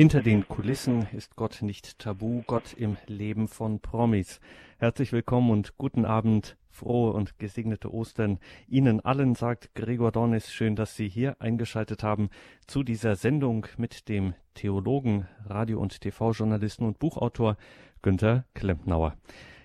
Hinter 0.00 0.22
den 0.22 0.48
Kulissen 0.48 1.06
ist 1.12 1.36
Gott 1.36 1.60
nicht 1.60 1.98
tabu, 1.98 2.40
Gott 2.46 2.72
im 2.72 2.96
Leben 3.06 3.48
von 3.48 3.80
Promis. 3.80 4.40
Herzlich 4.78 5.12
willkommen 5.12 5.50
und 5.50 5.76
guten 5.76 6.06
Abend, 6.06 6.56
frohe 6.70 7.12
und 7.12 7.38
gesegnete 7.38 7.92
Ostern. 7.92 8.38
Ihnen 8.66 9.00
allen 9.00 9.34
sagt 9.34 9.74
Gregor 9.74 10.10
Dornis, 10.10 10.50
schön, 10.50 10.74
dass 10.74 10.96
Sie 10.96 11.06
hier 11.06 11.36
eingeschaltet 11.42 12.02
haben 12.02 12.30
zu 12.66 12.82
dieser 12.82 13.14
Sendung 13.14 13.66
mit 13.76 14.08
dem 14.08 14.32
Theologen, 14.54 15.28
Radio- 15.44 15.80
und 15.80 16.00
TV-Journalisten 16.00 16.86
und 16.86 16.98
Buchautor 16.98 17.58
Günter 18.00 18.46
Klempnauer. 18.54 19.18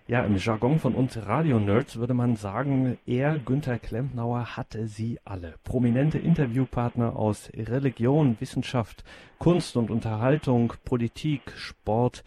Ja, 0.07 0.23
im 0.23 0.37
Jargon 0.37 0.77
von 0.77 0.93
uns 0.93 1.17
Radio-Nerds 1.17 1.95
würde 1.95 2.13
man 2.13 2.35
sagen, 2.35 2.99
er, 3.07 3.39
Günther 3.39 3.79
Klempnauer, 3.79 4.55
hatte 4.55 4.87
sie 4.87 5.17
alle. 5.25 5.55
Prominente 5.63 6.19
Interviewpartner 6.19 7.15
aus 7.15 7.49
Religion, 7.55 8.37
Wissenschaft, 8.39 9.03
Kunst 9.39 9.75
und 9.75 9.89
Unterhaltung, 9.89 10.73
Politik, 10.85 11.51
Sport, 11.55 12.23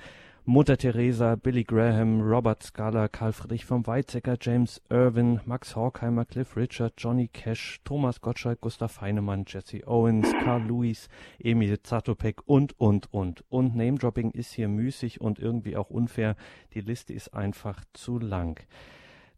Mutter 0.50 0.78
Teresa, 0.78 1.36
Billy 1.36 1.62
Graham, 1.62 2.22
Robert 2.22 2.62
Scala, 2.62 3.08
Karl 3.08 3.34
Friedrich 3.34 3.66
von 3.66 3.86
Weizsäcker, 3.86 4.38
James 4.40 4.80
Irwin, 4.88 5.42
Max 5.44 5.76
Horkheimer, 5.76 6.24
Cliff 6.24 6.56
Richard, 6.56 6.94
Johnny 6.96 7.28
Cash, 7.28 7.82
Thomas 7.84 8.22
Gottschalk, 8.22 8.62
Gustav 8.62 9.02
Heinemann, 9.02 9.44
Jesse 9.46 9.86
Owens, 9.86 10.32
Carl 10.42 10.62
Lewis, 10.62 11.10
Emil 11.38 11.82
Zatopek 11.82 12.40
und, 12.46 12.80
und, 12.80 13.12
und. 13.12 13.44
Und 13.50 13.76
Name-Dropping 13.76 14.30
ist 14.30 14.54
hier 14.54 14.68
müßig 14.68 15.20
und 15.20 15.38
irgendwie 15.38 15.76
auch 15.76 15.90
unfair. 15.90 16.34
Die 16.72 16.80
Liste 16.80 17.12
ist 17.12 17.34
einfach 17.34 17.84
zu 17.92 18.18
lang. 18.18 18.58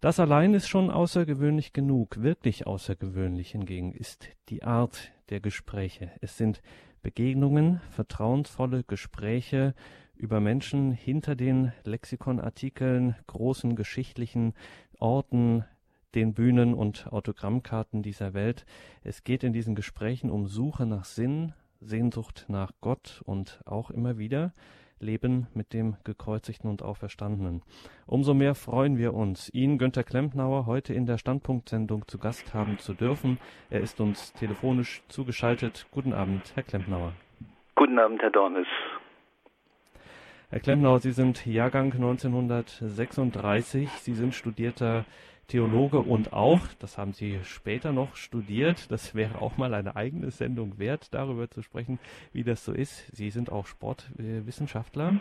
Das 0.01 0.21
allein 0.21 0.55
ist 0.55 0.69
schon 0.69 0.91
außergewöhnlich 0.91 1.73
genug. 1.73 2.23
Wirklich 2.23 2.69
außergewöhnlich 2.69 3.51
hingegen 3.51 3.95
ist 3.95 4.29
die 4.49 4.63
Art 4.63 5.11
der 5.31 5.41
Gespräche. 5.41 6.13
Es 6.21 6.37
sind 6.37 6.63
Begegnungen, 7.03 7.81
vertrauensvolle 7.91 8.85
Gespräche 8.85 9.75
über 10.21 10.41
Menschen 10.41 10.93
hinter 10.93 11.35
den 11.35 11.73
Lexikonartikeln, 11.85 13.17
großen 13.27 13.75
geschichtlichen 13.75 14.55
Orten, 14.99 15.65
den 16.15 16.35
Bühnen 16.35 16.75
und 16.75 17.11
Autogrammkarten 17.11 18.03
dieser 18.03 18.35
Welt. 18.35 18.67
Es 19.03 19.25
geht 19.25 19.45
in 19.45 19.53
diesen 19.53 19.75
Gesprächen 19.75 20.31
um 20.31 20.47
Suche 20.47 20.87
nach 20.87 21.05
Sinn, 21.05 21.55
Sehnsucht 21.81 22.47
nach 22.49 22.73
Gott 22.81 23.23
und 23.25 23.61
auch 23.65 23.91
immer 23.91 24.19
wieder 24.19 24.53
Leben 24.99 25.47
mit 25.55 25.73
dem 25.73 25.97
Gekreuzigten 26.05 26.69
und 26.69 26.83
Auferstandenen. 26.83 27.63
Umso 28.07 28.35
mehr 28.35 28.55
freuen 28.55 28.99
wir 28.99 29.15
uns, 29.15 29.49
ihn, 29.55 29.79
Günter 29.79 30.05
Klempnauer, 30.05 30.67
heute 30.67 30.93
in 30.93 31.07
der 31.07 31.17
Standpunktsendung 31.17 32.07
zu 32.07 32.19
Gast 32.19 32.53
haben 32.53 32.79
zu 32.79 32.93
dürfen. 32.93 33.39
Er 33.71 33.81
ist 33.81 33.99
uns 34.01 34.35
telefonisch 34.35 35.03
zugeschaltet. 35.09 35.87
Guten 35.91 36.13
Abend, 36.13 36.53
Herr 36.55 36.65
Klempnauer. 36.65 37.15
Guten 37.77 37.99
Abend, 37.99 38.21
Herr 38.21 38.31
Dornes. 38.31 38.67
Herr 40.53 40.59
Klempnauer, 40.59 40.99
Sie 40.99 41.13
sind 41.13 41.47
Jahrgang 41.47 41.93
1936. 41.93 43.89
Sie 43.89 44.15
sind 44.15 44.35
studierter 44.35 45.05
Theologe 45.47 46.01
und 46.01 46.33
auch, 46.33 46.59
das 46.81 46.99
haben 46.99 47.13
Sie 47.13 47.39
später 47.45 47.93
noch 47.93 48.17
studiert, 48.17 48.91
das 48.91 49.15
wäre 49.15 49.41
auch 49.41 49.59
mal 49.59 49.75
eine 49.75 49.95
eigene 49.95 50.33
Sendung 50.33 50.81
wert, 50.81 51.15
darüber 51.15 51.49
zu 51.49 51.63
sprechen, 51.63 52.01
wie 52.33 52.43
das 52.43 52.65
so 52.65 52.73
ist. 52.73 53.07
Sie 53.15 53.31
sind 53.31 53.53
auch 53.53 53.67
Sportwissenschaftler 53.67 55.21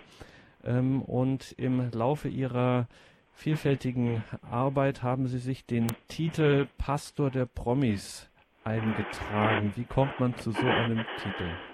ähm, 0.63 1.03
und 1.03 1.53
im 1.59 1.91
Laufe 1.91 2.27
Ihrer 2.27 2.87
vielfältigen 3.35 4.23
Arbeit 4.49 5.03
haben 5.03 5.27
Sie 5.27 5.37
sich 5.37 5.63
den 5.63 5.85
Titel 6.07 6.65
Pastor 6.79 7.29
der 7.29 7.45
Promis 7.45 8.27
eingetragen. 8.63 9.73
Wie 9.75 9.85
kommt 9.85 10.19
man 10.19 10.35
zu 10.37 10.49
so 10.53 10.65
einem 10.65 11.05
Titel? 11.21 11.68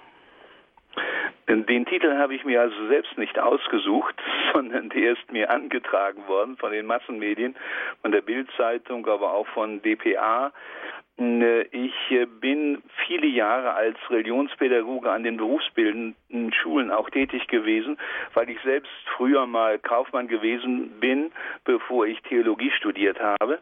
Den 1.47 1.85
Titel 1.85 2.17
habe 2.17 2.33
ich 2.33 2.43
mir 2.43 2.61
also 2.61 2.87
selbst 2.87 3.17
nicht 3.17 3.37
ausgesucht, 3.37 4.15
sondern 4.53 4.89
der 4.89 5.13
ist 5.13 5.31
mir 5.31 5.51
angetragen 5.51 6.27
worden 6.27 6.57
von 6.57 6.71
den 6.71 6.85
Massenmedien, 6.85 7.55
von 8.01 8.11
der 8.11 8.21
Bildzeitung, 8.21 9.05
aber 9.07 9.33
auch 9.33 9.47
von 9.47 9.81
dpa. 9.81 10.51
Ich 11.17 12.27
bin 12.41 12.83
viele 13.05 13.27
Jahre 13.27 13.73
als 13.73 13.97
Religionspädagoge 14.09 15.09
an 15.09 15.23
den 15.23 15.37
berufsbildenden 15.37 16.51
Schulen 16.51 16.91
auch 16.91 17.09
tätig 17.09 17.47
gewesen, 17.47 17.97
weil 18.33 18.49
ich 18.49 18.59
selbst 18.61 18.91
früher 19.15 19.45
mal 19.45 19.79
Kaufmann 19.79 20.27
gewesen 20.27 20.99
bin, 20.99 21.31
bevor 21.63 22.05
ich 22.05 22.21
Theologie 22.23 22.71
studiert 22.71 23.17
habe. 23.21 23.59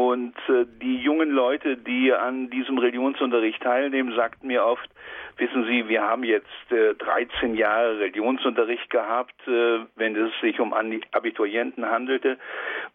Und 0.00 0.34
äh, 0.48 0.64
die 0.80 0.96
jungen 0.96 1.28
Leute, 1.28 1.76
die 1.76 2.10
an 2.10 2.48
diesem 2.48 2.78
Religionsunterricht 2.78 3.62
teilnehmen, 3.62 4.14
sagten 4.16 4.46
mir 4.46 4.64
oft, 4.64 4.88
wissen 5.36 5.66
Sie, 5.66 5.90
wir 5.90 6.00
haben 6.00 6.24
jetzt 6.24 6.72
äh, 6.72 6.94
13 6.94 7.54
Jahre 7.54 7.98
Religionsunterricht 7.98 8.88
gehabt, 8.88 9.34
äh, 9.46 9.80
wenn 9.96 10.16
es 10.16 10.32
sich 10.40 10.58
um 10.58 10.72
Abiturienten 10.72 11.84
handelte. 11.84 12.38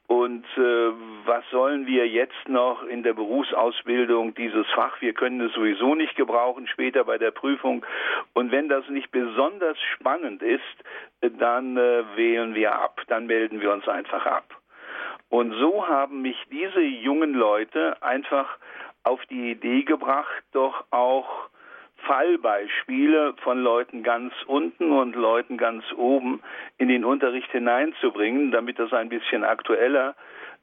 Und 0.08 0.46
äh, 0.58 0.90
was 1.26 1.48
sollen 1.52 1.86
wir 1.86 2.08
jetzt 2.08 2.50
noch 2.50 2.84
in 2.84 3.04
der 3.04 3.14
Berufsausbildung 3.14 4.34
dieses 4.34 4.66
Fach? 4.72 5.00
Wir 5.00 5.14
können 5.14 5.42
es 5.42 5.54
sowieso 5.54 5.94
nicht 5.94 6.16
gebrauchen 6.16 6.66
später 6.66 7.04
bei 7.04 7.20
der 7.20 7.30
Prüfung. 7.30 7.86
Und 8.34 8.52
wenn 8.52 8.68
das 8.68 8.90
nicht 8.90 9.12
besonders 9.12 9.78
spannend 9.94 10.42
ist, 10.42 10.64
dann 11.38 11.78
äh, 11.78 12.04
wählen 12.16 12.56
wir 12.56 12.74
ab, 12.74 13.00
dann 13.10 13.28
melden 13.28 13.62
wir 13.62 13.72
uns 13.72 13.88
einfach 13.88 14.26
ab. 14.26 14.56
Und 15.30 15.54
so 15.54 15.88
haben 15.88 16.22
mich 16.22 16.38
diese 16.52 16.82
jungen 16.82 17.34
Leute 17.34 18.02
einfach 18.02 18.58
auf 19.04 19.24
die 19.28 19.52
Idee 19.52 19.84
gebracht, 19.84 20.44
doch 20.52 20.86
auch 20.92 21.50
Fallbeispiele 22.06 23.34
von 23.44 23.62
Leuten 23.62 24.04
ganz 24.04 24.34
unten 24.46 24.92
und 24.92 25.16
Leuten 25.16 25.58
ganz 25.58 25.84
oben 25.96 26.42
in 26.78 26.88
den 26.88 27.04
Unterricht 27.04 27.52
hineinzubringen, 27.52 28.52
damit 28.52 28.80
das 28.80 28.94
ein 28.94 29.10
bisschen 29.10 29.44
aktueller 29.44 30.16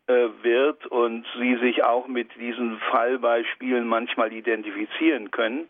äh, 0.06 0.28
wird 0.42 0.86
und 0.86 1.24
sie 1.38 1.56
sich 1.56 1.84
auch 1.84 2.06
mit 2.06 2.28
diesen 2.36 2.78
Fallbeispielen 2.90 3.86
manchmal 3.86 4.32
identifizieren 4.32 5.30
können. 5.30 5.68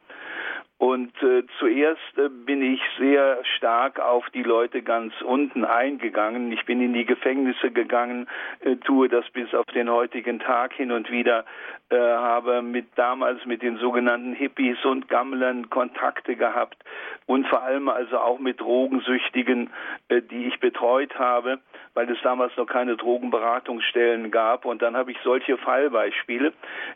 Und 0.83 1.13
äh, 1.23 1.45
zuerst 1.61 2.19
äh, 2.19 2.29
bin 2.29 2.61
ich 2.61 2.81
sehr 2.99 3.39
stark 3.57 4.01
auf 4.01 4.29
die 4.31 4.43
Leute 4.43 4.83
ganz 4.83 5.15
unten 5.23 5.65
eingegangen. 5.65 6.51
Ich 6.51 6.65
bin 6.65 6.83
in 6.83 6.93
die 6.93 7.05
Gefängnisse 7.05 7.71
gegangen, 7.71 8.27
äh, 8.63 8.75
tue 8.75 9.09
das 9.09 9.25
bis 9.31 9.55
auf 9.55 9.67
den 9.67 9.89
heutigen 9.89 10.41
Tag 10.41 10.73
hin 10.73 10.91
und 10.91 11.09
wieder, 11.09 11.45
äh, 11.91 11.97
habe 11.97 12.63
mit 12.63 12.87
damals 12.97 13.47
mit 13.47 13.63
den 13.63 13.77
sogenannten 13.77 14.33
Hippies 14.33 14.85
und 14.85 15.09
Gammlern 15.09 15.71
Kontakte 15.71 16.35
gehabt 16.35 16.83
und 17.27 17.47
vor 17.47 17.63
allem 17.63 17.89
also 17.89 18.19
auch 18.19 18.41
mit 18.41 18.61
Drogensüchtigen, 18.61 19.71
äh, 20.09 20.21
die 20.21 20.47
ich 20.47 20.59
betreut 20.59 21.17
habe, 21.17 21.61
weil 21.95 22.11
es 22.11 22.19
damals 22.25 22.57
noch 22.57 22.67
keine 22.67 22.97
Drogenberatungsstellen 22.97 24.33
gab. 24.33 24.65
Und 24.65 24.83
dann 24.83 24.97
habe 24.97 25.13
ich 25.13 25.19
solche 25.23 25.59
Fallbeispiele 25.59 26.53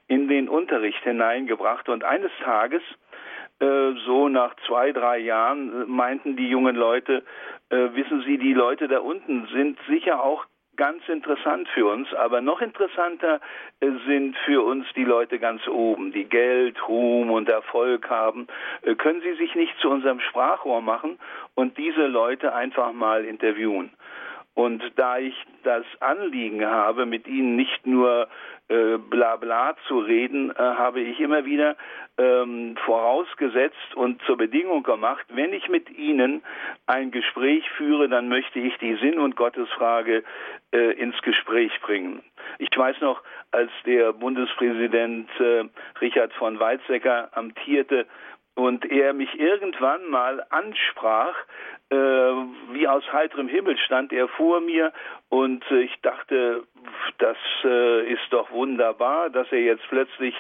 in 0.09 0.27
den 0.27 0.49
Unterricht 0.49 1.05
hineingebracht. 1.05 1.89
Und 1.89 2.03
eines 2.03 2.33
Tages 2.43 2.83
so 4.05 4.29
nach 4.29 4.55
zwei, 4.67 4.93
drei 4.93 5.19
Jahren 5.19 5.83
äh, 5.83 5.85
meinten 5.87 6.37
die 6.37 6.49
jungen 6.49 6.77
Leute, 6.77 7.23
äh, 7.71 7.89
wissen 7.95 8.23
Sie, 8.23 8.39
die 8.39 8.55
Leute 8.55 8.89
da 8.89 9.01
unten 9.01 9.49
sind 9.53 9.79
sicher 9.89 10.23
auch 10.23 10.45
ganz 10.77 11.09
interessant 11.09 11.69
für 11.71 11.87
uns, 11.87 12.13
aber 12.13 12.43
noch 12.43 12.61
interessanter 12.61 13.41
sind 13.81 14.37
für 14.45 14.63
uns 14.63 14.87
die 14.95 15.05
Leute 15.05 15.39
ganz 15.39 15.67
oben, 15.67 16.13
die 16.13 16.25
Geld, 16.25 16.77
Ruhm 16.87 17.31
und 17.31 17.49
Erfolg 17.49 18.11
haben. 18.11 18.47
Können 18.99 19.23
Sie 19.23 19.33
sich 19.37 19.55
nicht 19.55 19.73
zu 19.81 19.89
unserem 19.89 20.21
Sprachrohr 20.21 20.83
machen 20.83 21.19
und 21.55 21.79
diese 21.79 22.07
Leute 22.07 22.55
einfach 22.55 22.93
mal 22.93 23.25
interviewen? 23.25 23.91
Und 24.53 24.83
da 24.97 25.17
ich 25.17 25.35
das 25.67 25.85
Anliegen 26.01 26.65
habe, 26.65 27.07
mit 27.07 27.27
ihnen 27.27 27.57
nicht 27.57 27.87
nur 27.87 28.29
äh, 28.69 28.99
bla 28.99 29.37
bla 29.37 29.77
zu 29.89 29.99
reden, 29.99 30.51
äh, 30.51 30.55
habe 30.55 31.01
ich 31.01 31.19
immer 31.21 31.45
wieder 31.45 31.77
ähm, 32.19 32.77
vorausgesetzt 32.85 33.95
und 33.95 34.23
zur 34.23 34.37
Bedingung 34.37 34.85
gemacht, 34.85 35.27
wenn 35.29 35.53
ich 35.53 35.69
mit 35.69 35.91
ihnen 35.91 36.43
ein 36.87 37.11
Gespräch 37.11 37.69
führe, 37.77 38.09
dann 38.09 38.29
möchte 38.29 38.61
ich 38.61 38.77
die 38.79 38.95
Sinn- 38.97 39.19
und 39.19 39.37
Gottesfrage 39.37 40.23
äh, 40.73 40.93
ins 40.93 41.21
Gespräch 41.23 41.73
bringen. 41.81 42.23
Ich 42.59 42.71
weiß 42.77 43.01
noch, 43.01 43.23
als 43.51 43.71
der 43.85 44.13
Bundespräsident 44.13 45.29
äh, 45.41 45.65
Richard 46.01 46.33
von 46.35 46.61
Weizsäcker 46.61 47.31
amtierte, 47.33 48.07
und 48.57 48.91
er 48.91 49.13
mich 49.13 49.39
irgendwann 49.39 50.09
mal 50.09 50.45
ansprach, 50.51 51.37
äh, 51.91 51.95
wie 51.95 52.89
aus 52.89 53.05
heiterem 53.13 53.49
Himmel 53.49 53.79
stand 53.79 54.13
er 54.13 54.27
vor 54.29 54.61
mir 54.61 54.93
und 55.29 55.63
äh, 55.71 55.83
ich 55.83 55.95
dachte, 56.01 56.65
das 57.19 57.37
äh, 57.65 58.13
ist 58.13 58.27
doch 58.31 58.51
wunderbar, 58.51 59.31
dass 59.31 59.53
er 59.53 59.61
jetzt 59.61 59.85
plötzlich 59.89 60.35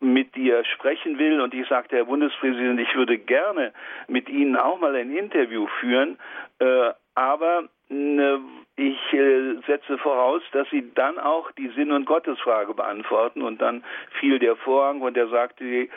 mit 0.00 0.34
dir 0.34 0.64
sprechen 0.64 1.18
will. 1.18 1.40
Und 1.40 1.54
ich 1.54 1.68
sagte, 1.68 1.96
Herr 1.96 2.06
Bundespräsident, 2.06 2.80
ich 2.80 2.94
würde 2.96 3.18
gerne 3.18 3.72
mit 4.08 4.28
Ihnen 4.28 4.56
auch 4.56 4.80
mal 4.80 4.96
ein 4.96 5.14
Interview 5.14 5.66
führen, 5.78 6.18
äh, 6.58 6.90
aber 7.14 7.68
ich 7.90 9.12
äh, 9.12 9.54
setze 9.66 9.98
voraus, 9.98 10.42
dass 10.52 10.68
Sie 10.70 10.84
dann 10.94 11.18
auch 11.18 11.50
die 11.52 11.68
Sinn- 11.68 11.90
und 11.90 12.04
Gottesfrage 12.04 12.74
beantworten. 12.74 13.42
Und 13.42 13.60
dann 13.60 13.82
fiel 14.20 14.38
der 14.38 14.56
Vorhang 14.56 15.00
und 15.00 15.16
er 15.16 15.28
sagte 15.28 15.88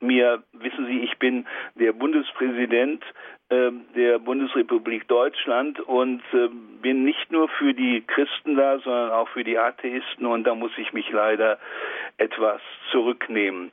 mir, 0.00 0.42
wissen 0.52 0.86
Sie, 0.86 1.00
ich 1.00 1.18
bin 1.18 1.46
der 1.74 1.92
Bundespräsident 1.92 3.02
äh, 3.50 3.72
der 3.96 4.20
Bundesrepublik 4.20 5.08
Deutschland 5.08 5.80
und 5.80 6.22
äh, 6.32 6.48
bin 6.82 7.02
nicht 7.02 7.32
nur 7.32 7.48
für 7.48 7.74
die 7.74 8.02
Christen 8.06 8.54
da, 8.54 8.78
sondern 8.78 9.10
auch 9.10 9.28
für 9.28 9.42
die 9.42 9.58
Atheisten. 9.58 10.24
Und 10.24 10.44
da 10.44 10.54
muss 10.54 10.70
ich 10.78 10.92
mich 10.92 11.10
leider 11.10 11.58
etwas 12.16 12.60
zurücknehmen. 12.92 13.72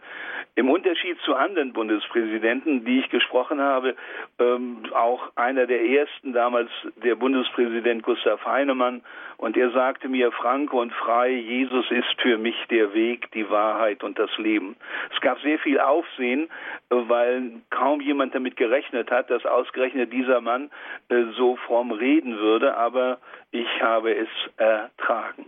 Im 0.55 0.71
Unterschied 0.71 1.19
zu 1.19 1.35
anderen 1.35 1.73
Bundespräsidenten, 1.73 2.85
die 2.85 3.01
ich 3.01 3.09
gesprochen 3.09 3.61
habe, 3.61 3.95
ähm, 4.39 4.83
auch 4.95 5.31
einer 5.35 5.67
der 5.67 5.85
ersten 5.85 6.33
damals, 6.33 6.71
der 6.95 7.15
Bundespräsident 7.15 7.66
Gustav 8.01 8.45
Heinemann, 8.45 9.01
und 9.37 9.55
er 9.55 9.69
sagte 9.69 10.09
mir, 10.09 10.31
frank 10.31 10.73
und 10.73 10.91
frei, 10.93 11.29
Jesus 11.29 11.85
ist 11.91 12.21
für 12.21 12.39
mich 12.39 12.55
der 12.71 12.93
Weg, 12.93 13.31
die 13.33 13.47
Wahrheit 13.49 14.03
und 14.03 14.17
das 14.17 14.35
Leben. 14.37 14.75
Es 15.13 15.21
gab 15.21 15.39
sehr 15.41 15.59
viel 15.59 15.79
Aufsehen, 15.79 16.49
weil 16.89 17.51
kaum 17.69 18.01
jemand 18.01 18.33
damit 18.33 18.57
gerechnet 18.57 19.11
hat, 19.11 19.29
dass 19.29 19.45
ausgerechnet 19.45 20.11
dieser 20.11 20.41
Mann 20.41 20.71
äh, 21.09 21.25
so 21.37 21.55
fromm 21.55 21.91
reden 21.91 22.39
würde, 22.39 22.75
aber 22.75 23.19
ich 23.51 23.67
habe 23.81 24.15
es 24.15 24.27
ertragen. 24.57 25.45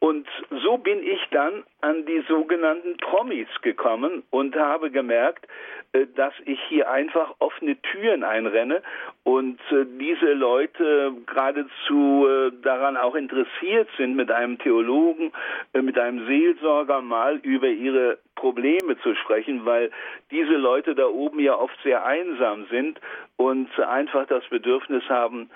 Und 0.00 0.26
so 0.62 0.78
bin 0.78 1.02
ich 1.02 1.20
dann 1.30 1.64
an 1.82 2.06
die 2.06 2.24
sogenannten 2.28 2.96
Promis 2.96 3.48
gekommen 3.62 4.22
und 4.30 4.56
habe 4.56 4.90
gemerkt, 4.90 5.46
äh, 5.92 6.06
dass 6.16 6.32
ich 6.46 6.60
hier 6.68 6.90
einfach 6.90 7.34
offene 7.38 7.76
Türen 7.82 8.24
einrenne 8.24 8.82
und 9.22 9.60
äh, 9.70 9.84
diese 10.00 10.32
Leute 10.32 11.12
geradezu 11.52 12.26
äh, 12.26 12.52
daran 12.62 12.96
auch 12.96 13.14
interessiert 13.14 13.88
sind, 13.96 14.16
mit 14.16 14.30
einem 14.30 14.58
Theologen, 14.58 15.32
mit 15.72 15.98
einem 15.98 16.26
Seelsorger 16.26 17.00
mal 17.00 17.36
über 17.36 17.68
ihre 17.68 18.18
Probleme 18.34 18.98
zu 19.02 19.14
sprechen, 19.14 19.64
weil 19.64 19.90
diese 20.30 20.56
Leute 20.56 20.94
da 20.94 21.06
oben 21.06 21.40
ja 21.40 21.56
oft 21.56 21.76
sehr 21.82 22.04
einsam 22.04 22.66
sind 22.70 23.00
und 23.36 23.68
einfach 23.80 24.26
das 24.26 24.44
Bedürfnis 24.48 25.02
haben, 25.08 25.50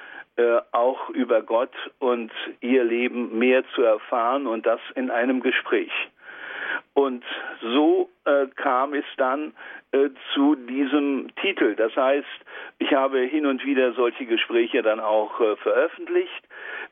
auch 0.72 1.10
über 1.10 1.42
Gott 1.42 1.74
und 1.98 2.32
ihr 2.60 2.84
Leben 2.84 3.38
mehr 3.38 3.64
zu 3.74 3.82
erfahren 3.82 4.46
und 4.46 4.64
das 4.64 4.80
in 4.94 5.10
einem 5.10 5.40
Gespräch. 5.40 5.92
Und 6.94 7.24
so 7.60 8.10
äh, 8.24 8.46
kam 8.56 8.94
es 8.94 9.04
dann 9.16 9.54
äh, 9.92 10.10
zu 10.34 10.54
diesem 10.54 11.34
Titel. 11.40 11.74
Das 11.74 11.94
heißt, 11.96 12.26
ich 12.78 12.92
habe 12.94 13.20
hin 13.20 13.46
und 13.46 13.64
wieder 13.64 13.92
solche 13.92 14.26
Gespräche 14.26 14.82
dann 14.82 15.00
auch 15.00 15.40
äh, 15.40 15.56
veröffentlicht. 15.56 16.48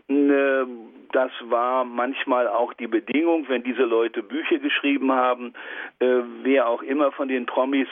Äh, 0.08 0.66
das 1.12 1.32
war 1.42 1.84
manchmal 1.84 2.46
auch 2.46 2.72
die 2.74 2.86
Bedingung, 2.86 3.48
wenn 3.48 3.64
diese 3.64 3.82
Leute 3.82 4.22
Bücher 4.22 4.58
geschrieben 4.58 5.10
haben, 5.10 5.54
äh, 5.98 6.06
wer 6.42 6.68
auch 6.68 6.82
immer 6.82 7.10
von 7.10 7.26
den 7.26 7.46
Promis, 7.46 7.88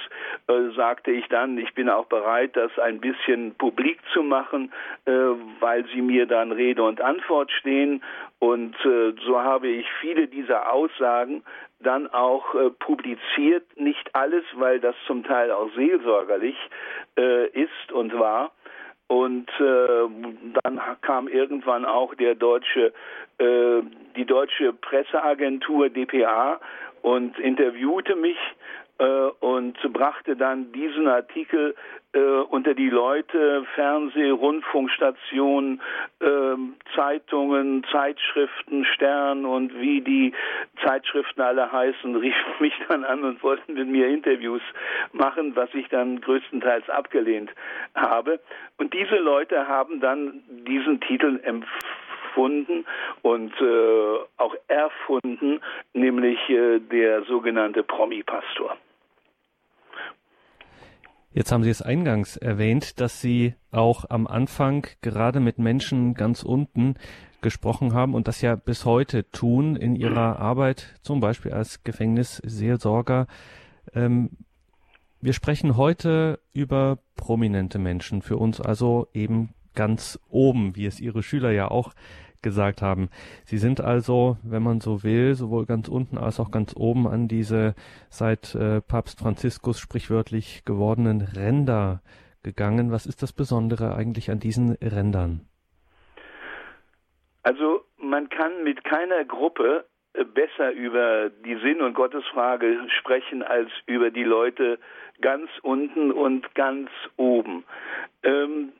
äh, 0.47 0.71
sagte 0.77 1.11
ich 1.11 1.27
dann, 1.27 1.59
ich 1.59 1.75
bin 1.75 1.89
auch 1.89 2.07
bereit, 2.07 2.57
das 2.57 2.79
ein 2.79 3.01
bisschen 3.01 3.57
publik 3.57 3.99
zu 4.13 4.23
machen, 4.23 4.73
weil 5.61 5.87
sie 5.87 6.03
mir 6.03 6.27
dann 6.27 6.53
Rede 6.53 6.83
und 6.83 7.01
Antwort 7.01 7.51
stehen. 7.51 8.03
Und 8.39 8.77
so 8.83 9.41
habe 9.41 9.69
ich 9.69 9.87
viele 10.01 10.29
dieser 10.29 10.73
Aussagen 10.73 11.43
dann 11.81 12.09
auch 12.09 12.55
äh, 12.55 12.71
publiziert, 12.71 13.65
nicht 13.77 14.15
alles, 14.15 14.45
weil 14.55 14.81
das 14.81 14.97
zum 15.07 15.25
Teil 15.25 15.51
auch 15.51 15.71
seelsorgerlich 15.75 16.57
äh, 17.17 17.47
ist 17.49 17.93
und 17.93 18.19
war. 18.19 18.53
Und 19.09 19.49
äh, 19.59 20.09
dann 20.63 20.81
kam 21.01 21.29
irgendwann 21.29 21.87
auch 21.87 22.15
der 22.15 22.35
deutsche, 22.35 22.93
äh, 23.39 23.83
die 24.17 24.27
deutsche 24.27 24.75
Presseagentur 24.75 25.89
dpa 25.89 26.61
und 27.03 27.39
interviewte 27.39 28.17
mich 28.17 28.37
und 28.99 29.75
brachte 29.93 30.37
dann 30.37 30.73
diesen 30.73 31.07
Artikel 31.07 31.75
äh, 32.13 32.21
unter 32.21 32.75
die 32.75 32.89
Leute, 32.89 33.65
Fernseh, 33.75 34.31
Rundfunkstationen, 34.31 35.81
äh, 36.21 36.27
Zeitungen, 36.95 37.85
Zeitschriften, 37.93 38.85
Stern 38.85 39.45
und 39.45 39.79
wie 39.79 40.01
die 40.01 40.33
Zeitschriften 40.85 41.43
alle 41.43 41.71
heißen, 41.71 42.17
riefen 42.17 42.53
mich 42.61 42.75
dann 42.89 43.05
an 43.05 43.25
und 43.25 43.43
wollten 43.43 43.75
mit 43.75 43.89
mir 43.89 44.09
Interviews 44.09 44.63
machen, 45.13 45.55
was 45.55 45.73
ich 45.75 45.89
dann 45.89 46.21
größtenteils 46.21 46.89
abgelehnt 46.89 47.51
habe. 47.95 48.41
Und 48.79 48.95
diese 48.95 49.17
Leute 49.17 49.69
haben 49.69 50.01
dann 50.01 50.43
diesen 50.49 51.01
Titel 51.01 51.41
empfunden 51.43 52.87
und 53.23 53.53
äh, 53.61 54.19
auch 54.39 54.55
erfunden, 54.69 55.61
nämlich 55.93 56.39
äh, 56.49 56.79
der 56.79 57.23
sogenannte 57.25 57.83
Promi-Pastor. 57.83 58.77
Jetzt 61.31 61.53
haben 61.53 61.63
Sie 61.63 61.71
es 61.71 61.83
eingangs 61.83 62.37
erwähnt, 62.37 63.01
dass 63.01 63.21
Sie 63.21 63.55
auch 63.71 64.07
am 64.09 64.27
Anfang 64.27 64.87
gerade 65.03 65.41
mit 65.41 65.59
Menschen 65.59 66.15
ganz 66.15 66.43
unten 66.43 66.95
gesprochen 67.43 67.93
haben 67.93 68.15
und 68.15 68.29
das 68.29 68.41
ja 68.41 68.57
bis 68.57 68.85
heute 68.85 69.31
tun 69.31 69.77
in 69.77 69.95
Ihrer 69.95 70.39
Arbeit, 70.39 70.99
zum 71.03 71.21
Beispiel 71.21 71.53
als 71.53 71.85
Gefängnisseelsorger. 71.85 73.27
Ähm, 73.95 74.31
wir 75.21 75.33
sprechen 75.33 75.77
heute 75.77 76.41
über 76.53 76.99
prominente 77.17 77.79
Menschen, 77.79 78.23
für 78.23 78.37
uns 78.37 78.61
also 78.61 79.09
eben 79.13 79.55
ganz 79.75 80.19
oben, 80.29 80.77
wie 80.77 80.87
es 80.87 80.99
Ihre 80.99 81.23
Schüler 81.23 81.51
ja 81.51 81.71
auch 81.71 81.93
gesagt 82.43 82.83
haben. 82.83 83.09
Sie 83.45 83.59
sind 83.59 83.81
also, 83.81 84.37
wenn 84.43 84.63
man 84.63 84.81
so 84.81 85.03
will, 85.03 85.35
sowohl 85.35 85.67
ganz 85.67 85.89
unten 85.89 86.19
als 86.19 86.41
auch 86.41 86.51
ganz 86.51 86.75
oben 86.77 87.07
an 87.07 87.29
diese 87.29 87.75
seit 88.11 88.55
äh, 88.55 88.81
Papst 88.81 89.21
Franziskus 89.21 89.79
sprichwörtlich 89.79 90.65
gewordenen 90.65 91.21
Ränder 91.21 92.03
gegangen. 92.43 92.91
Was 92.91 93.07
ist 93.07 93.23
das 93.23 93.33
Besondere 93.33 93.95
eigentlich 93.95 94.31
an 94.31 94.41
diesen 94.41 94.73
Rändern? 94.81 95.41
Also 97.43 97.85
man 97.97 98.29
kann 98.29 98.65
mit 98.65 98.85
keiner 98.85 99.25
Gruppe 99.25 99.85
äh, 100.15 100.25
besser 100.25 100.73
über 100.73 101.31
die 101.31 101.57
Sinn- 101.57 101.83
und 101.83 101.95
Gottesfrage 101.95 102.79
sprechen 102.99 103.43
als 103.43 103.71
über 103.87 104.11
die 104.11 104.25
Leute 104.25 104.79
ganz 105.21 105.51
unten 105.63 106.13
und 106.13 106.55
ganz 106.55 106.91
oben. 107.17 107.65
Ähm, 108.23 108.73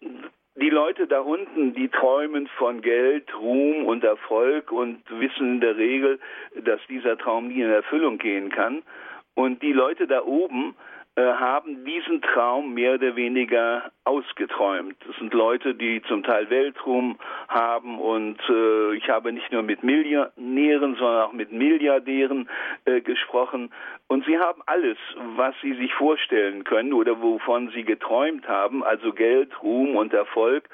die 0.61 0.71
Leute 0.71 1.07
da 1.07 1.21
unten, 1.21 1.75
die 1.75 1.89
träumen 1.89 2.49
von 2.59 2.81
Geld, 2.83 3.33
Ruhm 3.39 3.85
und 3.87 4.03
Erfolg 4.03 4.73
und 4.73 4.99
wissen 5.11 5.55
in 5.55 5.61
der 5.61 5.77
Regel, 5.77 6.19
dass 6.65 6.81
dieser 6.89 7.17
Traum 7.17 7.49
nie 7.49 7.63
in 7.63 7.71
Erfüllung 7.71 8.19
gehen 8.19 8.51
kann. 8.51 8.83
Und 9.35 9.63
die 9.63 9.73
Leute 9.73 10.09
da 10.09 10.25
oben, 10.25 10.75
haben 11.21 11.85
diesen 11.85 12.23
Traum 12.23 12.75
mehr 12.75 12.95
oder 12.95 13.17
weniger 13.17 13.91
ausgeträumt. 14.05 14.97
Das 15.07 15.17
sind 15.17 15.35
Leute, 15.35 15.75
die 15.75 16.03
zum 16.03 16.23
Teil 16.23 16.49
Weltruhm 16.51 17.19
haben 17.49 17.99
und 17.99 18.39
äh, 18.49 18.95
ich 18.95 19.09
habe 19.09 19.33
nicht 19.33 19.51
nur 19.53 19.63
mit 19.63 19.83
Millionären, 19.83 20.97
sondern 20.97 21.23
auch 21.23 21.33
mit 21.33 21.53
Milliardären 21.53 22.49
äh, 22.85 23.01
gesprochen 23.01 23.71
und 24.07 24.25
sie 24.27 24.39
haben 24.39 24.63
alles, 24.67 24.99
was 25.37 25.55
sie 25.63 25.75
sich 25.75 25.93
vorstellen 25.95 26.65
können 26.65 26.93
oder 26.93 27.21
wovon 27.21 27.71
sie 27.71 27.85
geträumt 27.85 28.47
haben, 28.49 28.85
also 28.85 29.13
Geld, 29.13 29.63
Ruhm 29.63 29.97
und 29.97 30.13
Erfolg 30.13 30.69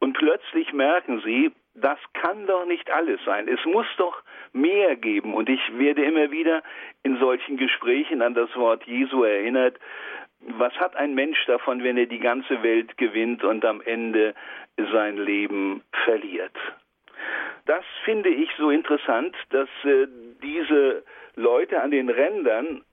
und 0.00 0.14
plötzlich 0.14 0.72
merken 0.72 1.22
sie, 1.24 1.52
das 1.74 1.98
kann 2.12 2.46
doch 2.46 2.66
nicht 2.66 2.90
alles 2.90 3.20
sein. 3.24 3.48
Es 3.48 3.64
muss 3.64 3.86
doch 3.96 4.22
mehr 4.54 4.96
geben. 4.96 5.34
Und 5.34 5.48
ich 5.48 5.60
werde 5.78 6.04
immer 6.04 6.30
wieder 6.30 6.62
in 7.02 7.18
solchen 7.18 7.56
Gesprächen 7.56 8.22
an 8.22 8.34
das 8.34 8.54
Wort 8.56 8.84
Jesu 8.84 9.24
erinnert. 9.24 9.78
Was 10.40 10.72
hat 10.74 10.96
ein 10.96 11.14
Mensch 11.14 11.44
davon, 11.46 11.82
wenn 11.82 11.96
er 11.96 12.06
die 12.06 12.20
ganze 12.20 12.62
Welt 12.62 12.96
gewinnt 12.96 13.44
und 13.44 13.64
am 13.64 13.80
Ende 13.80 14.34
sein 14.76 15.16
Leben 15.16 15.82
verliert? 16.04 16.56
Das 17.66 17.84
finde 18.04 18.28
ich 18.28 18.50
so 18.58 18.70
interessant, 18.70 19.34
dass 19.50 19.68
äh, 19.84 20.06
diese 20.42 21.02
Leute 21.34 21.80
an 21.80 21.90
den 21.90 22.10
Rändern, 22.10 22.84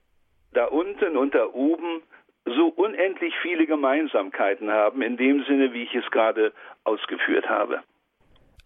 da 0.54 0.66
unten 0.66 1.18
und 1.18 1.36
da 1.36 1.46
oben, 1.46 2.02
so 2.46 2.68
unendlich 2.68 3.34
viele 3.42 3.68
Gemeinsamkeiten 3.68 4.72
haben, 4.72 5.02
in 5.02 5.18
dem 5.18 5.44
Sinne, 5.44 5.74
wie 5.74 5.84
ich 5.84 5.94
es 5.94 6.10
gerade 6.12 6.54
ausgeführt 6.84 7.50
habe. 7.50 7.84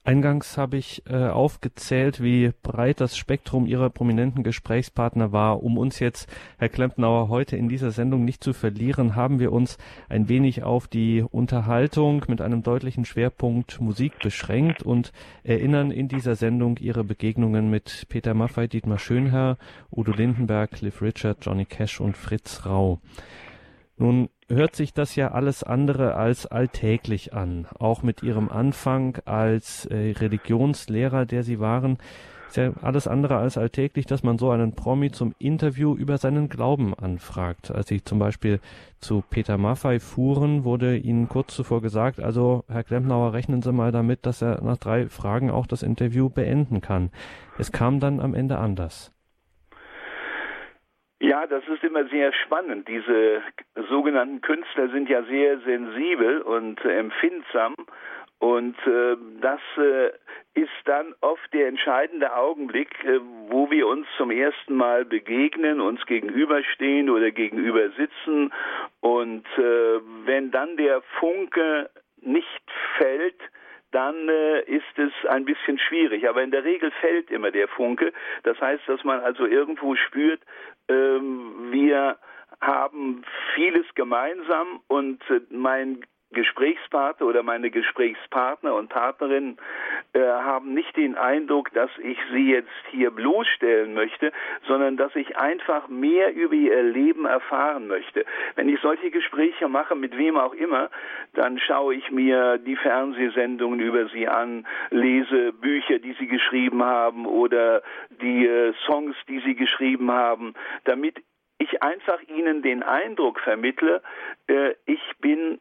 Eingangs 0.05 0.55
habe 0.55 0.77
ich 0.77 1.01
äh, 1.07 1.15
aufgezählt, 1.15 2.21
wie 2.21 2.51
breit 2.62 3.01
das 3.01 3.17
Spektrum 3.17 3.65
Ihrer 3.65 3.89
prominenten 3.89 4.43
Gesprächspartner 4.43 5.31
war. 5.31 5.63
Um 5.63 5.79
uns 5.79 5.97
jetzt, 5.97 6.31
Herr 6.59 6.69
Klempnauer, 6.69 7.27
heute 7.27 7.57
in 7.57 7.69
dieser 7.69 7.89
Sendung 7.89 8.24
nicht 8.24 8.43
zu 8.43 8.53
verlieren, 8.53 9.15
haben 9.15 9.39
wir 9.39 9.51
uns 9.51 9.79
ein 10.07 10.29
wenig 10.29 10.62
auf 10.62 10.88
die 10.88 11.24
Unterhaltung 11.24 12.24
mit 12.27 12.39
einem 12.39 12.62
deutlichen 12.62 13.03
Schwerpunkt 13.03 13.81
Musik 13.81 14.19
beschränkt 14.19 14.83
und 14.83 15.12
erinnern 15.43 15.89
in 15.89 16.07
dieser 16.07 16.35
Sendung 16.35 16.77
Ihre 16.77 17.03
Begegnungen 17.03 17.71
mit 17.71 18.05
Peter 18.07 18.35
Maffay, 18.35 18.67
Dietmar 18.67 19.00
Schönherr, 19.00 19.57
Udo 19.91 20.12
Lindenberg, 20.12 20.69
Cliff 20.69 21.01
Richard, 21.01 21.39
Johnny 21.41 21.65
Cash 21.65 22.00
und 22.00 22.15
Fritz 22.15 22.67
Rau. 22.67 23.00
Nun 23.97 24.29
hört 24.49 24.75
sich 24.75 24.93
das 24.93 25.15
ja 25.15 25.31
alles 25.31 25.63
andere 25.63 26.15
als 26.15 26.45
alltäglich 26.45 27.33
an, 27.33 27.67
auch 27.79 28.03
mit 28.03 28.23
Ihrem 28.23 28.49
Anfang 28.49 29.17
als 29.25 29.85
äh, 29.85 30.11
Religionslehrer, 30.11 31.25
der 31.25 31.43
Sie 31.43 31.59
waren. 31.59 31.97
Ist 32.47 32.57
ja 32.57 32.71
alles 32.81 33.07
andere 33.07 33.37
als 33.37 33.57
alltäglich, 33.57 34.05
dass 34.05 34.23
man 34.23 34.37
so 34.37 34.51
einen 34.51 34.73
Promi 34.73 35.11
zum 35.11 35.33
Interview 35.39 35.95
über 35.95 36.17
seinen 36.17 36.47
Glauben 36.47 36.93
anfragt. 36.93 37.71
Als 37.71 37.87
Sie 37.87 38.03
zum 38.03 38.19
Beispiel 38.19 38.59
zu 38.99 39.23
Peter 39.29 39.57
Maffei 39.57 39.99
fuhren, 39.99 40.63
wurde 40.63 40.95
Ihnen 40.95 41.27
kurz 41.27 41.55
zuvor 41.55 41.81
gesagt, 41.81 42.19
also 42.19 42.63
Herr 42.67 42.83
Klempnauer, 42.83 43.33
rechnen 43.33 43.61
Sie 43.61 43.73
mal 43.73 43.91
damit, 43.91 44.25
dass 44.25 44.41
er 44.41 44.61
nach 44.61 44.77
drei 44.77 45.09
Fragen 45.09 45.49
auch 45.49 45.65
das 45.65 45.81
Interview 45.83 46.29
beenden 46.29 46.81
kann. 46.81 47.09
Es 47.57 47.71
kam 47.71 47.99
dann 47.99 48.19
am 48.19 48.35
Ende 48.35 48.59
anders. 48.59 49.14
Ja, 51.19 51.48
das 51.48 51.63
ist 51.67 51.84
immer 51.84 52.05
sehr 52.05 52.34
spannend. 52.34 52.88
Diese 52.88 53.41
sogenannten 53.89 54.41
Künstler 54.41 54.89
sind 54.89 55.10
ja 55.10 55.24
sehr 55.24 55.60
sensibel 55.60 56.41
und 56.41 56.84
empfindsam. 56.84 57.75
Und 58.39 58.75
äh, 58.86 59.15
das 59.39 59.62
äh, 59.77 60.12
ist 60.55 60.69
dann 60.84 61.15
oft 61.22 61.53
der 61.53 61.67
entscheidende 61.67 62.36
Augenblick, 62.36 63.03
äh, 63.05 63.19
wo 63.48 63.72
wir 63.72 63.88
uns 63.88 64.07
zum 64.17 64.29
ersten 64.29 64.75
Mal 64.75 65.05
begegnen, 65.05 65.79
uns 65.79 66.05
gegenüberstehen 66.05 67.10
oder 67.10 67.31
gegenüber 67.31 67.89
sitzen. 67.91 68.51
Und 69.00 69.45
äh, 69.57 70.00
wenn 70.25 70.51
dann 70.51 70.75
der 70.75 71.01
Funke 71.19 71.89
nicht 72.22 72.72
fällt, 72.98 73.39
dann 73.95 74.27
äh, 74.27 74.59
ist 74.63 74.97
es 74.97 75.13
ein 75.29 75.45
bisschen 75.45 75.79
schwierig. 75.79 76.27
Aber 76.27 76.43
in 76.43 76.51
der 76.51 76.65
Regel 76.65 76.91
fällt 76.99 77.31
immer 77.31 77.51
der 77.51 77.69
Funke. 77.69 78.11
Das 78.43 78.59
heißt, 78.59 78.83
dass 78.87 79.03
man 79.05 79.21
also 79.21 79.45
irgendwo 79.45 79.95
spürt, 79.95 80.41
ähm, 80.89 81.71
wir 81.71 82.17
haben 82.59 83.23
vieles 83.53 83.85
gemeinsam 83.95 84.81
und 84.87 85.21
äh, 85.29 85.39
mein 85.49 86.01
Gesprächspartner 86.36 87.25
oder 87.25 87.42
meine 87.42 87.72
Gesprächspartner 87.72 88.75
und 88.75 88.89
Partnerinnen 88.89 89.58
äh, 90.13 90.20
haben 90.20 90.75
nicht 90.75 90.96
den 90.96 91.15
Eindruck, 91.15 91.74
dass 91.74 91.89
ich 91.98 92.20
sie 92.32 92.51
jetzt 92.51 92.70
hier 92.92 93.10
bloßstellen 93.10 93.96
möchte, 93.96 94.32
sondern 94.68 94.98
dass 94.98 95.15
ich 95.15 95.38
einfach 95.38 95.88
mehr 95.88 96.36
über 96.36 96.54
ihr 96.54 96.84
Leben 96.84 97.25
erfahren 97.25 97.88
möchte. 97.88 98.25
Wenn 98.56 98.70
ich 98.70 98.80
solche 98.82 99.10
Gespräche 99.10 99.68
mache, 99.68 99.96
mit 99.96 100.15
wem 100.15 100.38
auch 100.38 100.54
immer, 100.54 100.92
dann 101.34 101.58
schaue 101.58 101.96
ich 101.96 102.12
mir 102.12 102.60
die 102.60 102.75
Fernsehsendungen 102.75 103.80
über 103.80 104.08
sie 104.10 104.27
an, 104.27 104.68
lese 104.92 105.54
Bücher, 105.54 105.98
die 105.98 106.13
sie 106.20 106.27
geschrieben 106.27 106.84
haben 106.84 107.25
oder 107.25 107.82
die 108.22 108.46
äh, 108.46 108.74
Songs, 108.86 109.15
die 109.27 109.39
sie 109.39 109.56
geschrieben 109.56 110.12
haben, 110.12 110.54
damit 110.84 111.24
ich 111.58 111.82
einfach 111.82 112.22
ihnen 112.24 112.62
den 112.62 112.84
Eindruck 112.84 113.39
vermittle, 113.39 114.01
äh, 114.48 114.74
ich 114.86 115.01
bin 115.20 115.60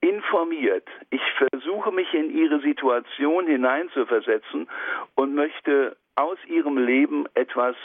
informiert. 0.00 0.86
Ich 1.10 1.22
versuche 1.50 1.92
mich 1.92 2.12
in 2.14 2.30
ihre 2.30 2.60
Situation 2.60 3.46
hineinzuversetzen 3.46 4.68
und 5.14 5.34
möchte 5.34 5.96
aus 6.14 6.38
ihrem 6.46 6.78
Leben 6.78 7.26
etwas 7.34 7.76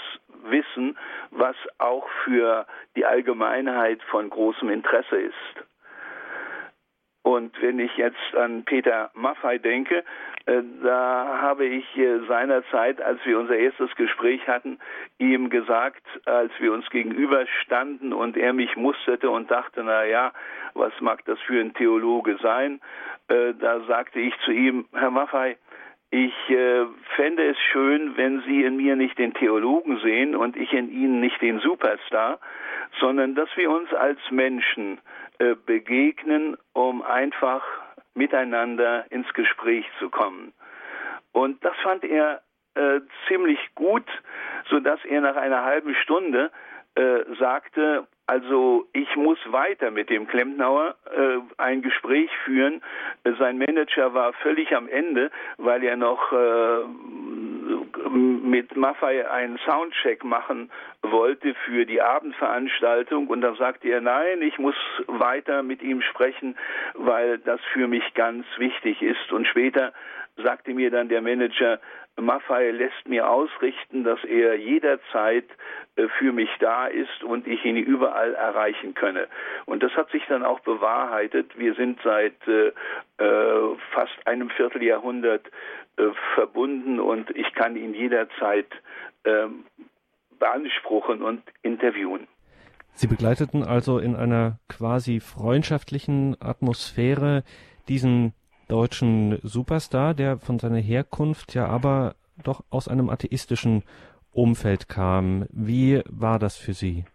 wissen, 0.44 0.98
was 1.32 1.56
auch 1.78 2.08
für 2.24 2.66
die 2.96 3.06
Allgemeinheit 3.06 4.02
von 4.04 4.30
großem 4.30 4.70
Interesse 4.70 5.18
ist. 5.18 5.66
Und 7.24 7.60
wenn 7.62 7.80
ich 7.80 7.96
jetzt 7.96 8.36
an 8.36 8.64
Peter 8.66 9.10
Maffei 9.14 9.58
denke, 9.58 10.04
äh, 10.46 10.62
da 10.84 11.40
habe 11.42 11.66
ich 11.66 11.86
äh, 11.98 12.20
seinerzeit, 12.28 13.02
als 13.02 13.26
wir 13.26 13.40
unser 13.40 13.56
erstes 13.56 13.96
Gespräch 13.96 14.46
hatten, 14.46 14.78
ihm 15.20 15.50
gesagt, 15.50 16.04
als 16.26 16.52
wir 16.60 16.74
uns 16.74 16.90
gegenüberstanden 16.90 18.12
und 18.12 18.36
er 18.36 18.52
mich 18.52 18.76
musterte 18.76 19.30
und 19.30 19.50
dachte, 19.50 19.84
na 19.86 20.04
ja, 20.04 20.34
was 20.74 20.92
mag 21.00 21.24
das 21.24 21.40
für 21.40 21.62
ein 21.62 21.74
Theologe 21.74 22.38
sein? 22.42 22.82
Äh, 23.30 23.54
da 23.58 23.80
sagte 23.88 24.20
ich 24.20 24.38
zu 24.40 24.52
ihm, 24.52 24.86
Herr 24.92 25.12
Maffei, 25.12 25.58
ich 26.12 26.34
fände 27.16 27.44
es 27.44 27.58
schön, 27.72 28.16
wenn 28.18 28.42
Sie 28.42 28.64
in 28.64 28.78
mir 28.78 28.96
nicht 28.96 29.18
den 29.18 29.34
Theologen 29.34 29.98
sehen 30.04 30.36
und 30.36 30.56
ich 30.56 30.72
in 30.72 30.92
Ihnen 30.92 31.20
nicht 31.22 31.42
den 31.42 31.60
Superstar, 31.60 32.38
sondern 33.00 33.34
dass 33.34 33.50
wir 33.56 33.72
uns 33.72 33.92
als 33.96 34.20
Menschen 34.30 35.00
äh, 35.40 35.56
begegnen, 35.66 36.58
um 36.74 37.02
einfach 37.02 37.64
miteinander 38.14 39.06
ins 39.10 39.32
Gespräch 39.34 39.86
zu 40.00 40.10
kommen. 40.10 40.54
Und 41.32 41.64
das 41.66 41.76
fand 41.82 42.04
er 42.04 42.42
äh, 42.76 43.02
ziemlich 43.28 43.60
gut, 43.76 44.06
so 44.70 44.80
dass 44.80 45.04
er 45.06 45.22
nach 45.22 45.36
einer 45.36 45.64
halben 45.64 45.96
Stunde 45.96 46.52
äh, 46.96 47.24
sagte, 47.40 48.08
also 48.28 48.88
ich 48.94 49.16
muss 49.16 49.40
weiter 49.48 49.92
mit 49.92 50.10
dem 50.10 50.28
Klempnauer 50.28 50.96
äh, 51.06 51.40
ein 51.58 51.82
Gespräch 51.82 52.30
führen. 52.46 52.82
Sein 53.40 53.58
Manager 53.58 54.14
war 54.14 54.34
völlig 54.34 54.76
am 54.76 54.88
Ende, 54.88 55.30
weil 55.58 55.84
er 55.84 55.98
noch 55.98 56.32
äh, 56.32 56.86
mit 58.10 58.76
Maffei 58.76 59.30
einen 59.30 59.58
Soundcheck 59.60 60.24
machen 60.24 60.72
wollte 61.02 61.56
für 61.66 61.86
die 61.86 62.02
Abendveranstaltung 62.02 63.28
und 63.28 63.42
dann 63.42 63.56
sagte 63.56 63.90
er, 63.90 64.02
nein, 64.02 64.42
ich 64.42 64.58
muss 64.60 64.76
weiter 65.08 65.64
mit 65.64 65.82
ihm 65.82 66.02
sprechen, 66.02 66.56
weil 66.94 67.40
das 67.40 67.60
für 67.74 67.88
mich 67.88 68.14
ganz 68.14 68.46
wichtig 68.58 69.02
ist. 69.02 69.32
Und 69.32 69.48
später 69.48 69.94
sagte 70.38 70.74
mir 70.74 70.92
dann 70.92 71.10
der 71.10 71.22
Manager, 71.22 71.80
Maffei 72.20 72.72
lässt 72.72 73.08
mir 73.08 73.30
ausrichten, 73.30 74.04
dass 74.04 74.24
er 74.24 74.56
jederzeit 74.56 75.46
äh, 75.96 76.08
für 76.20 76.32
mich 76.32 76.50
da 76.60 76.88
ist 76.88 77.24
und 77.24 77.48
ich 77.48 77.66
ihn 77.66 77.78
überall 77.78 78.34
erreichen 78.36 78.94
könne. 78.94 79.28
Und 79.66 79.84
das 79.84 79.92
hat 79.94 80.12
sich 80.12 80.24
dann 80.28 80.44
auch 80.44 80.60
bewahrheitet. 80.60 81.58
Wir 81.58 81.74
sind 81.76 82.00
seit 82.04 82.36
äh, 82.48 82.68
äh 83.18 83.76
fast 83.94 84.16
einem 84.26 84.50
Vierteljahrhundert 84.52 85.48
äh, 85.98 86.04
verbunden 86.36 87.00
und 87.00 87.30
ich 87.36 87.54
kann 87.54 87.76
ihn 87.76 87.94
jederzeit 87.94 88.68
äh, 89.24 89.48
beanspruchen 90.40 91.22
und 91.22 91.42
interviewen. 91.62 92.28
Sie 92.96 93.08
begleiteten 93.08 93.64
also 93.64 93.98
in 93.98 94.16
einer 94.16 94.60
quasi 94.70 95.20
freundschaftlichen 95.20 96.38
Atmosphäre 96.40 97.44
diesen 97.88 98.34
deutschen 98.68 99.40
Superstar, 99.44 100.14
der 100.14 100.38
von 100.38 100.60
seiner 100.60 100.80
Herkunft 100.80 101.54
ja 101.54 101.68
aber 101.68 102.16
doch 102.44 102.64
aus 102.70 102.88
einem 102.88 103.10
atheistischen 103.10 103.84
Umfeld 104.32 104.90
kam. 104.90 105.46
Wie 105.52 106.02
war 106.10 106.40
das 106.40 106.58
für 106.58 106.74
Sie? 106.74 107.06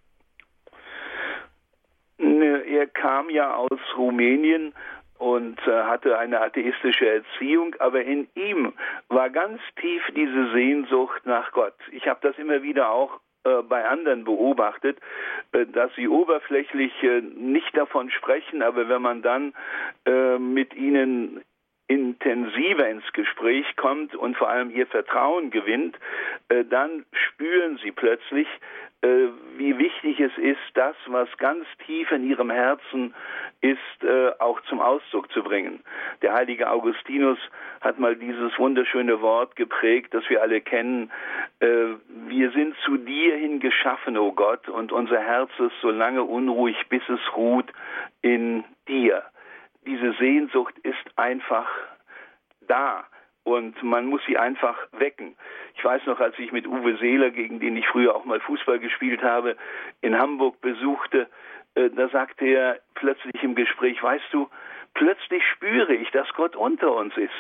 Ne, 2.19 2.63
er 2.67 2.87
kam 2.87 3.31
ja 3.31 3.55
aus 3.57 3.81
Rumänien 3.97 4.75
und 5.19 5.59
äh, 5.67 5.83
hatte 5.83 6.19
eine 6.19 6.41
atheistische 6.41 7.09
Erziehung, 7.09 7.75
aber 7.81 8.05
in 8.05 8.29
ihm 8.35 8.73
war 9.09 9.31
ganz 9.31 9.61
tief 9.81 10.03
diese 10.15 10.53
Sehnsucht 10.53 11.27
nach 11.27 11.53
Gott. 11.53 11.75
Ich 11.93 12.07
habe 12.07 12.21
das 12.23 12.39
immer 12.39 12.63
wieder 12.63 12.91
auch 12.91 13.21
bei 13.69 13.87
anderen 13.87 14.25
beobachtet, 14.25 14.99
äh, 15.53 15.67
dass 15.67 15.95
sie 15.97 16.09
oberflächlich 16.09 16.93
äh, 17.03 17.21
nicht 17.21 17.77
davon 17.77 18.11
sprechen, 18.11 18.63
aber 18.63 18.89
wenn 18.89 19.03
man 19.03 19.23
dann 19.23 19.53
mit 20.39 20.75
ihnen 20.75 21.43
intensiver 21.87 22.89
ins 22.89 23.13
Gespräch 23.13 23.67
kommt 23.77 24.15
und 24.15 24.37
vor 24.37 24.49
allem 24.49 24.71
ihr 24.71 24.87
Vertrauen 24.87 25.51
gewinnt, 25.51 25.99
dann 26.49 27.05
spüren 27.13 27.79
sie 27.83 27.93
plötzlich, 27.93 28.49
wie 29.01 29.79
wichtig 29.79 30.19
es 30.19 30.37
ist, 30.39 30.59
das, 30.75 30.97
was 31.07 31.29
ganz 31.37 31.65
tief 31.87 32.11
in 32.11 32.29
ihrem 32.29 32.51
Herzen 32.51 33.15
ist, 33.61 33.79
auch 34.41 34.61
zum 34.63 34.81
Ausdruck 34.81 35.31
zu 35.33 35.43
bringen. 35.43 35.85
Der 36.23 36.33
heilige 36.33 36.69
Augustinus 36.71 37.39
hat 37.81 37.99
mal 37.99 38.17
dieses 38.17 38.59
wunderschöne 38.59 39.21
Wort 39.21 39.55
geprägt, 39.55 40.15
das 40.15 40.29
wir 40.29 40.43
alle 40.43 40.61
kennen. 40.61 41.13
Wir 41.61 42.51
sind 42.51 42.77
zu 42.85 42.97
dir 42.97 43.37
hin 43.37 43.61
geschaffen, 43.61 44.17
o 44.17 44.27
oh 44.27 44.33
Gott, 44.33 44.69
und 44.69 44.91
unser 44.91 45.21
Herz 45.21 45.51
ist 45.59 45.81
so 45.81 45.91
lange 45.91 46.25
unruhig, 46.25 46.77
bis 46.89 47.03
es 47.09 47.21
ruht 47.37 47.73
in 48.23 48.65
dir. 48.89 49.23
Diese 49.87 50.13
Sehnsucht 50.15 50.77
ist 50.83 51.17
einfach 51.17 51.69
da 52.67 53.05
und 53.49 53.83
man 53.83 54.07
muss 54.07 54.21
sie 54.27 54.37
einfach 54.37 54.77
wecken. 54.93 55.35
Ich 55.77 55.85
weiß 55.85 56.05
noch, 56.07 56.21
als 56.21 56.39
ich 56.39 56.53
mit 56.53 56.67
Uwe 56.67 56.97
Seeler, 56.99 57.31
gegen 57.31 57.61
den 57.61 57.77
ich 57.77 57.89
früher 57.89 58.15
auch 58.15 58.25
mal 58.25 58.41
Fußball 58.41 58.79
gespielt 58.79 59.23
habe, 59.23 59.57
in 60.03 60.19
Hamburg 60.19 60.61
besuchte, 60.61 61.29
äh, 61.75 61.89
da 61.91 62.09
sagte 62.09 62.45
er 62.45 62.79
plötzlich 62.95 63.43
im 63.43 63.55
Gespräch, 63.55 64.03
weißt 64.03 64.33
du, 64.33 64.49
plötzlich 64.95 65.43
spüre 65.55 65.95
ich, 65.95 66.11
dass 66.11 66.29
Gott 66.35 66.57
unter 66.57 66.95
uns 66.95 67.17
ist, 67.17 67.31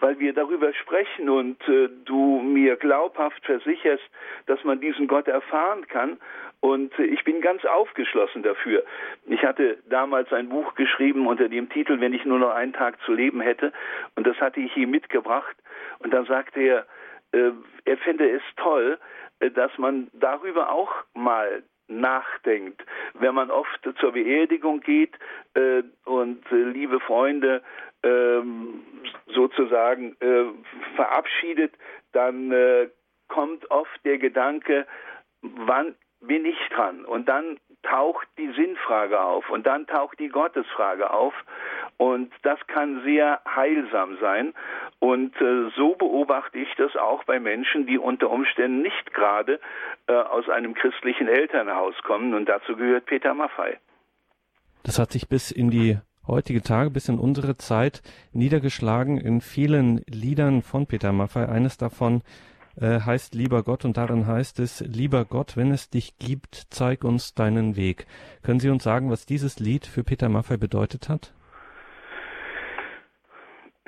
weil 0.00 0.18
wir 0.18 0.32
darüber 0.32 0.72
sprechen 0.74 1.28
und 1.28 1.60
äh, 1.68 1.88
du 2.04 2.40
mir 2.40 2.76
glaubhaft 2.76 3.44
versicherst, 3.44 4.02
dass 4.46 4.62
man 4.64 4.80
diesen 4.80 5.06
Gott 5.06 5.28
erfahren 5.28 5.86
kann. 5.88 6.18
Und 6.60 6.96
äh, 6.98 7.04
ich 7.04 7.24
bin 7.24 7.40
ganz 7.40 7.64
aufgeschlossen 7.64 8.42
dafür. 8.42 8.84
Ich 9.26 9.42
hatte 9.42 9.78
damals 9.88 10.32
ein 10.32 10.48
Buch 10.48 10.74
geschrieben 10.74 11.26
unter 11.26 11.48
dem 11.48 11.68
Titel 11.68 12.00
Wenn 12.00 12.14
ich 12.14 12.24
nur 12.24 12.38
noch 12.38 12.54
einen 12.54 12.72
Tag 12.72 13.00
zu 13.02 13.12
leben 13.12 13.40
hätte. 13.40 13.72
Und 14.14 14.26
das 14.26 14.40
hatte 14.40 14.60
ich 14.60 14.76
ihm 14.76 14.90
mitgebracht. 14.90 15.56
Und 15.98 16.12
dann 16.12 16.26
sagte 16.26 16.60
er, 16.60 16.86
äh, 17.32 17.52
er 17.84 17.96
fände 17.98 18.30
es 18.30 18.42
toll, 18.56 18.98
äh, 19.40 19.50
dass 19.50 19.76
man 19.78 20.08
darüber 20.12 20.70
auch 20.70 20.92
mal 21.14 21.62
nachdenkt. 22.00 22.84
Wenn 23.14 23.34
man 23.34 23.50
oft 23.50 23.80
zur 24.00 24.12
Beerdigung 24.12 24.80
geht 24.80 25.14
äh, 25.54 25.82
und 26.04 26.44
äh, 26.50 26.54
liebe 26.54 27.00
Freunde 27.00 27.62
ähm, 28.02 28.82
sozusagen 29.26 30.16
äh, 30.20 30.44
verabschiedet, 30.96 31.72
dann 32.12 32.52
äh, 32.52 32.88
kommt 33.28 33.70
oft 33.70 34.04
der 34.04 34.18
Gedanke, 34.18 34.86
wann 35.40 35.94
bin 36.20 36.44
ich 36.44 36.58
dran? 36.70 37.04
Und 37.04 37.28
dann 37.28 37.58
taucht 37.82 38.28
die 38.38 38.52
Sinnfrage 38.52 39.20
auf 39.20 39.50
und 39.50 39.66
dann 39.66 39.86
taucht 39.86 40.18
die 40.18 40.28
Gottesfrage 40.28 41.10
auf 41.10 41.34
und 41.96 42.32
das 42.42 42.58
kann 42.66 43.02
sehr 43.04 43.40
heilsam 43.46 44.16
sein 44.20 44.54
und 44.98 45.34
äh, 45.40 45.70
so 45.76 45.94
beobachte 45.94 46.58
ich 46.58 46.72
das 46.76 46.96
auch 46.96 47.24
bei 47.24 47.40
Menschen, 47.40 47.86
die 47.86 47.98
unter 47.98 48.30
Umständen 48.30 48.82
nicht 48.82 49.12
gerade 49.12 49.60
äh, 50.06 50.12
aus 50.14 50.48
einem 50.48 50.74
christlichen 50.74 51.28
Elternhaus 51.28 51.94
kommen 52.02 52.34
und 52.34 52.48
dazu 52.48 52.76
gehört 52.76 53.06
Peter 53.06 53.34
Maffei. 53.34 53.78
Das 54.84 54.98
hat 54.98 55.12
sich 55.12 55.28
bis 55.28 55.50
in 55.50 55.70
die 55.70 55.98
heutige 56.26 56.62
Tage, 56.62 56.90
bis 56.90 57.08
in 57.08 57.18
unsere 57.18 57.56
Zeit 57.56 58.02
niedergeschlagen 58.32 59.18
in 59.18 59.40
vielen 59.40 60.02
Liedern 60.08 60.62
von 60.62 60.86
Peter 60.86 61.12
Maffei. 61.12 61.48
Eines 61.48 61.78
davon 61.78 62.22
äh, 62.76 63.00
heißt 63.00 63.34
Lieber 63.34 63.62
Gott 63.62 63.84
und 63.84 63.96
darin 63.96 64.26
heißt 64.26 64.60
es, 64.60 64.80
Lieber 64.80 65.24
Gott, 65.24 65.56
wenn 65.56 65.70
es 65.72 65.90
dich 65.90 66.18
gibt, 66.18 66.66
zeig 66.70 67.04
uns 67.04 67.34
deinen 67.34 67.76
Weg. 67.76 68.06
Können 68.42 68.60
Sie 68.60 68.70
uns 68.70 68.84
sagen, 68.84 69.10
was 69.10 69.26
dieses 69.26 69.58
Lied 69.58 69.86
für 69.86 70.04
Peter 70.04 70.28
Maffei 70.28 70.56
bedeutet 70.56 71.08
hat? 71.08 71.32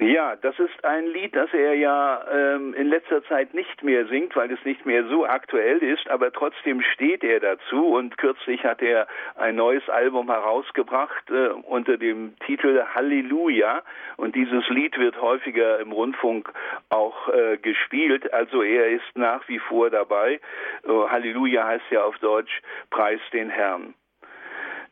Ja, 0.01 0.35
das 0.35 0.59
ist 0.59 0.85
ein 0.85 1.07
Lied, 1.07 1.37
das 1.37 1.55
er 1.55 1.75
ja 1.75 2.25
ähm, 2.29 2.75
in 2.75 2.89
letzter 2.89 3.23
Zeit 3.27 3.55
nicht 3.55 3.85
mehr 3.85 4.07
singt, 4.07 4.35
weil 4.35 4.51
es 4.51 4.59
nicht 4.65 4.85
mehr 4.85 5.05
so 5.05 5.25
aktuell 5.25 5.79
ist, 5.79 6.11
aber 6.11 6.33
trotzdem 6.33 6.83
steht 6.83 7.23
er 7.23 7.39
dazu 7.39 7.95
und 7.95 8.19
kürzlich 8.19 8.65
hat 8.65 8.83
er 8.83 9.07
ein 9.37 9.55
neues 9.55 9.89
Album 9.89 10.29
herausgebracht 10.29 11.31
äh, 11.31 11.51
unter 11.51 11.97
dem 11.97 12.35
Titel 12.45 12.83
Halleluja 12.93 13.83
und 14.17 14.35
dieses 14.35 14.69
Lied 14.69 14.99
wird 14.99 15.21
häufiger 15.21 15.79
im 15.79 15.93
Rundfunk 15.93 16.53
auch 16.91 17.29
äh, 17.29 17.57
gespielt, 17.59 18.33
also 18.33 18.63
er 18.63 18.89
ist 18.89 19.17
nach 19.17 19.47
wie 19.49 19.61
vor 19.61 19.91
dabei. 19.91 20.41
Äh, 20.83 20.91
Halleluja 20.91 21.69
heißt 21.69 21.91
ja 21.93 22.03
auf 22.03 22.19
Deutsch 22.19 22.63
Preis 22.91 23.21
den 23.33 23.49
Herrn. 23.49 23.95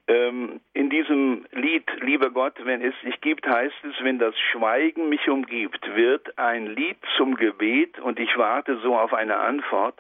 Ähm, 0.09 0.61
in 0.75 0.90
diesem 0.90 1.47
Lied, 1.52 1.85
lieber 2.00 2.30
Gott, 2.30 2.54
wenn 2.64 2.82
es 2.82 2.94
dich 3.04 3.21
gibt, 3.21 3.47
heißt 3.47 3.85
es, 3.85 3.94
wenn 4.02 4.18
das 4.18 4.35
Schweigen 4.50 5.09
mich 5.09 5.28
umgibt, 5.28 5.94
wird 5.94 6.38
ein 6.38 6.66
Lied 6.66 6.99
zum 7.16 7.37
Gebet 7.37 7.99
und 8.00 8.18
ich 8.18 8.37
warte 8.37 8.78
so 8.78 8.97
auf 8.97 9.14
eine 9.14 9.37
Antwort. 9.37 9.94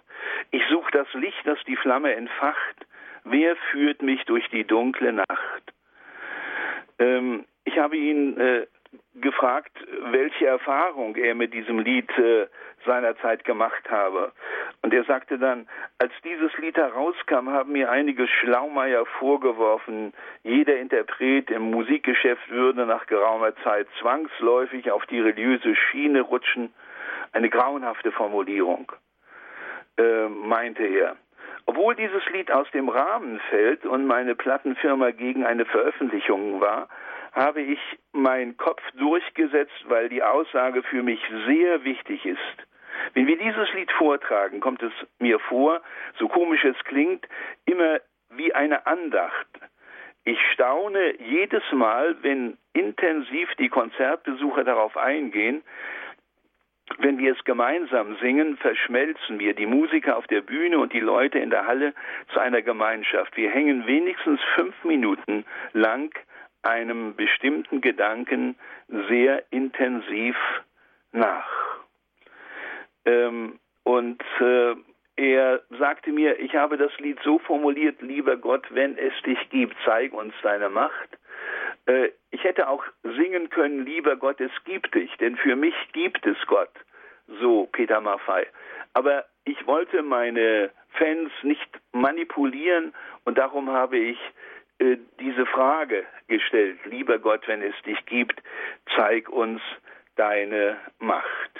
Ich 0.50 0.62
suche 0.68 0.90
das 0.90 1.06
Licht, 1.14 1.40
das 1.44 1.58
die 1.66 1.76
Flamme 1.76 2.14
entfacht. 2.14 2.86
Wer 3.24 3.54
führt 3.70 4.02
mich 4.02 4.24
durch 4.24 4.48
die 4.48 4.64
dunkle 4.64 5.12
Nacht? 5.12 5.72
Ähm, 6.98 7.44
ich 7.64 7.78
habe 7.78 7.96
ihn 7.96 8.36
äh, 8.38 8.66
gefragt, 9.14 9.72
welche 10.10 10.46
Erfahrung 10.46 11.16
er 11.16 11.34
mit 11.34 11.52
diesem 11.52 11.78
Lied 11.78 12.10
äh, 12.18 12.46
seinerzeit 12.86 13.44
gemacht 13.44 13.90
habe. 13.90 14.32
Und 14.82 14.94
er 14.94 15.04
sagte 15.04 15.38
dann, 15.38 15.68
als 15.98 16.12
dieses 16.24 16.56
Lied 16.58 16.76
herauskam, 16.76 17.50
haben 17.50 17.72
mir 17.72 17.90
einige 17.90 18.26
Schlaumeier 18.26 19.04
vorgeworfen, 19.18 20.12
jeder 20.42 20.76
Interpret 20.76 21.50
im 21.50 21.70
Musikgeschäft 21.70 22.50
würde 22.50 22.86
nach 22.86 23.06
geraumer 23.06 23.54
Zeit 23.62 23.86
zwangsläufig 24.00 24.90
auf 24.90 25.04
die 25.06 25.20
religiöse 25.20 25.76
Schiene 25.76 26.22
rutschen. 26.22 26.72
Eine 27.32 27.50
grauenhafte 27.50 28.12
Formulierung, 28.12 28.92
äh, 29.98 30.28
meinte 30.28 30.84
er. 30.84 31.16
Obwohl 31.66 31.94
dieses 31.94 32.22
Lied 32.32 32.50
aus 32.50 32.68
dem 32.72 32.88
Rahmen 32.88 33.40
fällt 33.50 33.86
und 33.86 34.06
meine 34.06 34.34
Plattenfirma 34.34 35.10
gegen 35.12 35.44
eine 35.44 35.64
Veröffentlichung 35.64 36.60
war, 36.60 36.88
habe 37.32 37.62
ich 37.62 37.80
meinen 38.12 38.56
Kopf 38.56 38.82
durchgesetzt, 38.92 39.84
weil 39.88 40.08
die 40.08 40.22
Aussage 40.22 40.82
für 40.82 41.02
mich 41.02 41.20
sehr 41.46 41.84
wichtig 41.84 42.24
ist. 42.26 42.38
Wenn 43.14 43.26
wir 43.26 43.38
dieses 43.38 43.72
Lied 43.72 43.90
vortragen, 43.92 44.60
kommt 44.60 44.82
es 44.82 44.92
mir 45.18 45.38
vor, 45.38 45.80
so 46.18 46.28
komisch 46.28 46.64
es 46.64 46.78
klingt, 46.84 47.26
immer 47.64 48.00
wie 48.30 48.54
eine 48.54 48.86
Andacht. 48.86 49.48
Ich 50.24 50.38
staune 50.52 51.20
jedes 51.20 51.64
Mal, 51.72 52.16
wenn 52.22 52.56
intensiv 52.74 53.48
die 53.58 53.68
Konzertbesucher 53.68 54.64
darauf 54.64 54.96
eingehen, 54.96 55.62
wenn 56.98 57.18
wir 57.18 57.32
es 57.32 57.44
gemeinsam 57.44 58.16
singen, 58.18 58.56
verschmelzen 58.58 59.38
wir, 59.38 59.54
die 59.54 59.66
Musiker 59.66 60.16
auf 60.16 60.26
der 60.26 60.42
Bühne 60.42 60.78
und 60.78 60.92
die 60.92 61.00
Leute 61.00 61.38
in 61.38 61.50
der 61.50 61.66
Halle, 61.66 61.94
zu 62.32 62.38
einer 62.38 62.62
Gemeinschaft. 62.62 63.36
Wir 63.36 63.50
hängen 63.50 63.86
wenigstens 63.86 64.40
fünf 64.54 64.74
Minuten 64.84 65.44
lang 65.72 66.14
einem 66.62 67.16
bestimmten 67.16 67.80
Gedanken 67.80 68.56
sehr 69.08 69.42
intensiv 69.50 70.36
nach. 71.12 71.48
Ähm, 73.04 73.58
und 73.84 74.22
äh, 74.40 74.74
er 75.16 75.60
sagte 75.78 76.10
mir, 76.10 76.38
ich 76.38 76.54
habe 76.54 76.76
das 76.76 76.96
Lied 76.98 77.18
so 77.24 77.38
formuliert, 77.40 78.00
lieber 78.00 78.36
Gott, 78.36 78.64
wenn 78.70 78.96
es 78.96 79.12
dich 79.24 79.50
gibt, 79.50 79.76
zeig 79.84 80.12
uns 80.12 80.34
deine 80.42 80.68
Macht. 80.68 81.18
Äh, 81.86 82.10
ich 82.30 82.44
hätte 82.44 82.68
auch 82.68 82.84
singen 83.02 83.50
können, 83.50 83.84
lieber 83.84 84.16
Gott, 84.16 84.40
es 84.40 84.52
gibt 84.64 84.94
dich, 84.94 85.14
denn 85.18 85.36
für 85.36 85.56
mich 85.56 85.74
gibt 85.92 86.24
es 86.26 86.36
Gott. 86.46 86.70
So 87.40 87.68
Peter 87.72 88.00
Maffei. 88.00 88.46
Aber 88.94 89.24
ich 89.44 89.66
wollte 89.66 90.02
meine 90.02 90.70
Fans 90.92 91.30
nicht 91.42 91.68
manipulieren 91.92 92.94
und 93.24 93.38
darum 93.38 93.70
habe 93.70 93.98
ich 93.98 94.18
äh, 94.82 94.98
diese 95.20 95.46
Frage 95.46 96.04
gestellt, 96.26 96.78
lieber 96.86 97.18
Gott, 97.18 97.46
wenn 97.46 97.62
es 97.62 97.74
dich 97.86 98.04
gibt, 98.06 98.42
zeig 98.96 99.28
uns 99.28 99.60
deine 100.16 100.76
Macht. 100.98 101.54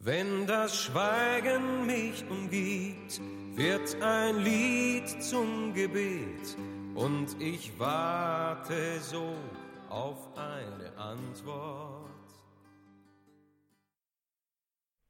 Wenn 0.00 0.46
das 0.46 0.84
Schweigen 0.84 1.86
mich 1.86 2.24
umgibt, 2.30 3.20
wird 3.56 4.00
ein 4.00 4.38
Lied 4.38 5.08
zum 5.22 5.74
Gebet 5.74 6.56
und 6.94 7.36
ich 7.40 7.78
warte 7.78 8.98
so 9.00 9.34
auf 9.90 10.28
eine 10.36 10.96
Antwort. 10.96 12.08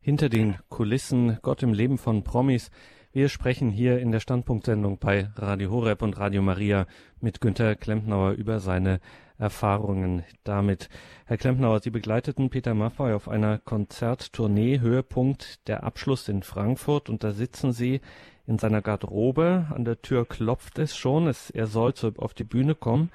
Hinter 0.00 0.28
den 0.30 0.56
Kulissen, 0.70 1.38
Gott 1.42 1.62
im 1.62 1.74
Leben 1.74 1.98
von 1.98 2.24
Promis, 2.24 2.70
wir 3.12 3.28
sprechen 3.30 3.70
hier 3.70 3.98
in 3.98 4.12
der 4.12 4.20
Standpunktsendung 4.20 4.98
bei 4.98 5.30
Radio 5.36 5.70
Horeb 5.70 6.02
und 6.02 6.18
Radio 6.18 6.42
Maria 6.42 6.86
mit 7.20 7.40
Günter 7.40 7.74
Klempnauer 7.74 8.32
über 8.32 8.60
seine 8.60 9.00
Erfahrungen 9.38 10.24
damit. 10.44 10.90
Herr 11.24 11.38
Klempnauer, 11.38 11.80
Sie 11.80 11.90
begleiteten 11.90 12.50
Peter 12.50 12.74
Maffay 12.74 13.14
auf 13.14 13.28
einer 13.28 13.58
Konzerttournee, 13.58 14.80
Höhepunkt 14.80 15.66
der 15.68 15.84
Abschluss 15.84 16.28
in 16.28 16.42
Frankfurt 16.42 17.08
und 17.08 17.24
da 17.24 17.32
sitzen 17.32 17.72
Sie 17.72 18.00
in 18.46 18.58
seiner 18.58 18.82
Garderobe. 18.82 19.68
An 19.74 19.84
der 19.84 20.02
Tür 20.02 20.26
klopft 20.26 20.78
es 20.78 20.96
schon. 20.96 21.28
Es, 21.28 21.50
er 21.50 21.66
soll 21.66 21.94
zu, 21.94 22.12
auf 22.18 22.34
die 22.34 22.44
Bühne 22.44 22.74
kommen. 22.74 23.10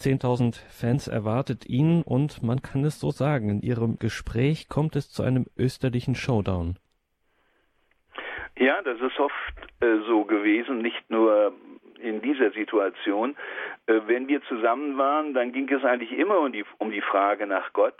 10.000 0.00 0.56
Fans 0.68 1.06
erwartet 1.06 1.66
ihn 1.66 2.02
und 2.02 2.42
man 2.42 2.62
kann 2.62 2.84
es 2.84 2.98
so 2.98 3.10
sagen, 3.10 3.48
in 3.50 3.62
Ihrem 3.62 3.98
Gespräch 3.98 4.68
kommt 4.68 4.96
es 4.96 5.10
zu 5.10 5.22
einem 5.22 5.46
österlichen 5.56 6.14
Showdown. 6.14 6.78
Ja, 8.56 8.82
das 8.82 9.00
ist 9.00 9.18
oft 9.18 9.34
äh, 9.80 9.98
so 10.06 10.24
gewesen, 10.24 10.78
nicht 10.78 11.10
nur 11.10 11.54
in 11.98 12.20
dieser 12.22 12.50
Situation. 12.52 13.36
Äh, 13.86 14.00
wenn 14.06 14.28
wir 14.28 14.42
zusammen 14.42 14.96
waren, 14.96 15.34
dann 15.34 15.52
ging 15.52 15.68
es 15.70 15.84
eigentlich 15.84 16.12
immer 16.12 16.38
um 16.38 16.52
die, 16.52 16.64
um 16.78 16.90
die 16.90 17.00
Frage 17.00 17.46
nach 17.46 17.72
Gott. 17.72 17.96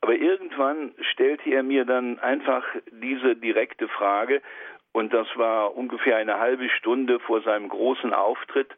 Aber 0.00 0.14
irgendwann 0.14 0.92
stellte 1.12 1.48
er 1.50 1.62
mir 1.62 1.84
dann 1.84 2.18
einfach 2.18 2.64
diese 2.90 3.36
direkte 3.36 3.88
Frage, 3.88 4.42
und 4.92 5.14
das 5.14 5.26
war 5.36 5.74
ungefähr 5.74 6.16
eine 6.16 6.38
halbe 6.38 6.68
Stunde 6.68 7.18
vor 7.20 7.40
seinem 7.42 7.68
großen 7.68 8.12
Auftritt 8.12 8.68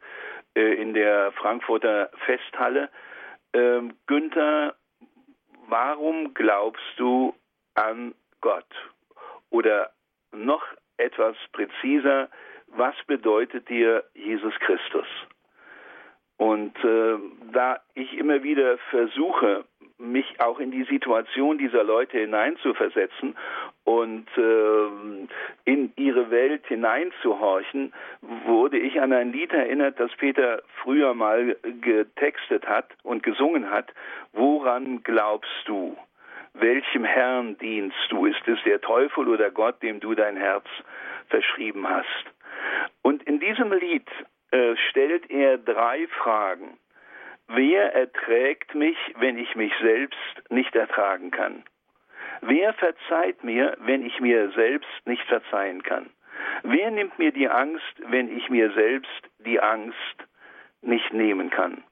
äh, 0.54 0.74
in 0.74 0.94
der 0.94 1.32
Frankfurter 1.32 2.10
Festhalle. 2.24 2.88
Äh, 3.52 3.80
Günther, 4.06 4.76
warum 5.68 6.34
glaubst 6.34 6.84
du 6.98 7.34
an 7.74 8.14
Gott? 8.40 8.66
Oder 9.50 9.90
noch 10.32 10.62
etwas 10.96 11.36
präziser, 11.52 12.28
was 12.68 12.94
bedeutet 13.06 13.68
dir 13.68 14.04
Jesus 14.14 14.54
Christus? 14.60 15.06
Und 16.36 16.76
äh, 16.84 17.16
da 17.52 17.78
ich 17.94 18.16
immer 18.18 18.42
wieder 18.42 18.78
versuche, 18.90 19.64
mich 19.98 20.40
auch 20.40 20.58
in 20.58 20.72
die 20.72 20.82
Situation 20.84 21.58
dieser 21.58 21.84
Leute 21.84 22.18
hineinzuversetzen 22.18 23.36
und 23.84 24.26
äh, 24.36 25.70
in 25.70 25.92
ihre 25.96 26.30
Welt 26.30 26.66
hineinzuhorchen, 26.66 27.92
wurde 28.46 28.78
ich 28.78 29.00
an 29.00 29.12
ein 29.12 29.32
Lied 29.32 29.52
erinnert, 29.52 30.00
das 30.00 30.10
Peter 30.16 30.62
früher 30.82 31.14
mal 31.14 31.56
getextet 31.80 32.66
hat 32.66 32.86
und 33.04 33.22
gesungen 33.22 33.70
hat. 33.70 33.92
Woran 34.32 35.04
glaubst 35.04 35.62
du? 35.66 35.96
Welchem 36.54 37.04
Herrn 37.04 37.58
dienst 37.58 38.06
du? 38.10 38.26
Ist 38.26 38.46
es 38.46 38.58
der 38.64 38.80
Teufel 38.80 39.28
oder 39.28 39.50
Gott, 39.50 39.82
dem 39.82 40.00
du 40.00 40.14
dein 40.14 40.36
Herz 40.36 40.66
verschrieben 41.28 41.88
hast? 41.88 42.24
Und 43.02 43.22
in 43.24 43.40
diesem 43.40 43.72
Lied 43.72 44.08
äh, 44.50 44.76
stellt 44.90 45.30
er 45.30 45.58
drei 45.58 46.06
Fragen. 46.08 46.78
Wer 47.48 47.94
erträgt 47.94 48.74
mich, 48.74 48.96
wenn 49.18 49.36
ich 49.36 49.54
mich 49.54 49.72
selbst 49.82 50.50
nicht 50.50 50.74
ertragen 50.74 51.30
kann? 51.30 51.64
Wer 52.40 52.72
verzeiht 52.74 53.44
mir, 53.44 53.76
wenn 53.80 54.04
ich 54.04 54.20
mir 54.20 54.50
selbst 54.52 55.06
nicht 55.06 55.26
verzeihen 55.26 55.82
kann? 55.82 56.10
Wer 56.62 56.90
nimmt 56.90 57.18
mir 57.18 57.32
die 57.32 57.48
Angst, 57.48 57.94
wenn 58.08 58.34
ich 58.34 58.48
mir 58.48 58.72
selbst 58.72 59.30
die 59.38 59.60
Angst 59.60 60.24
nicht 60.82 61.12
nehmen 61.12 61.50
kann? 61.50 61.84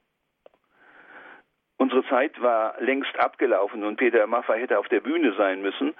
Unsere 1.83 2.05
Zeit 2.05 2.41
war 2.41 2.75
längst 2.79 3.19
abgelaufen 3.19 3.83
und 3.83 3.97
Peter 3.97 4.25
Maffay 4.25 4.57
hätte 4.61 4.79
auf 4.79 4.87
der 4.87 5.01
Bühne 5.01 5.33
sein 5.33 5.61
müssen, 5.61 5.93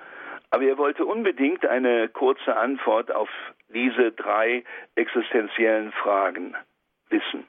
aber 0.50 0.64
er 0.64 0.78
wollte 0.78 1.06
unbedingt 1.06 1.66
eine 1.66 2.08
kurze 2.08 2.56
Antwort 2.56 3.12
auf 3.12 3.28
diese 3.68 4.14
drei 4.14 4.64
existenziellen 4.96 5.92
Fragen 5.92 6.56
wissen. 7.10 7.46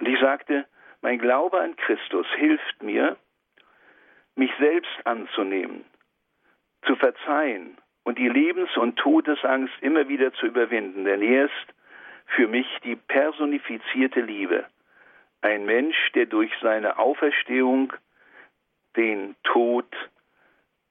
Und 0.00 0.08
ich 0.08 0.18
sagte, 0.18 0.66
mein 1.00 1.20
Glaube 1.20 1.60
an 1.60 1.76
Christus 1.76 2.26
hilft 2.38 2.82
mir, 2.82 3.16
mich 4.34 4.50
selbst 4.58 5.06
anzunehmen, 5.06 5.84
zu 6.82 6.96
verzeihen 6.96 7.78
und 8.02 8.18
die 8.18 8.28
Lebens- 8.28 8.76
und 8.76 8.96
Todesangst 8.96 9.74
immer 9.80 10.08
wieder 10.08 10.32
zu 10.32 10.46
überwinden, 10.46 11.04
denn 11.04 11.22
er 11.22 11.44
ist 11.44 11.74
für 12.34 12.48
mich 12.48 12.66
die 12.82 12.96
personifizierte 12.96 14.22
Liebe. 14.22 14.64
Ein 15.42 15.64
Mensch, 15.64 15.96
der 16.14 16.26
durch 16.26 16.52
seine 16.60 16.98
Auferstehung 16.98 17.92
den 18.96 19.36
Tod 19.44 19.86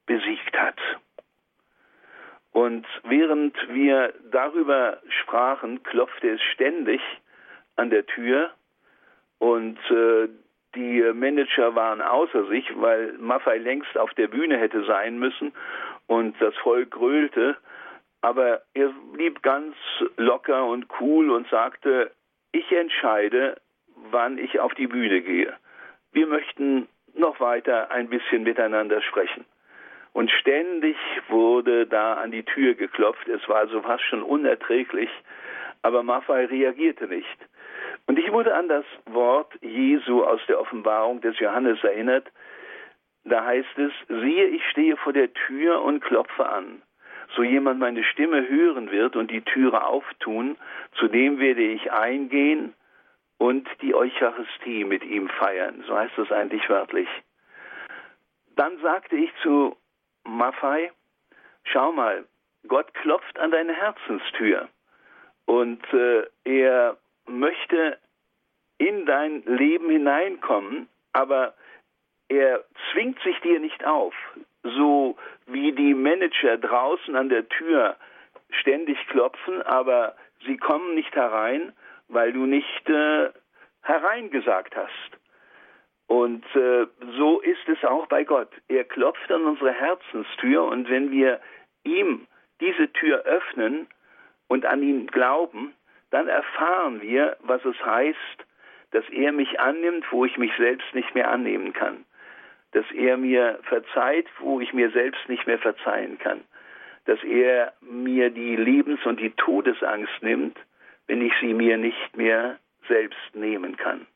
besiegt 0.06 0.58
hat. 0.58 0.78
Und 2.52 2.86
während 3.04 3.56
wir 3.68 4.12
darüber 4.30 4.98
sprachen, 5.22 5.82
klopfte 5.84 6.30
es 6.30 6.42
ständig 6.54 7.00
an 7.76 7.90
der 7.90 8.06
Tür 8.06 8.50
und 9.38 9.78
äh, 9.90 10.28
die 10.74 11.00
Manager 11.14 11.74
waren 11.74 12.00
außer 12.00 12.46
sich, 12.46 12.64
weil 12.76 13.14
Maffei 13.18 13.58
längst 13.58 13.96
auf 13.96 14.12
der 14.14 14.28
Bühne 14.28 14.58
hätte 14.58 14.84
sein 14.84 15.18
müssen 15.18 15.52
und 16.06 16.40
das 16.40 16.54
Volk 16.58 16.92
grölte. 16.92 17.56
Aber 18.20 18.62
er 18.74 18.92
blieb 19.12 19.42
ganz 19.42 19.74
locker 20.16 20.66
und 20.66 20.86
cool 21.00 21.30
und 21.30 21.48
sagte, 21.48 22.12
ich 22.52 22.70
entscheide, 22.70 23.56
wann 24.10 24.38
ich 24.38 24.60
auf 24.60 24.74
die 24.74 24.86
Bühne 24.86 25.20
gehe. 25.20 25.54
Wir 26.12 26.26
möchten 26.26 26.88
noch 27.14 27.40
weiter 27.40 27.90
ein 27.90 28.08
bisschen 28.08 28.42
miteinander 28.42 29.00
sprechen. 29.02 29.44
Und 30.12 30.30
ständig 30.30 30.96
wurde 31.28 31.86
da 31.86 32.14
an 32.14 32.32
die 32.32 32.42
Tür 32.42 32.74
geklopft. 32.74 33.28
Es 33.28 33.48
war 33.48 33.58
also 33.58 33.80
fast 33.82 34.02
schon 34.04 34.22
unerträglich. 34.22 35.10
Aber 35.82 36.02
Maffei 36.02 36.46
reagierte 36.46 37.06
nicht. 37.06 37.38
Und 38.06 38.18
ich 38.18 38.30
wurde 38.32 38.54
an 38.54 38.68
das 38.68 38.84
Wort 39.06 39.52
Jesu 39.60 40.24
aus 40.24 40.40
der 40.48 40.60
Offenbarung 40.60 41.20
des 41.20 41.38
Johannes 41.38 41.82
erinnert. 41.84 42.26
Da 43.24 43.44
heißt 43.44 43.78
es, 43.78 43.92
siehe, 44.08 44.46
ich 44.46 44.64
stehe 44.70 44.96
vor 44.96 45.12
der 45.12 45.32
Tür 45.32 45.82
und 45.82 46.02
klopfe 46.02 46.48
an. 46.48 46.82
So 47.36 47.44
jemand 47.44 47.78
meine 47.78 48.02
Stimme 48.02 48.48
hören 48.48 48.90
wird 48.90 49.14
und 49.14 49.30
die 49.30 49.42
Türe 49.42 49.84
auftun, 49.84 50.56
zu 50.98 51.06
dem 51.06 51.38
werde 51.38 51.62
ich 51.62 51.92
eingehen 51.92 52.74
und 53.40 53.66
die 53.80 53.94
Eucharistie 53.94 54.84
mit 54.84 55.02
ihm 55.02 55.30
feiern. 55.30 55.82
So 55.86 55.96
heißt 55.96 56.18
es 56.18 56.30
eigentlich 56.30 56.68
wörtlich. 56.68 57.08
Dann 58.54 58.78
sagte 58.82 59.16
ich 59.16 59.32
zu 59.42 59.76
Maffei, 60.24 60.92
schau 61.64 61.90
mal, 61.90 62.26
Gott 62.68 62.92
klopft 62.92 63.38
an 63.38 63.50
deine 63.50 63.72
Herzenstür 63.72 64.68
und 65.46 65.82
äh, 65.94 66.26
er 66.44 66.98
möchte 67.26 67.98
in 68.76 69.06
dein 69.06 69.42
Leben 69.46 69.88
hineinkommen, 69.88 70.86
aber 71.14 71.54
er 72.28 72.62
zwingt 72.92 73.18
sich 73.22 73.40
dir 73.40 73.58
nicht 73.58 73.86
auf, 73.86 74.14
so 74.64 75.16
wie 75.46 75.72
die 75.72 75.94
Manager 75.94 76.58
draußen 76.58 77.16
an 77.16 77.30
der 77.30 77.48
Tür 77.48 77.96
ständig 78.50 78.98
klopfen, 79.08 79.62
aber 79.62 80.14
sie 80.44 80.58
kommen 80.58 80.94
nicht 80.94 81.14
herein, 81.16 81.72
weil 82.10 82.32
du 82.32 82.46
nicht 82.46 82.88
äh, 82.88 83.30
hereingesagt 83.82 84.76
hast. 84.76 85.10
Und 86.06 86.44
äh, 86.56 86.86
so 87.16 87.40
ist 87.40 87.68
es 87.68 87.84
auch 87.84 88.06
bei 88.06 88.24
Gott. 88.24 88.50
Er 88.68 88.84
klopft 88.84 89.30
an 89.30 89.44
unsere 89.44 89.72
Herzenstür 89.72 90.64
und 90.64 90.90
wenn 90.90 91.10
wir 91.12 91.40
ihm 91.84 92.26
diese 92.60 92.92
Tür 92.92 93.20
öffnen 93.20 93.86
und 94.48 94.66
an 94.66 94.82
ihn 94.82 95.06
glauben, 95.06 95.72
dann 96.10 96.26
erfahren 96.26 97.00
wir, 97.00 97.36
was 97.40 97.64
es 97.64 97.78
heißt, 97.84 98.18
dass 98.90 99.08
er 99.10 99.30
mich 99.30 99.60
annimmt, 99.60 100.04
wo 100.10 100.24
ich 100.24 100.36
mich 100.36 100.52
selbst 100.58 100.92
nicht 100.94 101.14
mehr 101.14 101.30
annehmen 101.30 101.72
kann. 101.72 102.04
Dass 102.72 102.84
er 102.92 103.16
mir 103.16 103.60
verzeiht, 103.62 104.26
wo 104.40 104.60
ich 104.60 104.72
mir 104.72 104.90
selbst 104.90 105.28
nicht 105.28 105.46
mehr 105.46 105.58
verzeihen 105.58 106.18
kann. 106.18 106.40
Dass 107.04 107.22
er 107.22 107.72
mir 107.80 108.30
die 108.30 108.56
Lebens- 108.56 109.06
und 109.06 109.20
die 109.20 109.30
Todesangst 109.30 110.22
nimmt, 110.22 110.58
wenn 111.10 111.26
ich 111.26 111.32
sie 111.40 111.54
mir 111.54 111.76
nicht 111.76 112.16
mehr 112.16 112.60
selbst 112.86 113.34
nehmen 113.34 113.76
kann. 113.76 114.06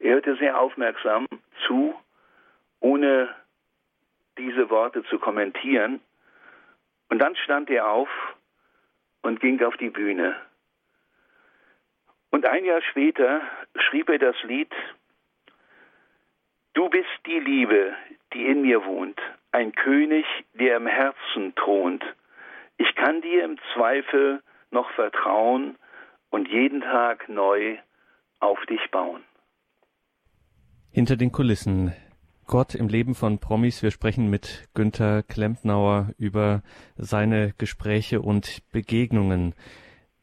Er 0.00 0.14
hörte 0.14 0.34
sehr 0.38 0.58
aufmerksam 0.58 1.28
zu, 1.68 1.94
ohne 2.80 3.32
diese 4.36 4.68
Worte 4.68 5.04
zu 5.04 5.20
kommentieren. 5.20 6.00
Und 7.10 7.20
dann 7.20 7.36
stand 7.36 7.70
er 7.70 7.88
auf 7.88 8.08
und 9.22 9.38
ging 9.38 9.62
auf 9.62 9.76
die 9.76 9.90
Bühne. 9.90 10.34
Und 12.30 12.44
ein 12.44 12.64
Jahr 12.64 12.82
später 12.90 13.42
schrieb 13.76 14.08
er 14.08 14.18
das 14.18 14.42
Lied 14.42 14.72
Du 16.74 16.88
bist 16.88 17.08
die 17.24 17.38
Liebe, 17.38 17.94
die 18.32 18.46
in 18.46 18.62
mir 18.62 18.84
wohnt, 18.84 19.20
ein 19.52 19.72
König, 19.76 20.26
der 20.54 20.78
im 20.78 20.88
Herzen 20.88 21.54
thront. 21.54 22.04
Ich 22.78 22.92
kann 22.96 23.20
dir 23.20 23.44
im 23.44 23.58
Zweifel 23.74 24.42
noch 24.72 24.90
vertrauen 24.90 25.78
und 26.32 26.48
jeden 26.48 26.80
Tag 26.80 27.28
neu 27.28 27.76
auf 28.40 28.58
dich 28.68 28.90
bauen. 28.90 29.22
Hinter 30.90 31.16
den 31.16 31.30
Kulissen. 31.30 31.92
Gott 32.46 32.74
im 32.74 32.88
Leben 32.88 33.14
von 33.14 33.38
Promis. 33.38 33.82
Wir 33.82 33.92
sprechen 33.92 34.28
mit 34.28 34.68
Günther 34.74 35.22
Klempnauer 35.22 36.10
über 36.18 36.62
seine 36.96 37.54
Gespräche 37.56 38.20
und 38.20 38.62
Begegnungen. 38.72 39.54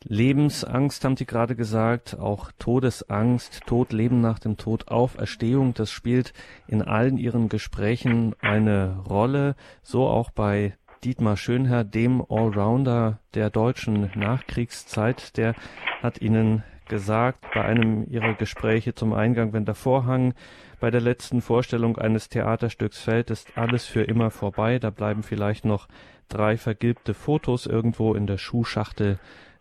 Lebensangst 0.03 1.03
haben 1.03 1.17
Sie 1.17 1.25
gerade 1.25 1.55
gesagt, 1.55 2.17
auch 2.17 2.51
Todesangst, 2.57 3.65
Tod, 3.65 3.91
Leben 3.91 4.21
nach 4.21 4.39
dem 4.39 4.57
Tod, 4.57 4.87
Auferstehung, 4.87 5.73
das 5.73 5.91
spielt 5.91 6.33
in 6.67 6.81
allen 6.81 7.17
Ihren 7.17 7.49
Gesprächen 7.49 8.33
eine 8.39 9.03
Rolle, 9.09 9.55
so 9.81 10.07
auch 10.07 10.31
bei 10.31 10.77
Dietmar 11.03 11.38
Schönherr, 11.38 11.83
dem 11.83 12.23
Allrounder 12.29 13.19
der 13.33 13.49
deutschen 13.49 14.12
Nachkriegszeit, 14.15 15.38
der 15.38 15.55
hat 16.01 16.21
Ihnen 16.21 16.63
gesagt 16.88 17.45
bei 17.53 17.63
einem 17.63 18.05
Ihrer 18.09 18.33
Gespräche 18.33 18.95
zum 18.95 19.13
Eingang, 19.13 19.53
wenn 19.53 19.65
der 19.65 19.75
Vorhang 19.75 20.33
bei 20.79 20.91
der 20.91 21.01
letzten 21.01 21.41
Vorstellung 21.41 21.97
eines 21.97 22.29
Theaterstücks 22.29 22.99
fällt, 22.99 23.29
ist 23.29 23.57
alles 23.57 23.85
für 23.85 24.03
immer 24.03 24.31
vorbei, 24.31 24.79
da 24.79 24.89
bleiben 24.89 25.23
vielleicht 25.23 25.65
noch 25.65 25.88
drei 26.29 26.57
vergilbte 26.57 27.13
Fotos 27.13 27.65
irgendwo 27.65 28.13
in 28.13 28.27
der 28.27 28.38
Schuhschachtel 28.38 29.19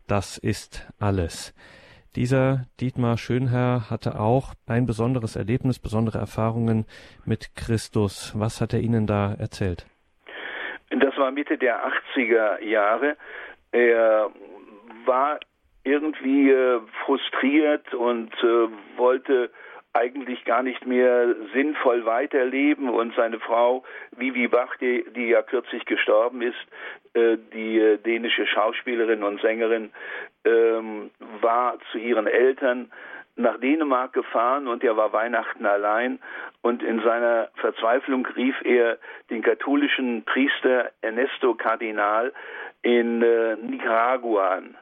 das 0.09 0.39
ist 0.39 0.89
alles. 0.99 1.55
Dieser 2.17 2.67
Dietmar 2.81 3.19
Schönherr 3.19 3.91
hatte 3.91 4.19
auch 4.19 4.55
ein 4.67 4.87
besonderes 4.87 5.37
Erlebnis, 5.37 5.79
besondere 5.79 6.19
Erfahrungen 6.19 6.87
mit 7.27 7.55
Christus. 7.55 8.33
Was 8.35 8.61
hat 8.61 8.73
er 8.73 8.81
Ihnen 8.81 9.07
da 9.07 9.35
erzählt? 9.35 9.87
Das 10.91 11.17
war 11.17 11.31
Mitte 11.31 11.59
der 11.59 11.85
80er 11.87 12.63
Jahre. 12.63 13.17
Er 13.73 14.31
war 15.05 15.39
irgendwie 15.85 16.51
äh, 16.51 16.81
frustriert 17.05 17.95
und 17.95 18.33
äh, 18.43 18.69
wollte 18.97 19.51
eigentlich 19.95 20.45
gar 20.45 20.63
nicht 20.63 20.87
mehr 20.87 21.35
sinnvoll 21.55 22.05
weiterleben 22.05 22.89
und 22.89 23.15
seine 23.17 23.41
Frau 23.41 23.85
Vivi 24.17 24.47
Bach, 24.49 24.77
die, 24.81 25.05
die 25.17 25.29
ja 25.29 25.43
kürzlich 25.43 25.85
gestorben 25.87 26.43
ist, 26.43 26.57
äh, 27.15 27.37
die 27.55 27.99
dänische 28.05 28.47
Schauspielerin 28.47 29.23
und 29.23 29.41
Sängerin, 29.41 29.91
ähm, 30.45 31.11
war 31.41 31.79
zu 31.91 31.99
ihren 31.99 32.27
Eltern 32.27 32.91
nach 33.39 33.59
Dänemark 33.59 34.13
gefahren 34.13 34.67
und 34.67 34.83
er 34.83 34.97
war 34.97 35.13
Weihnachten 35.13 35.65
allein 35.65 36.19
und 36.61 36.83
in 36.83 37.01
seiner 37.03 37.49
Verzweiflung 37.55 38.27
rief 38.27 38.57
er 38.65 38.99
den 39.31 39.43
katholischen 39.43 40.25
Priester 40.25 40.91
Ernesto 41.01 41.55
Kardinal 41.55 42.33
in 42.83 43.23
äh, 43.23 43.57
Nicaragua 43.57 44.49
an. 44.57 44.77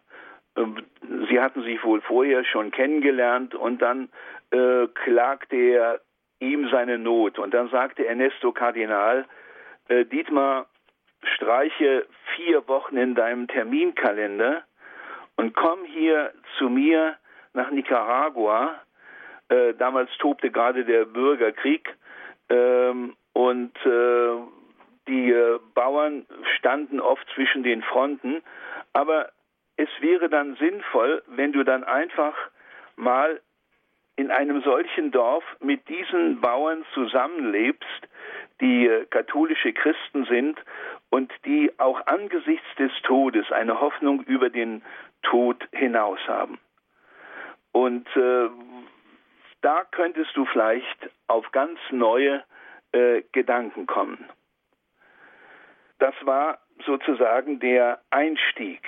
Ähm, 0.57 0.85
sie 1.29 1.41
hatten 1.41 1.63
sich 1.63 1.85
wohl 1.85 2.01
vorher 2.01 2.45
schon 2.45 2.71
kennengelernt 2.71 3.55
und 3.55 3.83
dann 3.83 4.09
äh, 4.51 4.87
klagte 4.89 5.57
er 5.57 6.01
ihm 6.41 6.69
seine 6.71 6.99
Not. 6.99 7.39
Und 7.39 7.53
dann 7.53 7.69
sagte 7.69 8.07
Ernesto 8.07 8.53
Kardinal, 8.53 9.27
äh, 9.89 10.05
Dietmar, 10.07 10.67
streiche 11.35 12.07
vier 12.35 12.67
Wochen 12.69 12.97
in 12.97 13.15
deinem 13.15 13.49
Terminkalender 13.49 14.63
und 15.37 15.55
komm 15.55 15.85
hier 15.85 16.33
zu 16.59 16.69
mir 16.69 17.17
nach 17.57 17.71
Nicaragua. 17.71 18.81
Äh, 19.49 19.75
damals 19.75 20.11
tobte 20.19 20.51
gerade 20.51 20.85
der 20.85 21.05
Bürgerkrieg 21.05 21.95
ähm, 22.49 23.17
und 23.33 23.75
äh, 23.85 24.31
die 25.09 25.31
äh, 25.31 25.59
Bauern 25.75 26.27
standen 26.59 27.01
oft 27.01 27.27
zwischen 27.35 27.63
den 27.63 27.83
Fronten. 27.83 28.43
Aber 28.93 29.31
es 29.77 29.89
wäre 30.01 30.29
dann 30.29 30.57
sinnvoll, 30.57 31.23
wenn 31.27 31.53
du 31.53 31.65
dann 31.65 31.85
einfach 31.85 32.35
mal 32.97 33.41
in 34.17 34.31
einem 34.31 34.63
solchen 34.63 35.11
Dorf 35.11 35.45
mit 35.61 35.89
diesen 35.89 36.41
Bauern 36.41 36.85
zusammenlebst, 36.95 38.09
die 38.61 38.87
äh, 38.87 39.05
katholische 39.07 39.73
Christen 39.73 40.25
sind 40.25 40.59
und 41.11 41.31
die 41.45 41.71
auch 41.79 42.07
angesichts 42.07 42.67
des 42.79 42.91
Todes 43.03 43.53
eine 43.53 43.81
Hoffnung 43.81 44.23
über 44.23 44.51
den 44.51 44.83
Tod 45.23 45.63
hinaus 45.73 46.19
haben. 46.27 46.59
Und 47.77 48.09
äh, 48.17 48.49
da 49.61 49.85
könntest 49.91 50.35
du 50.35 50.47
vielleicht 50.47 51.11
auf 51.27 51.53
ganz 51.53 51.79
neue 51.91 52.43
äh, 52.93 53.21
Gedanken 53.33 53.87
kommen. 53.87 54.25
Das 55.99 56.15
war 56.23 56.59
sozusagen 56.87 57.61
der 57.61 58.01
Einstieg. 58.09 58.81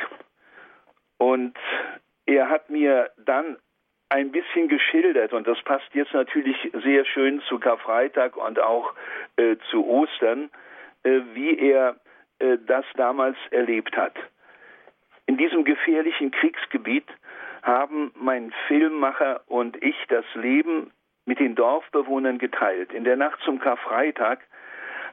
Und 1.18 1.54
er 2.24 2.48
hat 2.48 2.70
mir 2.70 3.10
dann 3.18 3.58
ein 4.08 4.32
bisschen 4.32 4.68
geschildert 4.68 5.34
und 5.34 5.46
das 5.46 5.60
passt 5.64 5.92
jetzt 5.92 6.14
natürlich 6.14 6.56
sehr 6.82 7.04
schön 7.04 7.42
zu 7.42 7.58
Karfreitag 7.58 8.38
und 8.38 8.58
auch 8.58 8.94
äh, 9.36 9.56
zu 9.70 9.86
Ostern, 9.86 10.48
äh, 11.02 11.20
wie 11.34 11.58
er 11.58 11.96
äh, 12.38 12.56
das 12.66 12.86
damals 12.94 13.36
erlebt 13.50 13.94
hat. 13.98 14.14
In 15.26 15.36
diesem 15.36 15.64
gefährlichen 15.64 16.30
Kriegsgebiet 16.30 17.04
haben 17.62 18.12
mein 18.14 18.52
Filmmacher 18.66 19.42
und 19.46 19.82
ich 19.82 19.96
das 20.08 20.24
Leben 20.34 20.92
mit 21.24 21.38
den 21.38 21.54
Dorfbewohnern 21.54 22.38
geteilt. 22.38 22.92
In 22.92 23.04
der 23.04 23.16
Nacht 23.16 23.40
zum 23.44 23.58
Karfreitag 23.58 24.40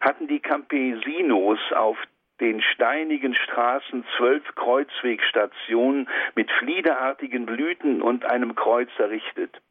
hatten 0.01 0.27
die 0.27 0.39
Campesinos 0.39 1.59
auf 1.73 1.97
den 2.39 2.61
steinigen 2.61 3.33
Straßen 3.33 4.05
zwölf 4.17 4.43
Kreuzwegstationen 4.55 6.09
mit 6.35 6.51
fliederartigen 6.51 7.45
Blüten 7.45 8.01
und 8.01 8.25
einem 8.25 8.55
Kreuz 8.55 8.89
errichtet. 8.97 9.61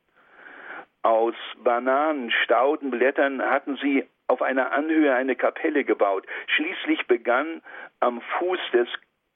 Aus 1.03 1.35
Bananen, 1.59 2.31
Stauden, 2.31 2.91
Blättern 2.91 3.43
hatten 3.43 3.77
sie 3.77 4.05
auf 4.27 4.41
einer 4.41 4.73
Anhöhe 4.73 5.15
eine 5.15 5.37
Kapelle 5.37 5.85
gebaut. 5.85 6.27
Schließlich 6.47 7.07
begann 7.07 7.61
am 8.01 8.23
Fuß 8.39 8.59
des 8.73 8.89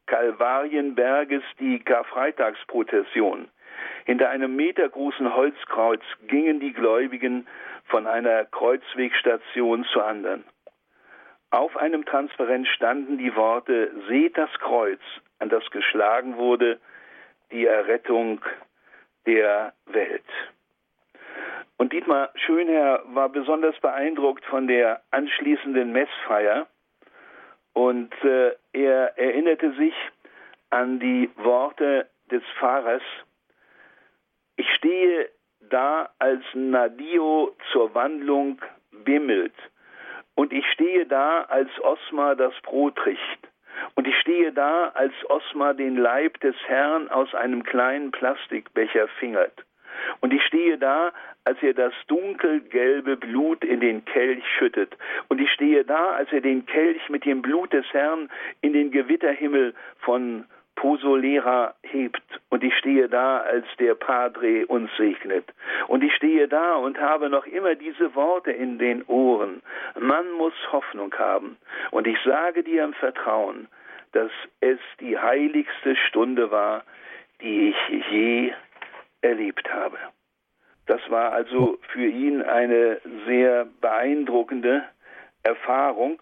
Kalvarienberges 0.09 1.43
die 1.61 1.79
Karfreitagsprozession. 1.79 3.49
Hinter 4.07 4.31
einem 4.31 4.57
metergroßen 4.57 5.35
Holzkreuz 5.35 6.03
gingen 6.27 6.61
die 6.61 6.73
Gläubigen 6.73 7.47
von 7.85 8.07
einer 8.07 8.45
Kreuzwegstation 8.47 9.85
zur 9.93 10.07
anderen. 10.07 10.45
Auf 11.51 11.77
einem 11.77 12.05
Transparent 12.05 12.67
standen 12.69 13.19
die 13.19 13.35
Worte 13.37 13.91
Seht 14.09 14.37
das 14.37 14.51
Kreuz, 14.59 15.01
an 15.39 15.49
das 15.49 15.69
geschlagen 15.71 16.37
wurde, 16.37 16.81
die 17.53 17.67
Errettung 17.67 18.41
der 19.27 19.73
Welt. 19.87 20.25
Und 21.77 21.93
Dietmar 21.93 22.31
Schönherr 22.35 23.03
war 23.07 23.29
besonders 23.29 23.79
beeindruckt 23.81 24.45
von 24.47 24.67
der 24.67 25.03
anschließenden 25.11 25.93
Messfeier 25.93 26.67
und 27.79 28.13
äh, 28.25 28.57
er 28.73 29.17
erinnerte 29.17 29.71
sich 29.75 29.95
an 30.71 30.99
die 30.99 31.31
Worte 31.37 32.09
des 32.29 32.43
Pfarrers, 32.59 33.05
ich 34.57 34.69
stehe 34.75 35.29
da, 35.61 36.11
als 36.19 36.43
Nadio 36.55 37.55
zur 37.71 37.95
Wandlung 37.95 38.61
bimmelt 38.91 39.55
und 40.35 40.53
ich 40.53 40.67
stehe 40.73 41.07
da, 41.07 41.43
als 41.43 41.71
Osma 41.81 42.35
das 42.35 42.53
Brot 42.63 42.99
richt. 43.07 43.49
Und 43.95 44.09
ich 44.09 44.19
stehe 44.19 44.53
da, 44.53 44.89
als 44.95 45.15
Osma 45.29 45.73
den 45.73 45.97
Leib 45.97 46.41
des 46.41 46.57
Herrn 46.67 47.09
aus 47.09 47.33
einem 47.33 47.63
kleinen 47.63 48.11
Plastikbecher 48.11 49.07
fingert. 49.21 49.65
Und 50.21 50.33
ich 50.33 50.43
stehe 50.45 50.79
da, 50.79 51.13
als 51.45 51.63
er 51.63 51.75
das 51.75 51.93
dunkelgelbe 52.07 53.17
Blut 53.17 53.65
in 53.65 53.81
den 53.81 54.05
Kelch 54.05 54.45
schüttet. 54.59 54.97
Und 55.29 55.41
ich 55.41 55.51
stehe 55.53 55.85
da, 55.85 56.13
als 56.13 56.33
er 56.33 56.41
den 56.41 56.67
Kelch 56.67 57.09
mit 57.09 57.25
dem 57.25 57.43
Blut 57.43 57.73
des 57.73 57.87
Herrn 57.93 58.29
in 58.61 58.73
den 58.73 58.91
Gewitterhimmel 58.91 59.75
von 60.01 60.45
Posolera 60.79 61.75
hebt 61.83 62.23
und 62.51 62.63
ich 62.63 62.73
stehe 62.79 63.09
da, 63.09 63.39
als 63.39 63.67
der 63.81 63.97
Padre 63.97 64.65
uns 64.67 64.91
segnet. 64.97 65.45
Und 65.89 66.05
ich 66.05 66.15
stehe 66.15 66.47
da 66.47 66.77
und 66.77 67.01
habe 67.01 67.29
noch 67.29 67.47
immer 67.47 67.75
diese 67.75 68.15
Worte 68.15 68.53
in 68.53 68.79
den 68.79 69.03
Ohren. 69.07 69.61
Man 69.99 70.31
muss 70.33 70.55
Hoffnung 70.71 71.13
haben. 71.19 71.57
Und 71.91 72.07
ich 72.07 72.17
sage 72.25 72.63
dir 72.63 72.85
im 72.85 72.93
Vertrauen, 72.93 73.67
dass 74.13 74.31
es 74.61 74.79
die 75.01 75.19
heiligste 75.19 75.97
Stunde 75.97 76.53
war, 76.53 76.85
die 77.43 77.75
ich 77.91 78.11
je 78.11 78.53
erlebt 79.21 79.73
habe. 79.73 79.99
Das 80.87 81.01
war 81.11 81.33
also 81.33 81.79
für 81.93 82.07
ihn 82.07 82.43
eine 82.43 83.01
sehr 83.27 83.67
beeindruckende 83.81 84.85
Erfahrung 85.43 86.21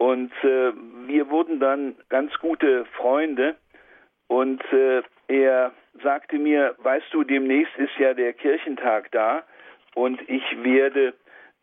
und 0.00 0.32
äh, 0.42 0.72
wir 1.08 1.28
wurden 1.28 1.60
dann 1.60 1.94
ganz 2.08 2.32
gute 2.38 2.86
Freunde. 2.96 3.56
Und 4.28 4.62
äh, 4.72 5.02
er 5.28 5.72
sagte 6.02 6.38
mir, 6.38 6.74
weißt 6.78 7.12
du, 7.12 7.22
demnächst 7.22 7.76
ist 7.76 7.98
ja 7.98 8.14
der 8.14 8.32
Kirchentag 8.32 9.10
da 9.12 9.42
und 9.94 10.18
ich 10.26 10.42
werde 10.62 11.12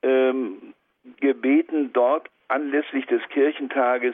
ähm, 0.04 0.76
gebeten, 1.20 1.92
dort 1.94 2.30
anlässlich 2.48 3.08
des 3.08 3.28
Kirchentages 3.30 4.14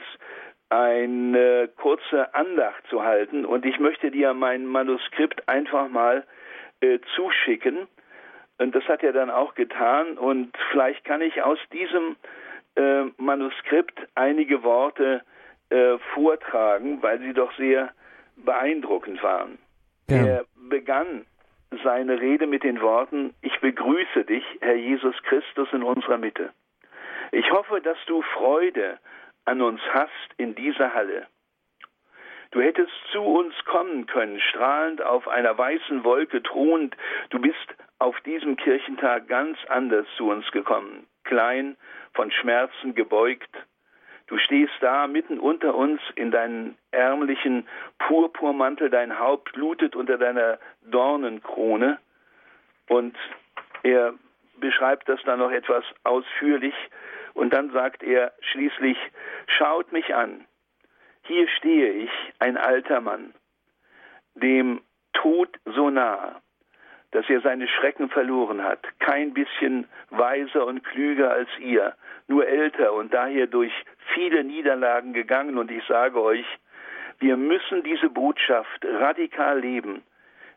eine 0.68 1.68
kurze 1.76 2.34
Andacht 2.34 2.86
zu 2.88 3.02
halten. 3.02 3.44
Und 3.44 3.64
ich 3.64 3.78
möchte 3.78 4.10
dir 4.10 4.34
mein 4.34 4.66
Manuskript 4.66 5.48
einfach 5.48 5.88
mal 5.88 6.24
äh, 6.80 6.98
zuschicken. 7.14 7.86
Und 8.58 8.74
das 8.74 8.84
hat 8.84 9.02
er 9.02 9.12
dann 9.12 9.30
auch 9.30 9.54
getan. 9.54 10.18
Und 10.18 10.56
vielleicht 10.70 11.04
kann 11.04 11.20
ich 11.20 11.42
aus 11.42 11.58
diesem 11.72 12.16
äh, 12.76 13.04
Manuskript 13.16 13.98
einige 14.14 14.62
Worte 14.62 15.22
äh, 15.70 15.98
vortragen, 16.14 17.02
weil 17.02 17.20
sie 17.20 17.32
doch 17.32 17.52
sehr 17.56 17.92
beeindruckend 18.36 19.22
waren. 19.22 19.58
Ja. 20.08 20.16
Er 20.16 20.44
begann 20.68 21.24
seine 21.82 22.20
Rede 22.20 22.46
mit 22.46 22.62
den 22.62 22.80
Worten, 22.80 23.34
ich 23.42 23.58
begrüße 23.60 24.24
dich, 24.24 24.44
Herr 24.60 24.76
Jesus 24.76 25.16
Christus, 25.24 25.68
in 25.72 25.82
unserer 25.82 26.18
Mitte. 26.18 26.50
Ich 27.32 27.50
hoffe, 27.50 27.80
dass 27.80 27.98
du 28.06 28.22
Freude 28.22 28.98
an 29.44 29.60
uns 29.62 29.80
hast 29.92 30.10
in 30.36 30.54
dieser 30.54 30.94
Halle. 30.94 31.26
Du 32.50 32.60
hättest 32.60 32.92
zu 33.10 33.20
uns 33.20 33.52
kommen 33.64 34.06
können, 34.06 34.40
strahlend 34.40 35.02
auf 35.02 35.26
einer 35.26 35.58
weißen 35.58 36.04
Wolke 36.04 36.42
thronend. 36.42 36.96
Du 37.30 37.40
bist 37.40 37.74
auf 37.98 38.20
diesem 38.20 38.56
Kirchentag 38.56 39.26
ganz 39.26 39.58
anders 39.68 40.06
zu 40.16 40.30
uns 40.30 40.48
gekommen, 40.52 41.06
klein, 41.24 41.76
von 42.12 42.30
Schmerzen 42.30 42.94
gebeugt. 42.94 43.50
Du 44.28 44.38
stehst 44.38 44.72
da 44.80 45.06
mitten 45.06 45.38
unter 45.38 45.74
uns 45.74 46.00
in 46.14 46.30
deinem 46.30 46.76
ärmlichen 46.92 47.66
Purpurmantel, 47.98 48.88
dein 48.88 49.18
Haupt 49.18 49.52
blutet 49.52 49.96
unter 49.96 50.16
deiner 50.16 50.58
Dornenkrone. 50.82 51.98
Und 52.88 53.16
er 53.82 54.14
beschreibt 54.58 55.08
das 55.08 55.20
dann 55.24 55.40
noch 55.40 55.50
etwas 55.50 55.84
ausführlich. 56.04 56.74
Und 57.34 57.52
dann 57.52 57.70
sagt 57.72 58.02
er 58.02 58.32
schließlich, 58.40 58.96
schaut 59.46 59.92
mich 59.92 60.14
an. 60.14 60.46
Hier 61.24 61.48
stehe 61.48 61.90
ich, 61.92 62.10
ein 62.38 62.56
alter 62.56 63.00
Mann, 63.00 63.34
dem 64.34 64.80
Tod 65.12 65.48
so 65.64 65.90
nah, 65.90 66.40
dass 67.10 67.28
er 67.28 67.40
seine 67.40 67.68
Schrecken 67.68 68.08
verloren 68.08 68.62
hat, 68.62 68.80
kein 68.98 69.34
bisschen 69.34 69.86
weiser 70.10 70.66
und 70.66 70.84
klüger 70.84 71.32
als 71.32 71.48
ihr, 71.60 71.94
nur 72.26 72.46
älter 72.46 72.92
und 72.92 73.14
daher 73.14 73.46
durch 73.46 73.72
viele 74.14 74.44
Niederlagen 74.44 75.12
gegangen. 75.12 75.56
Und 75.56 75.70
ich 75.70 75.84
sage 75.86 76.20
euch, 76.20 76.46
wir 77.20 77.36
müssen 77.36 77.82
diese 77.84 78.10
Botschaft 78.10 78.84
radikal 78.84 79.60
leben, 79.60 80.02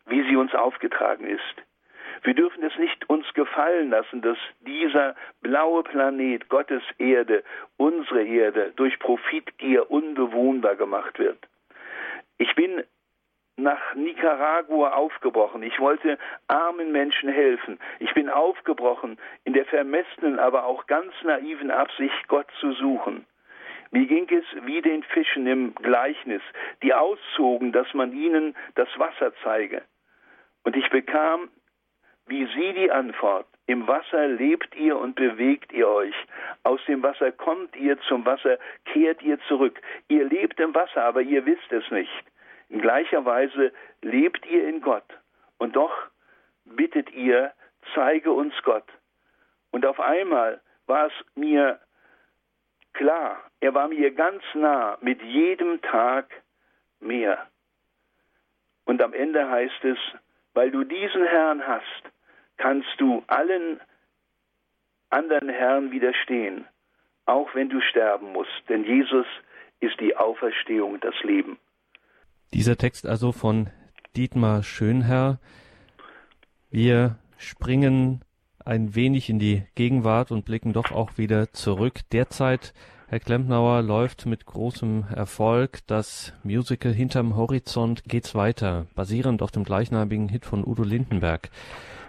wie 0.07 0.27
sie 0.27 0.35
uns 0.35 0.53
aufgetragen 0.53 1.27
ist. 1.27 1.66
Wir 2.23 2.33
dürfen 2.33 2.63
es 2.63 2.77
nicht 2.77 3.09
uns 3.09 3.31
gefallen 3.33 3.89
lassen, 3.89 4.21
dass 4.21 4.37
dieser 4.61 5.15
blaue 5.41 5.83
Planet, 5.83 6.49
Gottes 6.49 6.83
Erde, 6.97 7.43
unsere 7.77 8.23
Erde, 8.23 8.73
durch 8.75 8.97
Profitgier 8.99 9.89
unbewohnbar 9.89 10.75
gemacht 10.75 11.19
wird. 11.19 11.37
Ich 12.37 12.53
bin 12.55 12.83
nach 13.57 13.95
Nicaragua 13.95 14.91
aufgebrochen. 14.91 15.63
Ich 15.63 15.79
wollte 15.79 16.17
armen 16.47 16.91
Menschen 16.91 17.29
helfen. 17.29 17.79
Ich 17.99 18.13
bin 18.13 18.29
aufgebrochen 18.29 19.17
in 19.45 19.53
der 19.53 19.65
vermessenen, 19.65 20.37
aber 20.39 20.65
auch 20.65 20.85
ganz 20.85 21.11
naiven 21.23 21.71
Absicht, 21.71 22.27
Gott 22.27 22.47
zu 22.59 22.71
suchen. 22.73 23.25
Mir 23.89 24.05
ging 24.05 24.27
es 24.29 24.45
wie 24.65 24.81
den 24.81 25.01
Fischen 25.03 25.47
im 25.47 25.73
Gleichnis, 25.75 26.41
die 26.83 26.93
auszogen, 26.93 27.71
dass 27.71 27.91
man 27.93 28.13
ihnen 28.13 28.55
das 28.75 28.89
Wasser 28.97 29.33
zeige. 29.43 29.81
Und 30.63 30.75
ich 30.75 30.89
bekam 30.89 31.49
wie 32.27 32.45
sie 32.55 32.73
die 32.73 32.91
Antwort. 32.91 33.47
Im 33.65 33.87
Wasser 33.87 34.27
lebt 34.27 34.75
ihr 34.75 34.97
und 34.97 35.15
bewegt 35.15 35.73
ihr 35.73 35.87
euch. 35.87 36.15
Aus 36.63 36.79
dem 36.87 37.03
Wasser 37.03 37.31
kommt 37.31 37.75
ihr, 37.75 37.99
zum 38.07 38.25
Wasser 38.25 38.57
kehrt 38.85 39.21
ihr 39.21 39.39
zurück. 39.47 39.81
Ihr 40.07 40.25
lebt 40.25 40.59
im 40.59 40.73
Wasser, 40.73 41.03
aber 41.03 41.21
ihr 41.21 41.45
wisst 41.45 41.71
es 41.71 41.89
nicht. 41.91 42.23
In 42.69 42.81
gleicher 42.81 43.25
Weise 43.25 43.73
lebt 44.01 44.45
ihr 44.45 44.67
in 44.67 44.81
Gott. 44.81 45.05
Und 45.57 45.75
doch 45.75 45.93
bittet 46.65 47.11
ihr, 47.11 47.51
zeige 47.93 48.31
uns 48.31 48.53
Gott. 48.63 48.87
Und 49.71 49.85
auf 49.85 49.99
einmal 49.99 50.61
war 50.85 51.07
es 51.07 51.13
mir 51.35 51.79
klar, 52.93 53.37
er 53.59 53.73
war 53.73 53.87
mir 53.87 54.11
ganz 54.11 54.43
nah, 54.53 54.97
mit 55.01 55.21
jedem 55.21 55.81
Tag 55.81 56.29
mehr. 56.99 57.47
Und 58.85 59.01
am 59.01 59.13
Ende 59.13 59.49
heißt 59.49 59.83
es, 59.83 59.97
weil 60.53 60.71
du 60.71 60.83
diesen 60.83 61.25
Herrn 61.25 61.65
hast, 61.67 62.03
kannst 62.57 62.89
du 62.97 63.23
allen 63.27 63.79
anderen 65.09 65.49
Herren 65.49 65.91
widerstehen, 65.91 66.65
auch 67.25 67.53
wenn 67.55 67.69
du 67.69 67.81
sterben 67.81 68.33
musst. 68.33 68.63
Denn 68.69 68.83
Jesus 68.83 69.25
ist 69.79 69.99
die 69.99 70.15
Auferstehung, 70.15 70.99
das 70.99 71.15
Leben. 71.23 71.57
Dieser 72.53 72.77
Text 72.77 73.05
also 73.05 73.31
von 73.31 73.69
Dietmar 74.15 74.63
Schönherr. 74.63 75.39
Wir 76.69 77.17
springen 77.37 78.21
ein 78.65 78.95
wenig 78.95 79.29
in 79.29 79.39
die 79.39 79.63
Gegenwart 79.75 80.31
und 80.31 80.45
blicken 80.45 80.73
doch 80.73 80.91
auch 80.91 81.17
wieder 81.17 81.53
zurück. 81.53 82.01
Derzeit, 82.11 82.73
Herr 83.07 83.19
Klempnauer, 83.19 83.81
läuft 83.81 84.25
mit 84.25 84.45
großem 84.45 85.05
Erfolg 85.15 85.79
das 85.87 86.33
Musical 86.43 86.91
Hinterm 86.91 87.35
Horizont 87.35 88.03
geht's 88.05 88.35
weiter, 88.35 88.87
basierend 88.95 89.41
auf 89.41 89.51
dem 89.51 89.63
gleichnamigen 89.63 90.27
Hit 90.27 90.45
von 90.45 90.65
Udo 90.65 90.83
Lindenberg. 90.83 91.49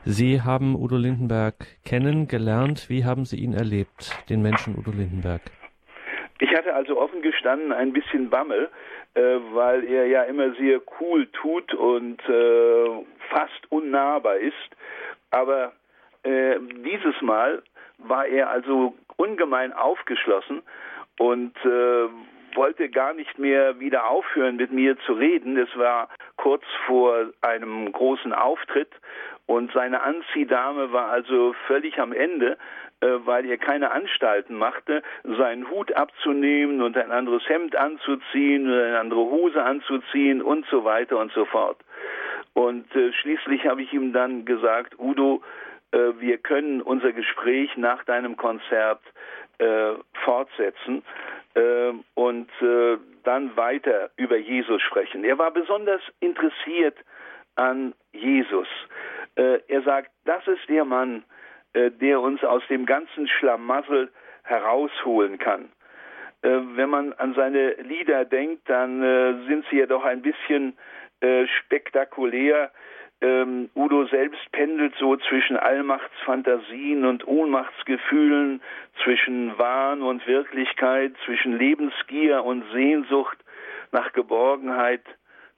Sie 0.05 0.43
haben 0.43 0.75
Udo 0.75 0.97
Lindenberg 0.97 1.55
kennengelernt. 1.85 2.89
Wie 2.89 3.05
haben 3.05 3.25
Sie 3.25 3.37
ihn 3.37 3.53
erlebt, 3.53 4.17
den 4.29 4.43
Menschen 4.43 4.77
Udo 4.79 4.91
Lindenberg? 4.91 5.43
Ich 6.41 6.55
hatte 6.55 6.75
also 6.75 6.99
offen 6.99 7.21
gestanden 7.21 7.73
ein 7.73 7.93
bisschen 7.93 8.31
Bammel, 8.31 8.71
äh, 9.15 9.21
weil 9.53 9.85
er 9.85 10.07
ja 10.07 10.23
immer 10.23 10.55
sehr 10.55 10.81
cool 11.01 11.27
tut 11.27 11.75
und 11.75 12.21
äh, 12.29 13.05
fast 13.31 13.71
unnahbar 13.71 14.37
ist. 14.37 14.55
Aber 15.31 15.73
äh, 16.23 16.57
dieses 16.85 17.21
Mal 17.21 17.63
war 17.99 18.27
er 18.27 18.51
also 18.51 18.95
ungemein 19.17 19.73
aufgeschlossen 19.73 20.63
und 21.19 21.57
äh, 21.65 22.09
wollte 22.55 22.89
gar 22.89 23.15
nicht 23.15 23.39
mehr 23.39 23.79
wieder 23.81 24.09
aufhören, 24.09 24.57
mit 24.57 24.73
mir 24.73 24.97
zu 25.01 25.13
reden. 25.13 25.57
Es 25.57 25.77
war 25.77 26.09
kurz 26.37 26.63
vor 26.87 27.27
einem 27.41 27.93
großen 27.93 28.33
Auftritt 28.33 28.91
und 29.49 29.73
seine 29.73 30.03
Anziehdame 30.03 30.93
war 30.93 31.09
also 31.11 31.55
völlig 31.67 31.99
am 31.99 32.13
Ende, 32.13 32.59
äh, 33.01 33.07
weil 33.25 33.47
er 33.47 33.57
keine 33.57 33.93
Anstalten 33.93 34.55
machte, 34.57 35.03
seinen 35.25 35.71
Hut 35.71 35.91
abzunehmen 35.95 36.83
und 36.83 36.99
ein 36.99 37.11
anderes 37.11 37.49
Hemd 37.49 37.75
anzuziehen 37.75 38.71
eine 38.71 38.99
andere 38.99 39.21
Hose 39.21 39.63
anzuziehen 39.65 40.43
und 40.43 40.67
so 40.67 40.85
weiter 40.85 41.17
und 41.17 41.33
so 41.33 41.47
fort. 41.47 41.79
Und 42.53 42.95
äh, 42.95 43.11
schließlich 43.15 43.67
habe 43.67 43.81
ich 43.81 43.91
ihm 43.95 44.13
dann 44.13 44.45
gesagt, 44.45 44.99
Udo, 44.99 45.43
äh, 45.93 45.99
wir 46.19 46.37
können 46.37 46.83
unser 46.83 47.13
Gespräch 47.15 47.75
nach 47.79 48.05
deinem 48.05 48.37
Konzert 48.37 49.01
äh, 49.57 49.95
fortsetzen 50.25 51.03
äh, 51.55 51.93
und 52.15 52.51
äh, 52.61 52.99
dann 53.25 53.57
weiter 53.57 54.11
über 54.19 54.37
Jesus 54.37 54.83
sprechen. 54.83 55.25
Er 55.25 55.39
war 55.39 55.53
besonders 55.53 56.03
interessiert 56.21 56.99
an 57.57 57.95
Jesus. 58.13 58.69
Äh, 59.39 59.61
er 59.69 59.83
sagt, 59.83 60.11
das 60.25 60.47
ist 60.49 60.69
der 60.69 60.85
Mann, 60.85 61.23
äh, 61.73 61.91
der 61.93 62.21
uns 62.21 62.43
aus 62.43 62.63
dem 62.69 62.87
ganzen 62.87 63.29
Schlamassel 63.29 64.11
herausholen 64.43 65.39
kann. 65.39 65.71
Äh, 66.43 66.59
wenn 66.75 66.91
man 66.91 67.13
an 67.15 67.35
seine 67.35 67.75
Lieder 67.75 68.25
denkt, 68.25 68.69
dann 68.69 69.01
sind 69.47 69.65
sie 69.71 69.79
ja 69.79 69.87
doch 69.87 70.05
ein 70.05 70.23
bisschen 70.23 70.77
spektakulär. 71.65 72.71
Ähm, 73.21 73.71
Udo 73.75 74.07
selbst 74.07 74.41
pendelt 74.53 74.95
so 75.01 75.17
zwischen 75.17 75.57
Allmachtsfantasien 75.57 77.05
und 77.05 77.27
Ohnmachtsgefühlen, 77.27 78.63
zwischen 79.03 79.59
Wahn 79.59 80.03
und 80.03 80.25
Wirklichkeit, 80.29 81.15
zwischen 81.25 81.59
Lebensgier 81.59 82.45
und 82.45 82.65
Sehnsucht 82.73 83.39
nach 83.91 84.13
Geborgenheit, 84.13 85.03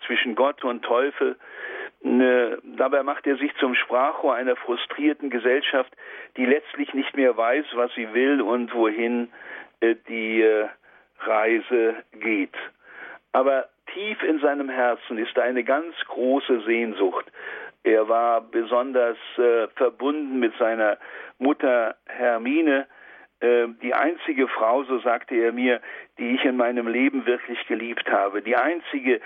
zwischen 0.06 0.34
Gott 0.34 0.64
und 0.64 0.82
Teufel. 0.82 1.36
Dabei 2.02 3.02
macht 3.02 3.26
er 3.26 3.36
sich 3.36 3.54
zum 3.56 3.74
Sprachrohr 3.74 4.34
einer 4.34 4.56
frustrierten 4.56 5.28
Gesellschaft, 5.28 5.92
die 6.36 6.46
letztlich 6.46 6.94
nicht 6.94 7.14
mehr 7.14 7.36
weiß, 7.36 7.66
was 7.74 7.92
sie 7.94 8.12
will 8.14 8.40
und 8.40 8.72
wohin 8.74 9.28
äh, 9.80 9.96
die 10.08 10.40
äh, 10.40 10.68
Reise 11.18 11.96
geht. 12.12 12.54
Aber 13.32 13.68
tief 13.92 14.22
in 14.22 14.40
seinem 14.40 14.70
Herzen 14.70 15.18
ist 15.18 15.38
eine 15.38 15.62
ganz 15.62 15.94
große 16.06 16.62
Sehnsucht. 16.62 17.26
Er 17.82 18.08
war 18.08 18.40
besonders 18.40 19.18
äh, 19.36 19.68
verbunden 19.76 20.38
mit 20.38 20.54
seiner 20.58 20.96
Mutter 21.38 21.96
Hermine, 22.06 22.86
die 23.42 23.94
einzige 23.94 24.48
Frau, 24.48 24.84
so 24.84 24.98
sagte 24.98 25.34
er 25.34 25.50
mir, 25.50 25.80
die 26.18 26.34
ich 26.34 26.44
in 26.44 26.58
meinem 26.58 26.86
Leben 26.86 27.24
wirklich 27.24 27.66
geliebt 27.68 28.06
habe, 28.12 28.42
die 28.42 28.54
einzige, 28.54 29.22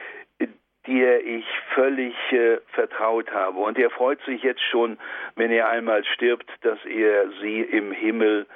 der 0.87 1.25
ich 1.25 1.47
völlig 1.75 2.15
äh, 2.33 2.59
vertraut 2.69 3.31
habe. 3.31 3.59
Und 3.61 3.79
er 3.79 3.91
freut 3.91 4.21
sich 4.23 4.43
jetzt 4.43 4.63
schon, 4.63 4.99
wenn 5.37 5.51
er 5.51 5.69
einmal 5.69 6.05
stirbt, 6.05 6.51
dass 6.63 6.79
er 6.85 7.31
sie 7.41 7.61
im 7.61 7.93
Himmel 7.93 8.47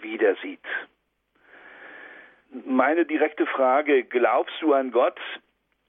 wieder 0.00 0.34
sieht. 0.36 0.60
Meine 2.66 3.06
direkte 3.06 3.46
Frage, 3.46 4.04
glaubst 4.04 4.54
du 4.60 4.74
an 4.74 4.92
Gott? 4.92 5.18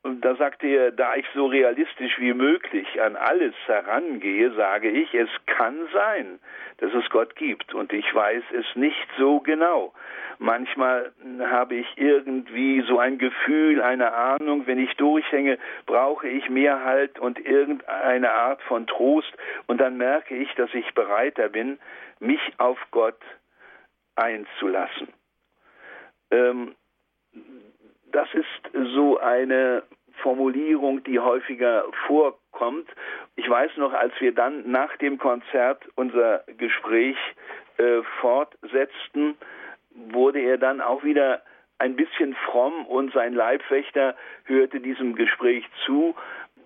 Und 0.04 0.20
da 0.20 0.36
sagte 0.36 0.68
er, 0.68 0.92
da 0.92 1.16
ich 1.16 1.26
so 1.34 1.46
realistisch 1.46 2.20
wie 2.20 2.34
möglich 2.34 3.02
an 3.02 3.16
alles 3.16 3.56
herangehe, 3.66 4.52
sage 4.52 4.90
ich, 4.90 5.14
es 5.14 5.30
kann 5.46 5.88
sein, 5.94 6.40
dass 6.78 6.94
es 6.94 7.10
Gott 7.10 7.38
gibt. 7.38 7.74
Und 7.74 7.94
ich 7.94 8.14
weiß 8.14 8.44
es 8.52 8.66
nicht 8.76 9.08
so 9.18 9.40
genau. 9.40 9.94
Manchmal 10.40 11.14
habe 11.40 11.76
ich 11.76 11.88
irgendwie 11.96 12.82
so 12.82 13.00
ein 13.00 13.18
Gefühl, 13.18 13.82
eine 13.82 14.14
Ahnung, 14.14 14.68
wenn 14.68 14.78
ich 14.78 14.94
durchhänge, 14.98 15.58
brauche 15.86 16.28
ich 16.28 16.50
mehr 16.50 16.84
Halt 16.84 17.18
und 17.20 17.40
irgendeine 17.40 18.34
Art 18.34 18.62
von 18.64 18.86
Trost. 18.88 19.32
Und 19.68 19.80
dann 19.80 19.96
merke 19.96 20.36
ich, 20.36 20.54
dass 20.56 20.74
ich 20.74 20.94
bereiter 20.94 21.48
bin, 21.48 21.80
mich 22.20 22.42
auf 22.58 22.78
Gott 22.92 23.22
einzulassen. 24.16 25.08
Ähm, 26.30 26.76
das 28.14 28.28
ist 28.34 28.94
so 28.96 29.20
eine 29.20 29.84
Formulierung, 30.22 31.04
die 31.04 31.20
häufiger 31.20 31.84
vorkommt. 32.08 32.88
Ich 33.36 33.50
weiß 33.50 33.72
noch, 33.78 33.94
als 33.94 34.14
wir 34.20 34.34
dann 34.34 34.70
nach 34.70 34.96
dem 34.98 35.18
Konzert 35.18 35.84
unser 35.96 36.44
Gespräch 36.58 37.18
äh, 37.78 38.02
fortsetzten, 38.22 39.36
wurde 40.12 40.40
er 40.40 40.58
dann 40.58 40.80
auch 40.82 41.04
wieder 41.04 41.42
ein 41.80 41.96
bisschen 41.96 42.36
fromm 42.36 42.86
und 42.86 43.14
sein 43.14 43.34
Leibwächter 43.34 44.16
hörte 44.46 44.80
diesem 44.80 45.16
Gespräch 45.16 45.66
zu. 45.86 46.16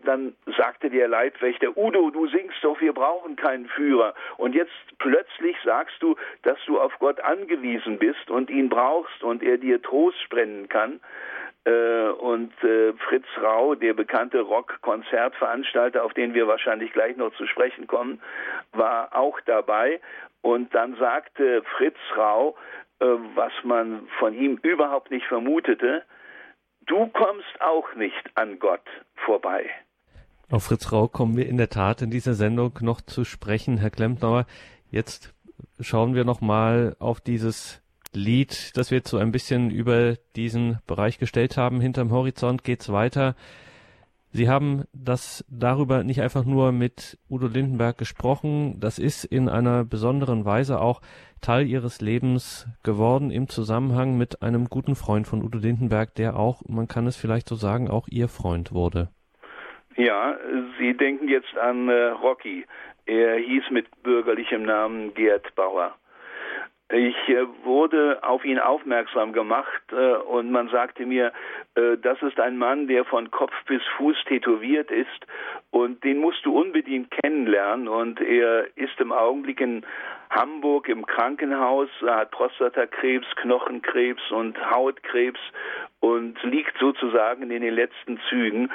Dann 0.04 0.36
sagte 0.58 0.90
der 0.90 1.08
Leibwächter, 1.08 1.76
Udo, 1.76 2.12
du 2.12 2.28
singst 2.28 2.58
doch, 2.62 2.80
wir 2.80 2.94
brauchen 2.94 3.36
keinen 3.36 3.68
Führer. 3.68 4.14
Und 4.38 4.54
jetzt 4.54 4.72
plötzlich 5.00 5.58
sagst 5.64 5.96
du, 6.02 6.16
dass 6.44 6.58
du 6.66 6.80
auf 6.80 6.94
Gott 7.00 7.20
angewiesen 7.22 7.98
bist 7.98 8.30
und 8.30 8.50
ihn 8.50 8.70
brauchst 8.70 9.24
und 9.24 9.42
er 9.42 9.58
dir 9.58 9.82
Trost 9.82 10.22
spenden 10.22 10.70
kann. 10.70 11.00
Äh, 11.68 12.10
und 12.12 12.54
äh, 12.64 12.94
Fritz 13.10 13.26
Rau, 13.42 13.76
der 13.76 13.94
bekannte 13.94 14.40
Rock-Konzertveranstalter, 14.40 16.04
auf 16.04 16.14
den 16.14 16.34
wir 16.34 16.48
wahrscheinlich 16.48 16.94
gleich 16.94 17.18
noch 17.18 17.36
zu 17.36 17.46
sprechen 17.46 17.88
kommen, 17.88 18.22
war 18.72 19.14
auch 19.14 19.38
dabei. 19.46 20.00
Und 20.42 20.74
dann 20.74 20.96
sagte 20.96 21.64
Fritz 21.76 21.98
Rau, 22.16 22.56
äh, 23.00 23.06
was 23.36 23.52
man 23.66 24.08
von 24.18 24.34
ihm 24.34 24.58
überhaupt 24.62 25.12
nicht 25.12 25.26
vermutete, 25.26 26.04
du 26.86 27.08
kommst 27.08 27.60
auch 27.60 27.94
nicht 27.96 28.32
an 28.36 28.60
Gott 28.60 28.88
vorbei. 29.26 29.70
Auf 30.50 30.64
Fritz 30.64 30.90
Rau 30.94 31.10
kommen 31.10 31.36
wir 31.36 31.50
in 31.50 31.58
der 31.58 31.70
Tat 31.70 32.02
in 32.02 32.12
dieser 32.12 32.34
Sendung 32.34 32.72
noch 32.80 33.02
zu 33.02 33.26
sprechen, 33.26 33.78
Herr 33.78 33.90
Klempnauer. 33.90 34.46
Jetzt 34.90 35.34
schauen 35.82 36.16
wir 36.16 36.24
noch 36.24 36.40
mal 36.40 36.96
auf 37.00 37.20
dieses 37.20 37.84
Lied, 38.14 38.76
das 38.76 38.92
wir 38.92 39.00
jetzt 39.00 39.10
so 39.10 39.18
ein 39.18 39.32
bisschen 39.32 39.72
über 39.72 40.16
diesen 40.36 40.80
Bereich 40.88 41.20
gestellt 41.20 41.58
haben. 41.58 41.82
Hinterm 41.82 42.12
Horizont 42.12 42.64
geht's 42.64 42.92
weiter. 42.92 43.36
Sie 44.32 44.50
haben 44.50 44.84
das 44.94 45.46
darüber 45.50 46.04
nicht 46.04 46.22
einfach 46.22 46.46
nur 46.46 46.72
mit 46.72 47.18
Udo 47.30 47.48
Lindenberg 47.48 47.98
gesprochen, 47.98 48.80
das 48.80 49.00
ist 49.00 49.24
in 49.24 49.50
einer 49.50 49.86
besonderen 49.86 50.46
Weise 50.46 50.80
auch 50.80 51.02
Teil 51.42 51.66
Ihres 51.66 52.02
Lebens 52.02 52.68
geworden 52.84 53.32
im 53.32 53.48
Zusammenhang 53.48 54.18
mit 54.18 54.42
einem 54.42 54.66
guten 54.66 54.96
Freund 54.96 55.28
von 55.28 55.44
Udo 55.44 55.58
Lindenberg, 55.58 56.14
der 56.16 56.36
auch, 56.36 56.62
man 56.68 56.88
kann 56.88 57.08
es 57.08 57.16
vielleicht 57.16 57.48
so 57.48 57.56
sagen, 57.56 57.90
auch 57.90 58.08
Ihr 58.10 58.28
Freund 58.28 58.74
wurde. 58.74 59.10
Ja, 59.96 60.38
Sie 60.78 60.96
denken 60.96 61.28
jetzt 61.28 61.58
an 61.58 61.90
äh, 61.90 62.10
Rocky. 62.10 62.66
Er 63.06 63.38
hieß 63.38 63.72
mit 63.72 63.88
bürgerlichem 64.04 64.64
Namen 64.64 65.14
Gerd 65.14 65.56
Bauer. 65.56 65.96
Ich 66.90 67.18
äh, 67.28 67.46
wurde 67.66 68.24
auf 68.24 68.46
ihn 68.46 68.60
aufmerksam 68.60 69.34
gemacht 69.34 69.82
äh, 69.92 70.16
und 70.16 70.52
man 70.52 70.70
sagte 70.70 71.06
mir, 71.06 71.34
äh, 71.76 71.98
das 71.98 72.22
ist 72.22 72.40
ein 72.40 72.58
Mann, 72.58 72.88
der 72.88 73.04
von 73.04 73.30
Kopf 73.30 73.52
bis 73.66 73.82
Fuß 73.98 74.16
tätowiert 74.26 74.90
ist 74.90 75.28
und 75.70 76.02
den 76.06 76.20
musst 76.20 76.46
du 76.46 76.58
unbedingt 76.58 77.12
kennenlernen 77.12 77.90
und 77.90 78.22
er 78.22 78.68
ist 78.78 78.98
im 79.02 79.12
Augenblick 79.12 79.60
in 79.60 79.86
Hamburg 80.30 80.88
im 80.88 81.06
Krankenhaus, 81.06 81.90
hat 82.06 82.32
Prostatakrebs, 82.32 83.28
Knochenkrebs 83.36 84.32
und 84.32 84.58
Hautkrebs 84.72 85.40
und 86.00 86.42
liegt 86.44 86.78
sozusagen 86.78 87.52
in 87.52 87.62
den 87.62 87.74
letzten 87.74 88.18
Zügen 88.30 88.72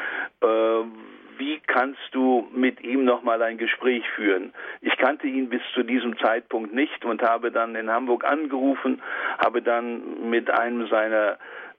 wie 1.39 1.61
kannst 1.67 2.01
du 2.13 2.49
mit 2.55 2.83
ihm 2.83 3.05
nochmal 3.05 3.43
ein 3.43 3.59
Gespräch 3.59 4.05
führen? 4.15 4.53
Ich 4.81 4.97
kannte 4.97 5.27
ihn 5.27 5.49
bis 5.49 5.63
zu 5.75 5.83
diesem 5.83 6.19
Zeitpunkt 6.19 6.73
nicht 6.75 7.05
und 7.05 7.23
habe 7.23 7.51
dann 7.51 7.75
in 7.75 7.91
Hamburg 7.91 8.25
angerufen, 8.25 9.03
habe 9.39 9.63
dann 9.63 10.31
mit 10.31 10.51
einem 10.51 10.87
seiner 10.89 11.39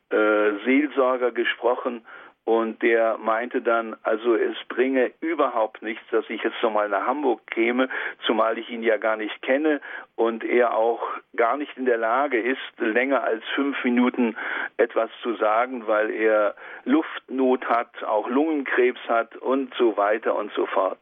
äh, 0.10 0.52
Seelsorger 0.66 1.32
gesprochen 1.32 2.06
und 2.46 2.82
der 2.82 3.18
meinte 3.20 3.62
dann, 3.62 3.96
also 4.04 4.36
es 4.36 4.58
bringe 4.68 5.12
überhaupt 5.22 5.82
nichts, 5.82 6.04
dass 6.12 6.30
ich 6.30 6.44
jetzt 6.44 6.62
nochmal 6.62 6.90
nach 6.90 7.06
Hamburg 7.06 7.46
käme, 7.48 7.88
zumal 8.26 8.58
ich 8.58 8.70
ihn 8.70 8.84
ja 8.84 8.98
gar 8.98 9.16
nicht 9.16 9.42
kenne 9.42 9.80
und 10.16 10.44
er 10.44 10.76
auch 10.76 11.02
gar 11.36 11.56
nicht 11.56 11.78
in 11.78 11.86
der 11.86 11.98
Lage 11.98 12.40
ist, 12.40 12.60
länger 12.78 13.24
als 13.24 13.44
fünf 13.56 13.82
Minuten 13.84 14.36
etwas 14.78 15.10
zu 15.22 15.36
sagen, 15.36 15.88
weil 15.88 16.10
er 16.12 16.56
Luftnot 16.84 17.66
hat, 17.66 18.04
auch 18.04 18.28
Lungenkrebs 18.30 19.02
hat 19.08 19.38
und 19.38 19.74
so 19.76 19.96
weiter 19.96 20.36
und 20.36 20.52
so 20.54 20.66
fort. 20.66 21.00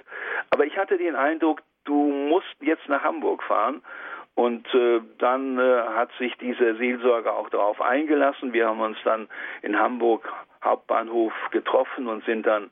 Aber 0.51 0.65
ich 0.65 0.77
hatte 0.77 0.97
den 0.97 1.15
Eindruck, 1.15 1.61
du 1.85 1.95
musst 2.11 2.55
jetzt 2.61 2.87
nach 2.87 3.03
Hamburg 3.03 3.41
fahren 3.43 3.81
und 4.35 4.73
äh, 4.73 5.01
dann 5.17 5.57
äh, 5.59 5.81
hat 5.95 6.09
sich 6.17 6.35
dieser 6.37 6.75
Seelsorger 6.75 7.35
auch 7.35 7.49
darauf 7.49 7.81
eingelassen. 7.81 8.53
Wir 8.53 8.67
haben 8.67 8.79
uns 8.79 8.97
dann 9.03 9.27
in 9.61 9.77
Hamburg 9.77 10.31
Hauptbahnhof 10.63 11.33
getroffen 11.51 12.07
und 12.07 12.23
sind 12.25 12.45
dann 12.45 12.71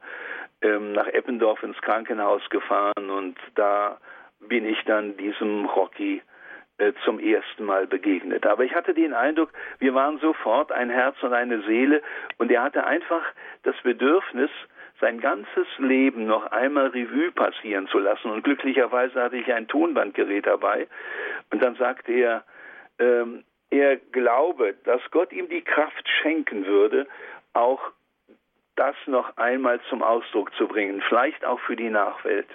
ähm, 0.61 0.93
nach 0.93 1.07
Eppendorf 1.07 1.61
ins 1.63 1.79
Krankenhaus 1.81 2.41
gefahren 2.49 3.09
und 3.09 3.37
da 3.55 3.97
bin 4.39 4.65
ich 4.65 4.83
dann 4.85 5.17
diesem 5.17 5.65
Rocky 5.65 6.21
äh, 6.77 6.93
zum 7.03 7.19
ersten 7.19 7.65
Mal 7.65 7.87
begegnet. 7.87 8.45
Aber 8.45 8.63
ich 8.63 8.73
hatte 8.73 8.93
den 8.93 9.13
Eindruck, 9.13 9.51
wir 9.79 9.93
waren 9.93 10.17
sofort 10.19 10.71
ein 10.71 10.89
Herz 10.89 11.21
und 11.21 11.33
eine 11.33 11.61
Seele 11.63 12.01
und 12.37 12.51
er 12.51 12.63
hatte 12.63 12.85
einfach 12.85 13.23
das 13.63 13.75
Bedürfnis, 13.83 14.49
sein 14.99 15.19
ganzes 15.19 15.67
Leben 15.77 16.25
noch 16.25 16.51
einmal 16.51 16.87
Revue 16.87 17.31
passieren 17.31 17.87
zu 17.87 17.99
lassen. 17.99 18.31
Und 18.31 18.43
glücklicherweise 18.43 19.21
hatte 19.21 19.37
ich 19.37 19.51
ein 19.53 19.67
Tonbandgerät 19.67 20.45
dabei. 20.45 20.87
Und 21.51 21.61
dann 21.61 21.75
sagte 21.75 22.11
er, 22.11 22.43
ähm, 22.99 23.43
er 23.69 23.97
glaube, 23.97 24.75
dass 24.83 25.01
Gott 25.11 25.31
ihm 25.31 25.47
die 25.47 25.61
Kraft 25.61 26.07
schenken 26.21 26.65
würde, 26.65 27.07
auch 27.53 27.91
das 28.75 28.95
noch 29.05 29.37
einmal 29.37 29.79
zum 29.89 30.01
Ausdruck 30.01 30.53
zu 30.55 30.67
bringen, 30.67 31.01
vielleicht 31.07 31.45
auch 31.45 31.59
für 31.59 31.75
die 31.75 31.89
Nachwelt. 31.89 32.47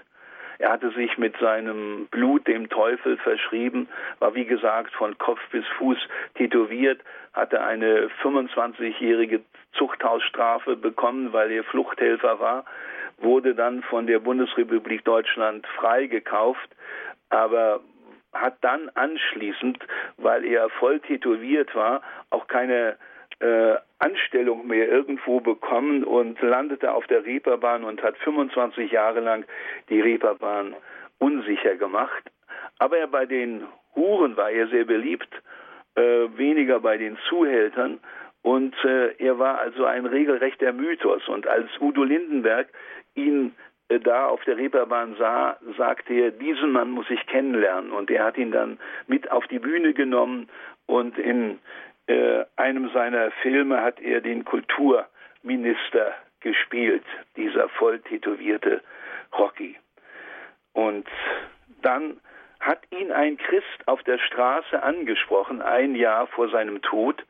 Er 0.59 0.71
hatte 0.71 0.91
sich 0.93 1.19
mit 1.19 1.37
seinem 1.39 2.07
Blut 2.11 2.47
dem 2.47 2.69
Teufel 2.69 3.17
verschrieben, 3.19 3.89
war 4.21 4.35
wie 4.35 4.45
gesagt 4.45 4.95
von 4.95 5.19
Kopf 5.19 5.41
bis 5.51 5.67
Fuß 5.79 5.99
tätowiert, 6.37 7.01
hatte 7.33 7.63
eine 7.63 8.09
25-jährige 8.23 9.43
Zuchthausstrafe 9.77 10.77
bekommen, 10.77 11.33
weil 11.33 11.51
er 11.51 11.65
Fluchthelfer 11.65 12.41
war, 12.41 12.65
wurde 13.19 13.55
dann 13.55 13.83
von 13.83 14.07
der 14.07 14.19
Bundesrepublik 14.19 15.05
Deutschland 15.05 15.67
freigekauft, 15.79 16.69
aber 17.31 17.81
hat 18.33 18.57
dann 18.63 18.91
anschließend, 18.95 19.79
weil 20.17 20.45
er 20.45 20.69
voll 20.69 21.01
tätowiert 21.01 21.75
war, 21.75 22.03
auch 22.31 22.49
keine 22.49 22.97
äh, 23.41 23.75
Anstellung 23.99 24.67
mehr 24.67 24.89
irgendwo 24.89 25.41
bekommen 25.41 26.05
und 26.05 26.41
landete 26.43 26.93
auf 26.93 27.07
der 27.07 27.25
Reeperbahn 27.25 27.85
und 27.85 28.03
hat 28.03 28.17
25 28.19 28.91
Jahre 28.91 29.21
lang 29.21 29.45
die 29.89 30.01
Reeperbahn 30.01 30.75
unsicher 31.19 31.77
gemacht. 31.77 32.31
Aber 32.79 32.99
er 32.99 33.07
bei 33.07 33.27
den 33.27 33.65
Huren 33.95 34.37
war 34.37 34.51
er 34.51 34.67
sehr 34.69 34.85
beliebt, 34.85 35.33
äh, 35.95 36.29
weniger 36.37 36.81
bei 36.81 36.97
den 36.97 37.17
Zuhältern 37.29 38.01
und 38.45 38.75
äh, 38.85 39.15
er 39.17 39.39
war 39.39 39.59
also 39.59 39.87
ein 39.87 40.05
regelrechter 40.05 40.75
Mythos. 40.75 41.27
Und 41.29 41.47
als 41.47 41.71
Udo 41.81 42.05
Lindenberg 42.05 42.69
ihn 43.15 43.55
äh, 43.89 43.99
da 43.99 44.27
auf 44.27 44.45
der 44.45 44.59
Reeperbahn 44.59 45.17
sah, 45.19 45.57
sagte 45.79 46.13
er, 46.13 46.31
diesen 46.31 46.73
Mann 46.73 46.91
muss 46.91 47.09
ich 47.09 47.27
kennenlernen. 47.27 47.91
Und 47.91 48.11
er 48.11 48.23
hat 48.23 48.37
ihn 48.37 48.53
dann 48.53 48.79
mit 49.07 49.31
auf 49.31 49.47
die 49.47 49.59
Bühne 49.59 49.95
genommen 49.95 50.51
und 50.85 51.17
in 51.17 51.59
äh, 52.07 52.45
einem 52.57 52.91
seiner 52.91 53.31
Filme 53.41 53.81
hat 53.81 53.99
er 54.03 54.21
den 54.21 54.45
Kulturminister 54.45 56.13
gespielt, 56.41 57.05
dieser 57.39 57.71
voll 57.71 58.01
tätowierte 58.01 58.83
Rocky. 59.39 59.75
Und 60.75 61.09
dann 61.81 62.21
hat 62.61 62.81
ihn 62.91 63.11
ein 63.11 63.39
Christ 63.39 63.87
auf 63.87 64.03
der 64.03 64.19
Straße 64.19 64.83
angesprochen, 64.83 65.63
ein 65.63 65.95
Jahr 65.95 66.27
vor 66.27 66.51
seinem 66.51 66.83
Tod, 66.83 67.25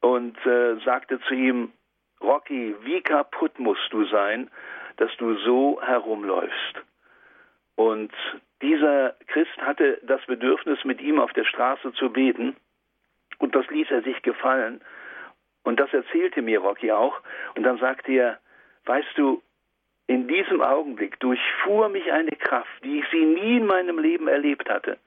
und 0.00 0.36
äh, 0.46 0.76
sagte 0.84 1.20
zu 1.20 1.34
ihm, 1.34 1.72
Rocky, 2.20 2.74
wie 2.82 3.00
kaputt 3.02 3.58
musst 3.58 3.92
du 3.92 4.04
sein, 4.06 4.50
dass 4.96 5.10
du 5.18 5.36
so 5.38 5.80
herumläufst? 5.82 6.82
Und 7.74 8.12
dieser 8.62 9.14
Christ 9.26 9.56
hatte 9.58 10.00
das 10.02 10.24
Bedürfnis, 10.26 10.84
mit 10.84 11.00
ihm 11.00 11.20
auf 11.20 11.32
der 11.34 11.44
Straße 11.44 11.92
zu 11.92 12.10
beten. 12.10 12.56
Und 13.38 13.54
das 13.54 13.66
ließ 13.68 13.90
er 13.90 14.02
sich 14.02 14.22
gefallen. 14.22 14.80
Und 15.62 15.78
das 15.78 15.92
erzählte 15.92 16.40
mir 16.40 16.60
Rocky 16.60 16.90
auch. 16.90 17.20
Und 17.54 17.64
dann 17.64 17.78
sagte 17.78 18.12
er, 18.12 18.38
weißt 18.86 19.16
du, 19.16 19.42
in 20.06 20.28
diesem 20.28 20.62
Augenblick 20.62 21.18
durchfuhr 21.20 21.88
mich 21.88 22.10
eine 22.12 22.30
Kraft, 22.30 22.84
die 22.84 23.00
ich 23.00 23.04
sie 23.10 23.24
nie 23.24 23.56
in 23.58 23.66
meinem 23.66 23.98
Leben 23.98 24.28
erlebt 24.28 24.70
hatte. 24.70 24.98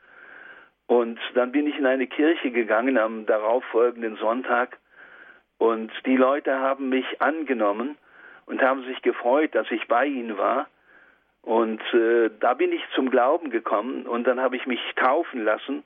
Und 0.90 1.20
dann 1.36 1.52
bin 1.52 1.68
ich 1.68 1.78
in 1.78 1.86
eine 1.86 2.08
Kirche 2.08 2.50
gegangen 2.50 2.98
am 2.98 3.28
darauffolgenden 3.28 4.16
Sonntag 4.16 4.80
und 5.60 5.92
die 6.08 6.18
Leute 6.18 6.58
haben 6.58 6.90
mich 6.90 7.22
angenommen 7.22 7.96
und 8.48 8.64
haben 8.64 8.84
sich 8.86 9.00
gefreut, 9.04 9.54
dass 9.54 9.70
ich 9.70 9.88
bei 9.88 10.08
ihnen 10.08 10.40
war. 10.40 10.68
Und 11.44 11.80
äh, 11.94 12.32
da 12.40 12.56
bin 12.56 12.72
ich 12.72 12.82
zum 12.96 13.12
Glauben 13.12 13.52
gekommen 13.52 14.08
und 14.08 14.26
dann 14.26 14.40
habe 14.40 14.56
ich 14.56 14.66
mich 14.66 14.80
taufen 14.96 15.46
lassen 15.46 15.84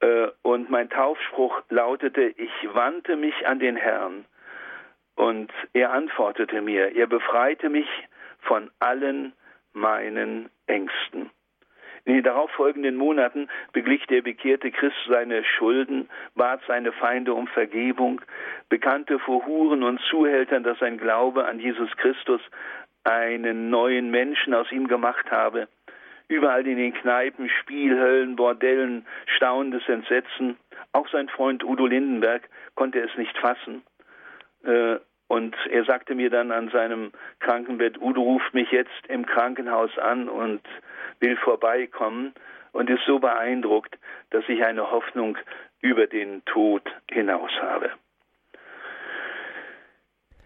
äh, 0.00 0.28
und 0.40 0.70
mein 0.70 0.88
Taufspruch 0.88 1.60
lautete, 1.68 2.22
ich 2.22 2.52
wandte 2.72 3.16
mich 3.16 3.46
an 3.46 3.58
den 3.58 3.76
Herrn. 3.76 4.24
Und 5.16 5.52
er 5.74 5.92
antwortete 5.92 6.62
mir, 6.62 6.96
er 6.96 7.08
befreite 7.08 7.68
mich 7.68 7.88
von 8.40 8.70
allen 8.78 9.34
meinen 9.74 10.48
Ängsten. 10.66 11.28
In 12.06 12.14
den 12.14 12.22
darauffolgenden 12.22 12.96
Monaten 12.96 13.48
beglich 13.72 14.06
der 14.06 14.20
bekehrte 14.20 14.70
Christ 14.70 14.96
seine 15.08 15.42
Schulden, 15.42 16.08
bat 16.34 16.60
seine 16.66 16.92
Feinde 16.92 17.32
um 17.32 17.46
Vergebung, 17.46 18.20
bekannte 18.68 19.18
vor 19.18 19.46
Huren 19.46 19.82
und 19.82 20.00
Zuhältern, 20.10 20.64
dass 20.64 20.78
sein 20.78 20.98
Glaube 20.98 21.46
an 21.46 21.60
Jesus 21.60 21.90
Christus 21.96 22.42
einen 23.04 23.70
neuen 23.70 24.10
Menschen 24.10 24.52
aus 24.52 24.70
ihm 24.70 24.86
gemacht 24.86 25.30
habe. 25.30 25.68
Überall 26.28 26.66
in 26.66 26.76
den 26.76 26.94
Kneipen, 26.94 27.48
Spielhöllen, 27.48 28.36
Bordellen, 28.36 29.06
staunendes 29.36 29.86
Entsetzen. 29.88 30.56
Auch 30.92 31.08
sein 31.08 31.28
Freund 31.28 31.64
Udo 31.64 31.86
Lindenberg 31.86 32.48
konnte 32.74 33.00
es 33.00 33.14
nicht 33.16 33.36
fassen. 33.38 33.82
Äh, 34.64 34.96
und 35.28 35.56
er 35.70 35.84
sagte 35.84 36.14
mir 36.14 36.30
dann 36.30 36.52
an 36.52 36.68
seinem 36.70 37.12
Krankenbett, 37.40 38.00
Udo 38.00 38.22
ruft 38.22 38.54
mich 38.54 38.70
jetzt 38.70 39.06
im 39.08 39.26
Krankenhaus 39.26 39.96
an 39.98 40.28
und 40.28 40.60
will 41.20 41.36
vorbeikommen 41.36 42.34
und 42.72 42.90
ist 42.90 43.04
so 43.06 43.18
beeindruckt, 43.18 43.98
dass 44.30 44.44
ich 44.48 44.64
eine 44.64 44.90
Hoffnung 44.90 45.38
über 45.80 46.06
den 46.06 46.44
Tod 46.44 46.82
hinaus 47.10 47.50
habe. 47.60 47.90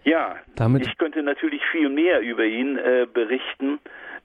Ja, 0.05 0.37
Damit 0.57 0.87
ich 0.87 0.97
könnte 0.97 1.23
natürlich 1.23 1.63
viel 1.67 1.89
mehr 1.89 2.21
über 2.21 2.45
ihn 2.45 2.79
äh, 2.79 3.07
berichten. 3.13 3.79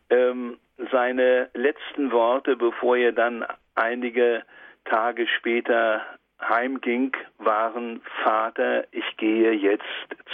Ähm, 0.10 0.58
seine 0.91 1.49
letzten 1.54 2.12
Worte, 2.12 2.56
bevor 2.56 2.97
er 2.97 3.12
dann 3.12 3.45
einige 3.76 4.43
Tage 4.86 5.28
später 5.28 6.01
heimging, 6.49 7.15
waren, 7.37 8.01
Vater, 8.23 8.85
ich 8.91 9.17
gehe 9.17 9.51
jetzt 9.51 9.83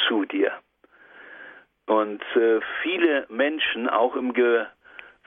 zu 0.08 0.26
dir. 0.26 0.52
Und 1.86 2.22
äh, 2.36 2.60
viele 2.84 3.26
Menschen, 3.30 3.90
auch 3.90 4.16
im 4.16 4.34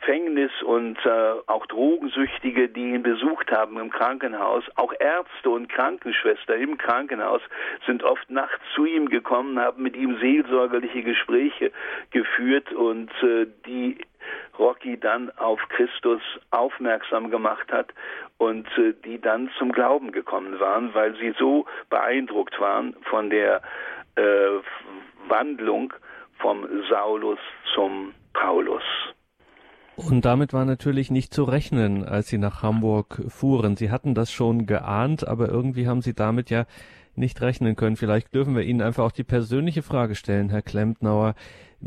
Gefängnis 0.03 0.51
und 0.63 0.99
äh, 1.07 1.33
auch 1.47 1.65
Drogensüchtige, 1.67 2.69
die 2.69 2.91
ihn 2.91 3.05
besucht 3.05 3.53
haben 3.53 3.79
im 3.79 3.91
Krankenhaus, 3.91 4.65
auch 4.75 4.93
Ärzte 4.99 5.49
und 5.49 5.69
Krankenschwester 5.69 6.57
im 6.57 6.77
Krankenhaus 6.77 7.41
sind 7.87 8.03
oft 8.03 8.29
nachts 8.29 8.61
zu 8.75 8.85
ihm 8.85 9.09
gekommen, 9.09 9.61
haben 9.61 9.83
mit 9.83 9.97
ihm 9.97 10.19
seelsorgerliche 10.19 11.03
Gespräche 11.03 11.71
geführt 12.11 12.73
und 12.73 13.11
äh, 13.23 13.47
die 13.67 13.99
Rocky 14.59 14.99
dann 14.99 15.31
auf 15.39 15.61
Christus 15.69 16.21
aufmerksam 16.51 17.31
gemacht 17.31 17.71
hat 17.71 17.95
und 18.39 18.67
äh, 18.79 18.95
die 19.05 19.21
dann 19.21 19.51
zum 19.57 19.71
Glauben 19.71 20.11
gekommen 20.11 20.59
waren, 20.59 20.93
weil 20.95 21.15
sie 21.17 21.33
so 21.39 21.65
beeindruckt 21.91 22.59
waren 22.61 22.97
von 23.05 23.31
der 23.31 23.63
äh, 24.17 24.23
Wandlung 25.29 25.95
vom 26.39 26.67
Saulus 26.91 27.39
zum 27.73 28.15
Paulus. 28.33 28.83
Und 29.97 30.25
damit 30.25 30.53
war 30.53 30.65
natürlich 30.65 31.11
nicht 31.11 31.35
zu 31.35 31.45
rechnen, 31.45 32.05
als 32.05 32.29
Sie 32.29 32.39
nach 32.39 32.63
Hamburg 32.63 33.23
fuhren. 33.29 33.77
Sie 33.77 33.91
hatten 33.91 34.15
das 34.15 34.33
schon 34.33 34.67
geahnt, 34.67 35.27
aber 35.27 35.49
irgendwie 35.49 35.87
haben 35.87 36.01
Sie 36.01 36.15
damit 36.15 36.51
ja 36.51 36.67
nicht 37.15 37.41
rechnen 37.43 37.77
können. 37.77 37.97
Vielleicht 37.97 38.35
dürfen 38.35 38.57
wir 38.57 38.63
Ihnen 38.63 38.81
einfach 38.81 39.05
auch 39.05 39.13
die 39.13 39.25
persönliche 39.25 39.83
Frage 39.83 40.15
stellen, 40.15 40.49
Herr 40.49 40.63
Klempnauer. 40.63 41.35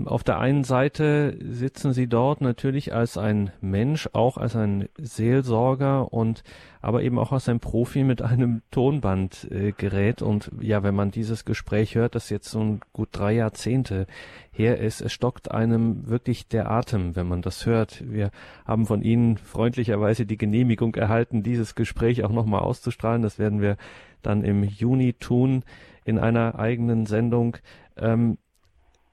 Auf 0.03 0.25
der 0.25 0.39
einen 0.39 0.65
Seite 0.65 1.37
sitzen 1.39 1.93
Sie 1.93 2.07
dort 2.07 2.41
natürlich 2.41 2.93
als 2.93 3.17
ein 3.17 3.51
Mensch, 3.61 4.09
auch 4.11 4.35
als 4.35 4.53
ein 4.55 4.89
Seelsorger 4.97 6.11
und 6.11 6.43
aber 6.81 7.01
eben 7.01 7.17
auch 7.17 7.31
als 7.31 7.47
ein 7.47 7.61
Profi 7.61 8.03
mit 8.03 8.21
einem 8.21 8.61
Tonbandgerät. 8.71 10.21
Äh, 10.21 10.23
und 10.25 10.51
ja, 10.59 10.83
wenn 10.83 10.95
man 10.95 11.11
dieses 11.11 11.45
Gespräch 11.45 11.95
hört, 11.95 12.13
das 12.13 12.29
jetzt 12.29 12.49
so 12.49 12.77
gut 12.91 13.09
drei 13.13 13.33
Jahrzehnte 13.33 14.05
her 14.51 14.79
ist, 14.79 15.01
es 15.01 15.13
stockt 15.13 15.51
einem 15.51 16.07
wirklich 16.09 16.49
der 16.49 16.69
Atem, 16.69 17.15
wenn 17.15 17.27
man 17.27 17.41
das 17.41 17.65
hört. 17.65 18.03
Wir 18.11 18.31
haben 18.65 18.85
von 18.85 19.01
Ihnen 19.01 19.37
freundlicherweise 19.37 20.25
die 20.25 20.37
Genehmigung 20.37 20.93
erhalten, 20.95 21.41
dieses 21.41 21.73
Gespräch 21.73 22.25
auch 22.25 22.31
nochmal 22.31 22.61
auszustrahlen. 22.61 23.21
Das 23.21 23.39
werden 23.39 23.61
wir 23.61 23.77
dann 24.21 24.43
im 24.43 24.63
Juni 24.63 25.13
tun 25.13 25.63
in 26.03 26.19
einer 26.19 26.59
eigenen 26.59 27.05
Sendung. 27.05 27.57
Ähm, 27.97 28.37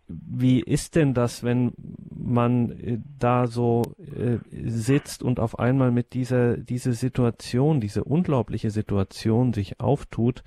wie 0.09 0.61
ist 0.61 0.97
denn 0.97 1.15
das, 1.15 1.45
wenn 1.45 1.73
man 2.15 2.71
äh, 2.71 2.99
da 3.19 3.47
so 3.47 3.83
äh, 3.99 4.39
sitzt 4.51 5.23
und 5.23 5.41
auf 5.41 5.59
einmal 5.59 5.91
mit 5.91 6.13
dieser 6.13 6.57
diese 6.57 6.93
Situation, 6.93 7.81
diese 7.81 8.05
unglaubliche 8.05 8.71
Situation 8.71 9.53
sich 9.53 9.81
auftut 9.81 10.43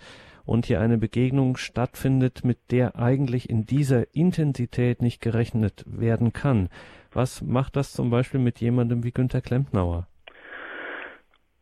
und 0.46 0.66
hier 0.66 0.80
eine 0.80 0.98
Begegnung 0.98 1.58
stattfindet, 1.58 2.44
mit 2.44 2.72
der 2.72 2.96
eigentlich 2.98 3.50
in 3.50 3.66
dieser 3.66 4.14
Intensität 4.14 5.02
nicht 5.02 5.22
gerechnet 5.22 5.84
werden 5.88 6.34
kann? 6.34 6.70
Was 7.12 7.42
macht 7.42 7.76
das 7.76 7.94
zum 7.94 8.10
Beispiel 8.10 8.40
mit 8.40 8.60
jemandem 8.60 9.04
wie 9.04 9.12
Günter 9.12 9.42
Klempnauer? 9.42 10.08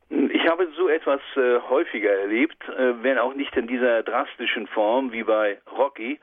Ich 0.09 0.47
habe 0.49 0.67
so 0.75 0.89
etwas 0.89 1.21
äh, 1.35 1.59
häufiger 1.69 2.11
erlebt, 2.11 2.61
äh, 2.69 3.03
wenn 3.03 3.17
auch 3.17 3.33
nicht 3.33 3.55
in 3.55 3.67
dieser 3.67 4.03
drastischen 4.03 4.67
Form 4.67 5.11
wie 5.11 5.23
bei 5.23 5.59
Rocky 5.77 6.19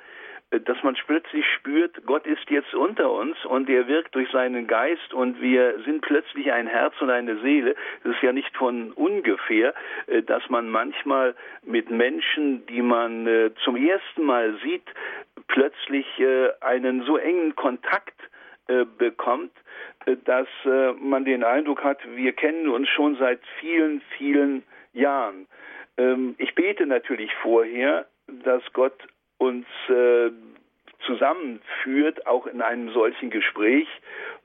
dass 0.50 0.82
man 0.82 0.96
plötzlich 1.06 1.46
spürt, 1.56 2.04
Gott 2.06 2.26
ist 2.26 2.50
jetzt 2.50 2.74
unter 2.74 3.10
uns 3.10 3.36
und 3.44 3.70
er 3.70 3.86
wirkt 3.86 4.14
durch 4.14 4.28
seinen 4.30 4.66
Geist 4.66 5.14
und 5.14 5.40
wir 5.40 5.78
sind 5.84 6.02
plötzlich 6.02 6.52
ein 6.52 6.66
Herz 6.66 6.94
und 7.00 7.10
eine 7.10 7.38
Seele. 7.40 7.76
Das 8.02 8.16
ist 8.16 8.22
ja 8.22 8.32
nicht 8.32 8.56
von 8.56 8.92
ungefähr, 8.92 9.74
äh, 10.08 10.22
dass 10.22 10.48
man 10.48 10.68
manchmal 10.68 11.36
mit 11.62 11.90
Menschen, 11.90 12.66
die 12.66 12.82
man 12.82 13.26
äh, 13.26 13.50
zum 13.62 13.76
ersten 13.76 14.24
Mal 14.24 14.56
sieht, 14.62 14.86
plötzlich 15.46 16.06
äh, 16.18 16.50
einen 16.60 17.04
so 17.04 17.16
engen 17.16 17.54
Kontakt 17.56 18.14
bekommt, 18.98 19.50
dass 20.26 20.46
man 20.64 21.24
den 21.24 21.42
Eindruck 21.42 21.82
hat, 21.82 21.98
wir 22.14 22.32
kennen 22.32 22.68
uns 22.68 22.88
schon 22.88 23.16
seit 23.16 23.40
vielen, 23.58 24.00
vielen 24.16 24.62
Jahren. 24.92 25.48
Ähm, 25.96 26.36
ich 26.38 26.54
bete 26.54 26.86
natürlich 26.86 27.34
vorher, 27.42 28.06
dass 28.28 28.62
Gott 28.72 28.94
uns 29.40 29.66
äh, 29.88 30.30
zusammenführt, 31.06 32.26
auch 32.26 32.46
in 32.46 32.60
einem 32.60 32.90
solchen 32.90 33.30
Gespräch 33.30 33.88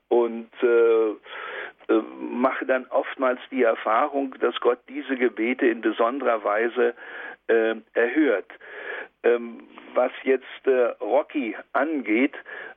und 0.08 0.50
äh, 0.62 1.10
äh, 1.88 2.02
mache 2.18 2.64
dann 2.64 2.86
oftmals 2.86 3.38
die 3.50 3.62
Erfahrung, 3.62 4.34
dass 4.40 4.58
Gott 4.60 4.78
diese 4.88 5.16
Gebete 5.16 5.66
in 5.66 5.82
besonderer 5.82 6.42
Weise 6.42 6.94
äh, 7.48 7.74
erhört. 7.92 8.50
Ähm, 9.22 9.68
was 9.94 10.12
jetzt 10.24 10.66
äh, 10.66 10.94
Rocky 11.00 11.54
angeht, 11.74 12.34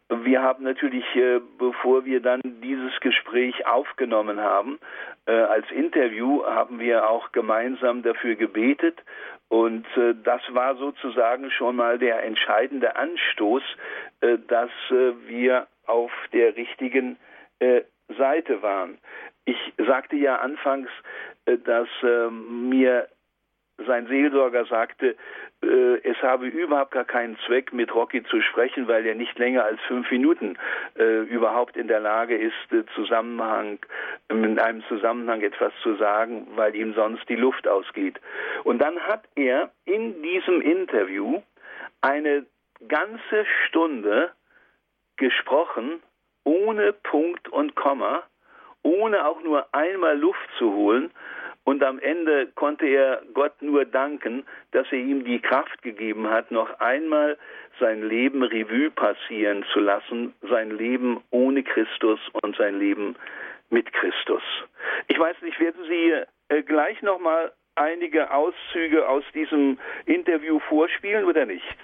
wir 0.10 0.42
haben 0.42 0.64
natürlich, 0.64 1.06
äh, 1.16 1.40
bevor 1.58 2.06
wir 2.06 2.20
dann 2.20 2.42
dieses 2.44 3.00
Gespräch 3.00 3.68
aufgenommen 3.68 4.40
haben, 4.40 4.80
äh, 5.28 5.32
als 5.32 5.70
Interview 5.72 6.44
haben 6.46 6.80
wir 6.80 7.08
auch 7.08 7.32
gemeinsam 7.32 8.02
dafür 8.02 8.36
gebetet 8.36 9.04
und 9.50 9.86
äh, 9.98 10.16
das 10.24 10.42
war 10.50 10.76
sozusagen 10.78 11.52
schon 11.52 11.76
mal 11.76 12.00
der 12.00 12.24
entscheidende 12.24 12.96
Anstoß, 12.96 13.64
dass 14.48 14.70
wir 15.28 15.68
auf 15.86 16.12
der 16.34 16.58
richtigen 16.58 17.16
Seite 18.18 18.62
waren. 18.62 18.98
Ich 19.46 19.58
sagte 19.78 20.18
ja 20.18 20.40
anfangs, 20.40 20.90
dass 21.46 21.88
mir 22.30 23.08
sein 23.86 24.08
Seelsorger 24.08 24.66
sagte, 24.66 25.16
äh, 25.62 25.98
es 26.04 26.18
habe 26.22 26.48
überhaupt 26.48 26.92
gar 26.92 27.06
keinen 27.06 27.38
Zweck, 27.46 27.74
mit 27.74 27.94
Rocky 27.94 28.24
zu 28.24 28.42
sprechen, 28.42 28.88
weil 28.88 29.06
er 29.06 29.16
nicht 29.16 29.38
länger 29.38 29.66
als 29.66 29.80
fünf 29.88 30.10
Minuten 30.12 30.58
äh, 30.98 31.22
überhaupt 31.24 31.78
in 31.78 31.88
der 31.88 32.00
Lage 32.00 32.38
ist, 32.38 32.72
äh, 32.72 32.84
Zusammenhang, 32.96 33.80
in 34.30 34.60
einem 34.60 34.84
Zusammenhang 34.88 35.42
etwas 35.42 35.74
zu 35.84 35.96
sagen, 35.96 36.48
weil 36.56 36.76
ihm 36.76 36.94
sonst 36.94 37.28
die 37.30 37.36
Luft 37.36 37.68
ausgeht. 37.68 38.20
Und 38.64 38.80
dann 38.80 39.00
hat 39.00 39.24
er 39.36 39.72
in 39.86 40.22
diesem 40.22 40.62
Interview 40.62 41.42
eine 42.02 42.46
ganze 42.88 43.46
Stunde 43.68 44.32
gesprochen, 45.18 46.02
ohne 46.44 46.94
Punkt 46.94 47.50
und 47.50 47.76
Komma, 47.76 48.24
ohne 48.82 49.28
auch 49.28 49.42
nur 49.44 49.68
einmal 49.74 50.18
Luft 50.18 50.48
zu 50.58 50.74
holen, 50.74 51.12
und 51.70 51.84
am 51.84 52.00
Ende 52.00 52.48
konnte 52.56 52.88
er 52.88 53.22
Gott 53.36 53.62
nur 53.62 53.86
danken, 53.86 54.44
dass 54.72 54.88
er 54.92 54.98
ihm 54.98 55.24
die 55.24 55.40
Kraft 55.40 55.84
gegeben 55.84 56.28
hat, 56.28 56.50
noch 56.50 56.80
einmal 56.80 57.38
sein 57.80 58.02
Leben 58.02 58.42
Revue 58.42 58.90
passieren 58.90 59.64
zu 59.72 59.80
lassen, 59.80 60.34
sein 60.50 60.72
Leben 60.72 61.22
ohne 61.30 61.62
Christus 61.62 62.20
und 62.42 62.56
sein 62.56 62.80
Leben 62.80 63.16
mit 63.70 63.94
Christus. 63.94 64.42
Ich 65.10 65.20
weiß 65.20 65.36
nicht, 65.44 65.60
werden 65.60 65.84
Sie 65.88 66.14
äh, 66.48 66.64
gleich 66.64 67.04
noch 67.04 67.20
mal 67.20 67.52
einige 67.76 68.34
Auszüge 68.34 69.08
aus 69.08 69.24
diesem 69.36 69.78
Interview 70.08 70.58
vorspielen 70.70 71.26
oder 71.26 71.46
nicht? 71.46 71.78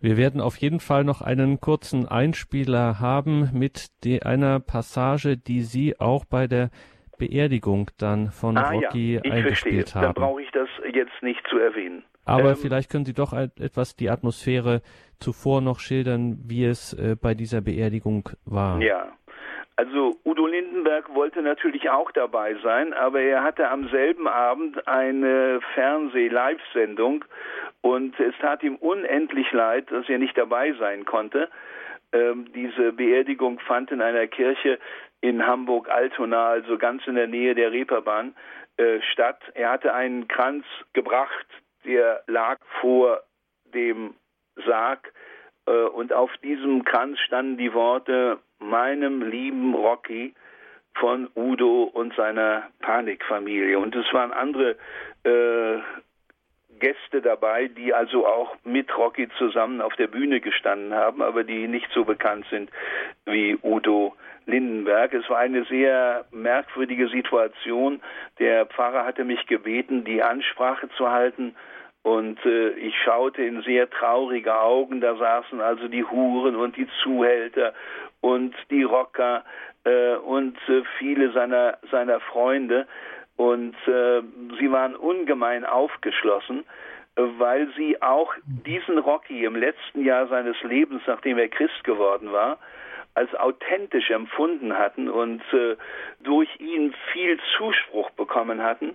Wir 0.00 0.16
werden 0.16 0.40
auf 0.40 0.56
jeden 0.56 0.80
Fall 0.80 1.04
noch 1.04 1.20
einen 1.20 1.60
kurzen 1.60 2.08
Einspieler 2.08 2.98
haben 2.98 3.50
mit 3.52 3.90
einer 4.24 4.58
Passage, 4.58 5.36
die 5.36 5.60
Sie 5.60 6.00
auch 6.00 6.24
bei 6.24 6.46
der 6.46 6.70
Beerdigung 7.18 7.90
dann 7.98 8.30
von 8.30 8.56
ah, 8.56 8.70
Rocky 8.70 9.14
ja, 9.14 9.22
eingespielt 9.22 9.90
verstehe. 9.90 10.02
haben. 10.02 10.14
Dann 10.14 10.22
brauche 10.22 10.42
ich 10.42 10.50
das 10.50 10.68
jetzt 10.92 11.22
nicht 11.22 11.46
zu 11.48 11.58
erwähnen. 11.58 12.04
Aber 12.24 12.50
ähm, 12.50 12.56
vielleicht 12.56 12.90
können 12.90 13.04
Sie 13.04 13.14
doch 13.14 13.32
etwas 13.32 13.96
die 13.96 14.10
Atmosphäre 14.10 14.82
zuvor 15.20 15.60
noch 15.60 15.80
schildern, 15.80 16.38
wie 16.46 16.64
es 16.64 16.92
äh, 16.92 17.16
bei 17.20 17.34
dieser 17.34 17.60
Beerdigung 17.60 18.28
war. 18.44 18.80
Ja. 18.80 19.12
Also 19.76 20.16
Udo 20.24 20.46
Lindenberg 20.46 21.14
wollte 21.14 21.42
natürlich 21.42 21.90
auch 21.90 22.10
dabei 22.10 22.56
sein, 22.62 22.94
aber 22.94 23.20
er 23.20 23.42
hatte 23.42 23.68
am 23.68 23.88
selben 23.90 24.26
Abend 24.26 24.88
eine 24.88 25.60
Fernseh-Live-Sendung 25.74 27.26
und 27.82 28.18
es 28.18 28.34
tat 28.40 28.62
ihm 28.62 28.76
unendlich 28.76 29.52
leid, 29.52 29.90
dass 29.90 30.08
er 30.08 30.18
nicht 30.18 30.36
dabei 30.38 30.72
sein 30.78 31.04
konnte. 31.04 31.50
Ähm, 32.12 32.46
diese 32.54 32.92
Beerdigung 32.92 33.58
fand 33.60 33.90
in 33.90 34.00
einer 34.00 34.26
Kirche 34.28 34.78
in 35.20 35.46
Hamburg-Altona, 35.46 36.48
also 36.48 36.78
ganz 36.78 37.06
in 37.06 37.14
der 37.14 37.26
Nähe 37.26 37.54
der 37.54 37.72
Reeperbahn, 37.72 38.34
äh, 38.76 39.00
statt. 39.12 39.40
Er 39.54 39.70
hatte 39.70 39.94
einen 39.94 40.28
Kranz 40.28 40.64
gebracht, 40.92 41.46
der 41.84 42.22
lag 42.26 42.58
vor 42.80 43.22
dem 43.72 44.14
Sarg 44.66 45.12
äh, 45.66 45.70
und 45.70 46.12
auf 46.12 46.30
diesem 46.42 46.84
Kranz 46.84 47.18
standen 47.20 47.56
die 47.56 47.72
Worte 47.72 48.38
meinem 48.58 49.22
lieben 49.22 49.74
Rocky 49.74 50.34
von 50.94 51.28
Udo 51.34 51.84
und 51.84 52.14
seiner 52.14 52.68
Panikfamilie. 52.80 53.78
Und 53.78 53.94
es 53.94 54.10
waren 54.12 54.32
andere 54.32 54.76
äh, 55.24 55.78
Gäste 56.78 57.22
dabei, 57.22 57.68
die 57.68 57.92
also 57.94 58.26
auch 58.26 58.56
mit 58.64 58.96
Rocky 58.96 59.28
zusammen 59.38 59.80
auf 59.80 59.94
der 59.96 60.06
Bühne 60.06 60.40
gestanden 60.40 60.94
haben, 60.94 61.22
aber 61.22 61.44
die 61.44 61.68
nicht 61.68 61.88
so 61.92 62.04
bekannt 62.04 62.46
sind 62.50 62.70
wie 63.24 63.58
Udo 63.62 64.14
Lindenberg. 64.46 65.12
Es 65.12 65.28
war 65.28 65.38
eine 65.38 65.64
sehr 65.64 66.24
merkwürdige 66.30 67.08
Situation. 67.08 68.00
Der 68.38 68.66
Pfarrer 68.66 69.04
hatte 69.04 69.24
mich 69.24 69.46
gebeten, 69.46 70.04
die 70.04 70.22
Ansprache 70.22 70.88
zu 70.96 71.10
halten 71.10 71.54
Und 72.06 72.38
äh, 72.46 72.68
ich 72.74 72.94
schaute 73.02 73.42
in 73.42 73.62
sehr 73.62 73.90
traurige 73.90 74.54
Augen, 74.60 75.00
da 75.00 75.16
saßen 75.16 75.60
also 75.60 75.88
die 75.88 76.04
Huren 76.04 76.54
und 76.54 76.76
die 76.76 76.86
Zuhälter 77.02 77.74
und 78.20 78.54
die 78.70 78.84
Rocker 78.84 79.42
äh, 79.82 80.14
und 80.14 80.56
äh, 80.68 80.82
viele 81.00 81.32
seiner, 81.32 81.78
seiner 81.90 82.20
Freunde. 82.20 82.86
Und 83.36 83.76
äh, 83.86 84.22
sie 84.58 84.70
waren 84.70 84.96
ungemein 84.96 85.64
aufgeschlossen, 85.64 86.64
weil 87.16 87.68
sie 87.76 88.00
auch 88.02 88.34
diesen 88.44 88.98
Rocky 88.98 89.44
im 89.44 89.56
letzten 89.56 90.04
Jahr 90.04 90.26
seines 90.28 90.56
Lebens, 90.62 91.02
nachdem 91.06 91.38
er 91.38 91.48
Christ 91.48 91.84
geworden 91.84 92.32
war, 92.32 92.58
als 93.14 93.34
authentisch 93.34 94.10
empfunden 94.10 94.76
hatten 94.76 95.08
und 95.08 95.42
äh, 95.52 95.76
durch 96.20 96.48
ihn 96.60 96.94
viel 97.12 97.38
Zuspruch 97.56 98.10
bekommen 98.10 98.62
hatten, 98.62 98.94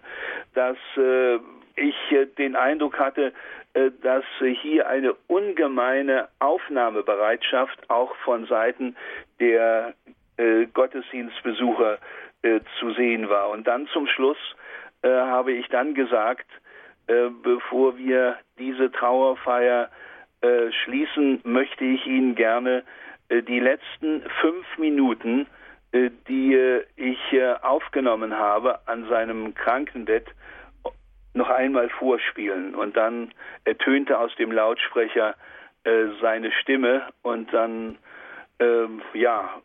dass 0.54 0.78
äh, 0.96 1.40
ich 1.76 1.96
äh, 2.12 2.28
den 2.38 2.56
Eindruck 2.56 3.00
hatte, 3.00 3.34
äh, 3.74 3.90
dass 4.04 4.24
hier 4.62 4.88
eine 4.88 5.16
ungemeine 5.28 6.28
Aufnahmebereitschaft 6.38 7.90
auch 7.90 8.16
von 8.18 8.46
Seiten 8.46 8.96
der 9.40 9.94
äh, 12.42 12.60
zu 12.80 12.92
sehen 12.94 13.30
war. 13.30 13.50
Und 13.50 13.68
dann 13.68 13.88
zum 13.88 14.08
Schluss 14.08 14.38
habe 15.04 15.52
ich 15.54 15.68
dann 15.70 15.96
gesagt, 15.96 16.46
bevor 17.08 17.98
wir 17.98 18.38
diese 18.60 18.92
Trauerfeier 18.92 19.90
schließen, 20.84 21.42
möchte 21.44 21.84
ich 21.84 22.06
Ihnen 22.06 22.36
gerne 22.36 22.84
die 23.32 23.60
letzten 23.60 24.22
fünf 24.42 24.78
Minuten, 24.78 25.48
die 25.92 26.82
ich 26.98 27.20
aufgenommen 27.64 28.38
habe 28.38 28.88
an 28.88 29.08
seinem 29.10 29.56
Krankenbett, 29.56 30.28
noch 31.34 31.50
einmal 31.50 31.90
vorspielen. 31.90 32.76
Und 32.76 32.98
dann 32.98 33.34
ertönte 33.64 34.20
aus 34.20 34.36
dem 34.36 34.52
Lautsprecher 34.52 35.36
äh, 35.84 36.08
seine 36.22 36.52
Stimme 36.52 37.08
und 37.22 37.52
dann 37.54 37.98
äh, 38.60 38.88
ja, 39.14 39.62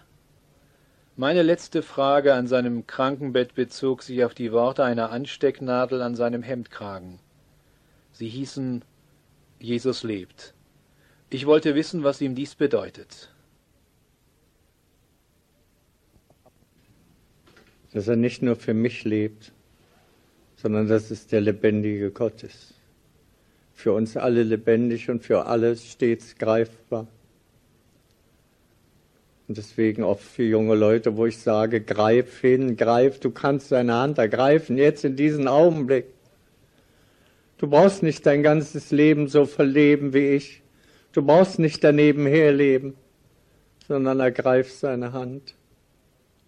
Meine 1.16 1.42
letzte 1.42 1.82
Frage 1.82 2.34
an 2.34 2.46
seinem 2.46 2.86
Krankenbett 2.86 3.55
bezog 3.55 4.03
sich 4.03 4.24
auf 4.24 4.34
die 4.34 4.50
Worte 4.50 4.82
einer 4.84 5.11
Anstecknadel 5.11 6.00
an 6.00 6.14
seinem 6.14 6.42
Hemdkragen. 6.42 7.20
Sie 8.12 8.28
hießen 8.28 8.84
Jesus 9.59 10.03
lebt. 10.03 10.55
Ich 11.28 11.46
wollte 11.46 11.74
wissen, 11.74 12.03
was 12.03 12.20
ihm 12.20 12.34
dies 12.34 12.55
bedeutet. 12.55 13.32
Dass 17.93 18.09
er 18.09 18.16
nicht 18.16 18.43
nur 18.43 18.57
für 18.57 18.74
mich 18.74 19.05
lebt, 19.05 19.53
sondern 20.57 20.88
dass 20.88 21.11
es 21.11 21.26
der 21.26 21.40
lebendige 21.40 22.11
Gott 22.11 22.43
ist. 22.43 22.74
Für 23.74 23.93
uns 23.93 24.16
alle 24.16 24.43
lebendig 24.43 25.11
und 25.11 25.24
für 25.24 25.47
alle 25.47 25.76
stets 25.76 26.36
greifbar. 26.36 27.07
Und 29.49 29.59
deswegen 29.59 30.05
auch 30.05 30.20
für 30.20 30.45
junge 30.45 30.74
Leute, 30.74 31.16
wo 31.16 31.26
ich 31.26 31.38
sage, 31.38 31.80
greif 31.80 32.40
hin, 32.40 32.76
greif, 32.76 33.18
du 33.18 33.30
kannst 33.30 33.72
deine 33.72 33.95
Hand 33.95 34.18
ergreifen, 34.18 34.78
jetzt 34.78 35.05
in 35.05 35.16
diesem 35.16 35.49
Augenblick. 35.49 36.07
Du 37.59 37.66
brauchst 37.66 38.03
nicht 38.03 38.24
dein 38.24 38.43
ganzes 38.43 38.90
Leben 38.90 39.28
so 39.28 39.45
verleben 39.45 40.14
wie 40.14 40.28
ich. 40.28 40.62
Du 41.12 41.22
brauchst 41.22 41.59
nicht 41.59 41.84
daneben 41.84 42.26
herleben, 42.26 42.95
sondern 43.86 44.20
ergreif 44.20 44.72
seine 44.72 45.12
Hand. 45.12 45.55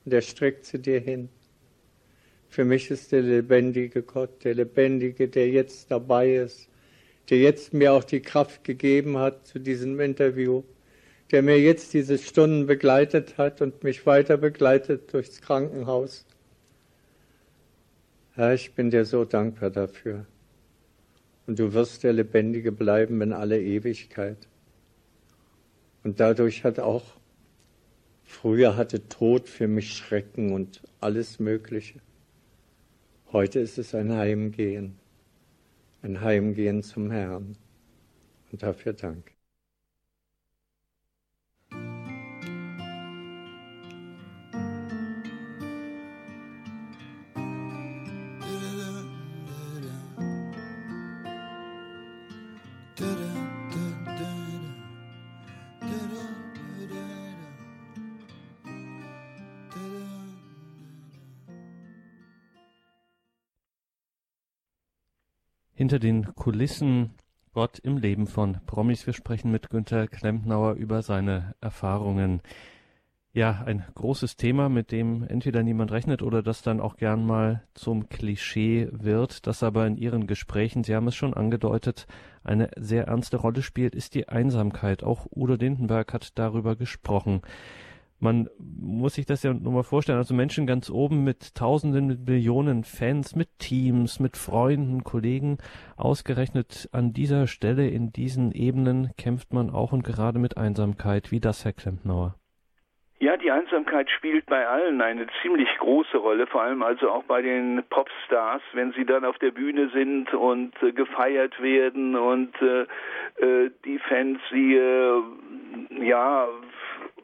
Und 0.05 0.12
er 0.12 0.22
streckt 0.22 0.66
sie 0.66 0.78
dir 0.78 1.00
hin. 1.00 1.28
Für 2.48 2.64
mich 2.64 2.90
ist 2.90 3.12
der 3.12 3.22
lebendige 3.22 4.02
Gott, 4.02 4.44
der 4.44 4.55
lebendige, 4.55 5.28
der 5.28 5.48
jetzt 5.48 5.90
dabei 5.90 6.36
ist, 6.36 6.68
der 7.30 7.38
jetzt 7.38 7.72
mir 7.72 7.92
auch 7.92 8.05
die 8.05 8.20
Kraft 8.20 8.64
gegeben 8.64 9.18
hat 9.18 9.46
zu 9.46 9.59
diesem 9.59 9.98
Interview 10.00 10.62
der 11.30 11.42
mir 11.42 11.59
jetzt 11.59 11.94
diese 11.94 12.18
Stunden 12.18 12.66
begleitet 12.66 13.38
hat 13.38 13.61
und 13.61 13.82
mich 13.82 14.07
weiter 14.07 14.36
begleitet 14.36 15.12
durchs 15.12 15.40
Krankenhaus. 15.40 16.26
Herr, 18.34 18.55
ich 18.55 18.74
bin 18.74 18.90
dir 18.90 19.05
so 19.05 19.24
dankbar 19.24 19.70
dafür. 19.70 20.26
Und 21.46 21.59
du 21.59 21.72
wirst 21.72 22.05
der 22.05 22.12
Lebendige 22.12 22.72
bleiben 22.72 23.20
in 23.20 23.32
alle 23.32 23.61
Ewigkeit. 23.61 24.48
Und 26.02 26.20
dadurch 26.20 26.64
hat 26.64 26.78
auch, 26.78 27.05
früher 28.35 28.76
hatte 28.76 29.09
Tod 29.09 29.49
für 29.49 29.68
mich 29.68 29.95
Schrecken 29.95 30.53
und 30.53 30.82
alles 31.01 31.39
Mögliche. 31.39 32.01
Heute 33.32 33.61
ist 33.61 33.78
es 33.78 33.95
ein 33.95 34.12
Heimgehen, 34.12 34.97
ein 36.03 36.20
Heimgehen 36.20 36.82
zum 36.82 37.11
Herrn. 37.11 37.57
Und 38.53 38.62
dafür 38.62 38.93
danke. 38.93 39.34
Hinter 65.74 65.98
den 65.98 66.34
Kulissen 66.34 67.10
Gott 67.52 67.78
im 67.78 67.98
Leben 67.98 68.26
von 68.26 68.58
Promis. 68.66 69.06
Wir 69.06 69.12
sprechen 69.12 69.50
mit 69.50 69.70
Günter 69.70 70.06
Klempnauer 70.06 70.74
über 70.74 71.02
seine 71.02 71.54
Erfahrungen. 71.60 72.40
Ja, 73.32 73.64
ein 73.66 73.84
großes 73.94 74.36
Thema, 74.36 74.68
mit 74.68 74.92
dem 74.92 75.24
entweder 75.24 75.64
niemand 75.64 75.90
rechnet 75.90 76.22
oder 76.22 76.42
das 76.42 76.62
dann 76.62 76.80
auch 76.80 76.96
gern 76.96 77.26
mal 77.26 77.64
zum 77.74 78.08
Klischee 78.08 78.88
wird, 78.92 79.48
das 79.48 79.64
aber 79.64 79.86
in 79.88 79.96
Ihren 79.96 80.28
Gesprächen, 80.28 80.84
Sie 80.84 80.94
haben 80.94 81.08
es 81.08 81.16
schon 81.16 81.34
angedeutet, 81.34 82.06
eine 82.44 82.70
sehr 82.76 83.08
ernste 83.08 83.36
Rolle 83.36 83.62
spielt, 83.62 83.96
ist 83.96 84.14
die 84.14 84.28
Einsamkeit. 84.28 85.02
Auch 85.02 85.26
Udo 85.34 85.54
Lindenberg 85.54 86.12
hat 86.12 86.38
darüber 86.38 86.76
gesprochen 86.76 87.42
man 88.24 88.48
muss 88.58 89.14
sich 89.14 89.26
das 89.26 89.42
ja 89.42 89.52
nur 89.52 89.72
mal 89.72 89.82
vorstellen, 89.82 90.18
also 90.18 90.34
Menschen 90.34 90.66
ganz 90.66 90.90
oben 90.90 91.22
mit 91.24 91.54
Tausenden, 91.54 92.06
mit 92.06 92.26
Millionen 92.26 92.82
Fans, 92.82 93.36
mit 93.36 93.48
Teams, 93.58 94.18
mit 94.18 94.36
Freunden, 94.36 95.04
Kollegen, 95.04 95.58
ausgerechnet 95.96 96.88
an 96.92 97.12
dieser 97.12 97.46
Stelle, 97.46 97.86
in 97.86 98.12
diesen 98.12 98.50
Ebenen 98.52 99.10
kämpft 99.18 99.52
man 99.52 99.68
auch 99.68 99.92
und 99.92 100.04
gerade 100.04 100.38
mit 100.38 100.56
Einsamkeit. 100.56 101.30
Wie 101.30 101.40
das, 101.40 101.66
Herr 101.66 101.74
Klempnauer? 101.74 102.34
Ja, 103.20 103.36
die 103.36 103.50
Einsamkeit 103.50 104.10
spielt 104.10 104.46
bei 104.46 104.66
allen 104.66 105.00
eine 105.00 105.26
ziemlich 105.40 105.68
große 105.78 106.16
Rolle, 106.16 106.46
vor 106.46 106.62
allem 106.62 106.82
also 106.82 107.10
auch 107.10 107.24
bei 107.24 107.42
den 107.42 107.82
Popstars, 107.88 108.62
wenn 108.72 108.92
sie 108.92 109.04
dann 109.04 109.24
auf 109.24 109.38
der 109.38 109.50
Bühne 109.50 109.90
sind 109.90 110.32
und 110.34 110.72
äh, 110.82 110.92
gefeiert 110.92 111.60
werden 111.62 112.16
und 112.16 112.54
äh, 112.60 112.82
äh 113.42 113.70
die 113.84 113.98
Fans 113.98 114.40
sie 114.50 114.74
äh, 114.74 115.22
ja 116.00 116.48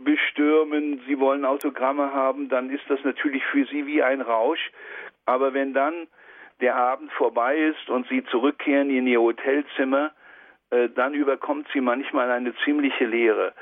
bestürmen, 0.05 1.01
sie 1.07 1.19
wollen 1.19 1.45
Autogramme 1.45 2.13
haben, 2.13 2.49
dann 2.49 2.71
ist 2.71 2.85
das 2.89 3.03
natürlich 3.05 3.45
für 3.47 3.65
sie 3.67 3.87
wie 3.87 4.03
ein 4.03 4.21
Rausch. 4.21 4.71
Aber 5.27 5.55
wenn 5.55 5.73
dann 5.75 6.09
der 6.61 6.77
Abend 6.77 7.13
vorbei 7.13 7.57
ist 7.57 7.89
und 7.89 8.07
sie 8.09 8.25
zurückkehren 8.25 8.91
in 8.91 9.07
ihr 9.07 9.21
Hotelzimmer, 9.21 10.13
äh, 10.71 10.89
dann 10.89 11.15
überkommt 11.15 11.69
sie 11.73 11.81
manchmal 11.81 12.31
eine 12.31 12.55
ziemliche 12.65 13.07
Leere. 13.07 13.53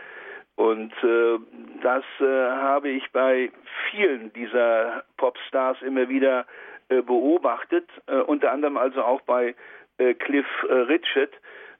Und 0.57 0.93
äh, 1.05 1.39
das 1.83 2.05
äh, 2.21 2.25
habe 2.25 2.89
ich 2.89 3.11
bei 3.13 3.51
vielen 3.91 4.33
dieser 4.33 5.05
Popstars 5.17 5.81
immer 5.83 6.09
wieder 6.09 6.47
äh, 6.89 7.03
beobachtet, 7.03 7.89
äh, 8.07 8.17
unter 8.17 8.51
anderem 8.51 8.77
also 8.77 9.03
auch 9.03 9.21
bei 9.23 9.55
äh, 9.99 10.15
Cliff 10.15 10.47
Richard, 10.69 11.33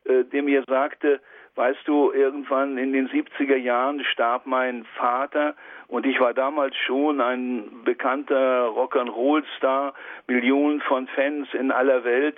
der 0.05 0.43
mir 0.43 0.65
sagte, 0.67 1.21
weißt 1.59 1.87
du, 1.87 2.13
irgendwann 2.13 2.79
in 2.79 2.93
den 2.93 3.09
70er 3.09 3.57
Jahren 3.57 4.05
starb 4.05 4.47
mein 4.47 4.85
Vater 4.97 5.57
und 5.89 6.07
ich 6.07 6.21
war 6.21 6.33
damals 6.33 6.77
schon 6.77 7.21
ein 7.21 7.83
bekannter 7.85 8.69
Rock'n'Roll-Star, 8.69 9.93
Millionen 10.29 10.81
von 10.83 11.09
Fans 11.09 11.49
in 11.55 11.73
aller 11.73 12.05
Welt. 12.05 12.37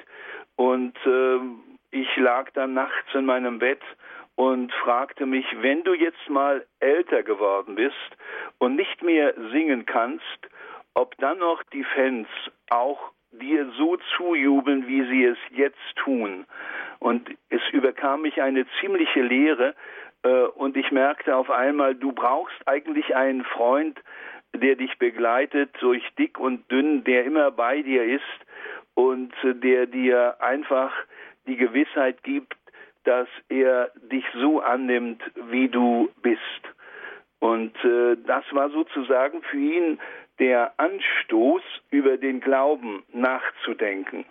Und 0.56 0.96
äh, 1.04 1.38
ich 1.90 2.16
lag 2.16 2.50
dann 2.54 2.72
nachts 2.72 3.14
in 3.14 3.26
meinem 3.26 3.58
Bett 3.58 3.82
und 4.36 4.72
fragte 4.72 5.26
mich, 5.26 5.44
wenn 5.60 5.84
du 5.84 5.92
jetzt 5.92 6.30
mal 6.30 6.64
älter 6.78 7.22
geworden 7.22 7.74
bist 7.74 8.16
und 8.58 8.76
nicht 8.76 9.02
mehr 9.02 9.34
singen 9.52 9.84
kannst, 9.84 10.48
ob 10.94 11.14
dann 11.18 11.38
noch 11.38 11.62
die 11.74 11.84
Fans 11.84 12.28
auch 12.70 13.12
dir 13.32 13.70
so 13.76 13.96
zujubeln, 14.16 14.86
wie 14.86 15.02
sie 15.04 15.24
es 15.24 15.38
jetzt 15.50 15.78
tun. 15.96 16.46
Und 16.98 17.30
es 17.48 17.62
überkam 17.72 18.22
mich 18.22 18.42
eine 18.42 18.66
ziemliche 18.80 19.22
Leere 19.22 19.74
äh, 20.22 20.28
und 20.28 20.76
ich 20.76 20.90
merkte 20.90 21.34
auf 21.36 21.50
einmal, 21.50 21.94
du 21.94 22.12
brauchst 22.12 22.56
eigentlich 22.66 23.14
einen 23.14 23.44
Freund, 23.44 23.98
der 24.54 24.76
dich 24.76 24.98
begleitet 24.98 25.70
durch 25.80 26.02
dick 26.18 26.38
und 26.38 26.70
dünn, 26.70 27.04
der 27.04 27.24
immer 27.24 27.50
bei 27.50 27.82
dir 27.82 28.04
ist 28.04 28.22
und 28.94 29.32
äh, 29.44 29.54
der 29.54 29.86
dir 29.86 30.36
einfach 30.40 30.92
die 31.46 31.56
Gewissheit 31.56 32.22
gibt, 32.22 32.56
dass 33.04 33.28
er 33.48 33.90
dich 34.12 34.24
so 34.34 34.60
annimmt, 34.60 35.22
wie 35.50 35.68
du 35.68 36.10
bist. 36.22 36.40
Und 37.38 37.74
äh, 37.84 38.16
das 38.26 38.44
war 38.52 38.68
sozusagen 38.70 39.42
für 39.42 39.56
ihn 39.56 39.98
der 40.40 40.72
Anstoß, 40.78 41.62
über 41.90 42.16
den 42.16 42.40
Glauben 42.40 43.04
nachzudenken. 43.12 44.24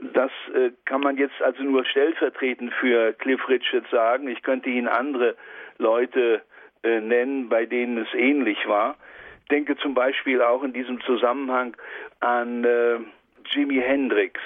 Das 0.00 0.30
äh, 0.54 0.70
kann 0.86 1.02
man 1.02 1.16
jetzt 1.16 1.40
also 1.42 1.62
nur 1.62 1.84
stellvertretend 1.84 2.72
für 2.74 3.12
Cliff 3.12 3.48
Richard 3.48 3.86
sagen. 3.90 4.28
Ich 4.28 4.42
könnte 4.42 4.68
Ihnen 4.68 4.88
andere 4.88 5.36
Leute 5.78 6.42
äh, 6.82 7.00
nennen, 7.00 7.48
bei 7.48 7.66
denen 7.66 7.98
es 7.98 8.12
ähnlich 8.14 8.66
war. 8.66 8.96
Ich 9.42 9.48
denke 9.48 9.76
zum 9.76 9.94
Beispiel 9.94 10.40
auch 10.40 10.62
in 10.62 10.72
diesem 10.72 11.00
Zusammenhang 11.02 11.76
an 12.20 12.64
äh, 12.64 12.98
Jimi 13.50 13.76
Hendrix. 13.76 14.40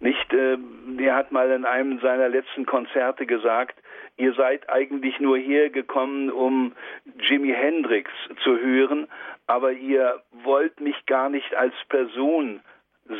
Nicht, 0.00 0.32
äh, 0.34 0.58
der 0.98 1.14
hat 1.14 1.32
mal 1.32 1.50
in 1.50 1.64
einem 1.64 1.98
seiner 2.00 2.28
letzten 2.28 2.66
Konzerte 2.66 3.24
gesagt, 3.24 3.78
ihr 4.16 4.32
seid 4.34 4.68
eigentlich 4.68 5.20
nur 5.20 5.36
hergekommen, 5.36 6.30
um 6.30 6.72
Jimi 7.20 7.52
Hendrix 7.52 8.10
zu 8.42 8.58
hören, 8.58 9.08
aber 9.46 9.72
ihr 9.72 10.22
wollt 10.44 10.80
mich 10.80 11.06
gar 11.06 11.28
nicht 11.28 11.54
als 11.54 11.74
Person 11.88 12.60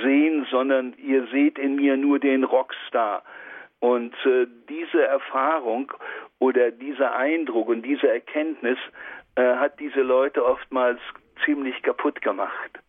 sehen, 0.02 0.46
sondern 0.50 0.94
ihr 0.98 1.26
seht 1.28 1.58
in 1.58 1.76
mir 1.76 1.96
nur 1.96 2.18
den 2.18 2.44
Rockstar. 2.44 3.22
Und 3.78 4.14
äh, 4.24 4.46
diese 4.68 5.02
Erfahrung 5.02 5.92
oder 6.38 6.70
dieser 6.70 7.14
Eindruck 7.14 7.68
und 7.68 7.82
diese 7.82 8.08
Erkenntnis 8.08 8.78
äh, 9.36 9.42
hat 9.56 9.78
diese 9.78 10.00
Leute 10.00 10.44
oftmals 10.44 10.98
ziemlich 11.44 11.82
kaputt 11.82 12.22
gemacht. 12.22 12.80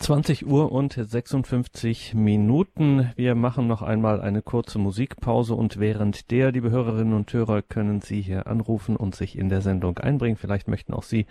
20 0.00 0.46
Uhr 0.46 0.72
und 0.72 0.94
56 0.94 2.14
Minuten. 2.14 3.12
Wir 3.16 3.34
machen 3.34 3.66
noch 3.66 3.82
einmal 3.82 4.22
eine 4.22 4.40
kurze 4.40 4.78
Musikpause 4.78 5.54
und 5.54 5.78
während 5.78 6.30
der, 6.30 6.52
liebe 6.52 6.70
Hörerinnen 6.70 7.12
und 7.12 7.30
Hörer, 7.30 7.60
können 7.60 8.00
Sie 8.00 8.22
hier 8.22 8.46
anrufen 8.46 8.96
und 8.96 9.14
sich 9.14 9.36
in 9.36 9.50
der 9.50 9.60
Sendung 9.60 9.98
einbringen. 9.98 10.38
Vielleicht 10.38 10.68
möchten 10.68 10.94
auch 10.94 11.02
Sie 11.02 11.26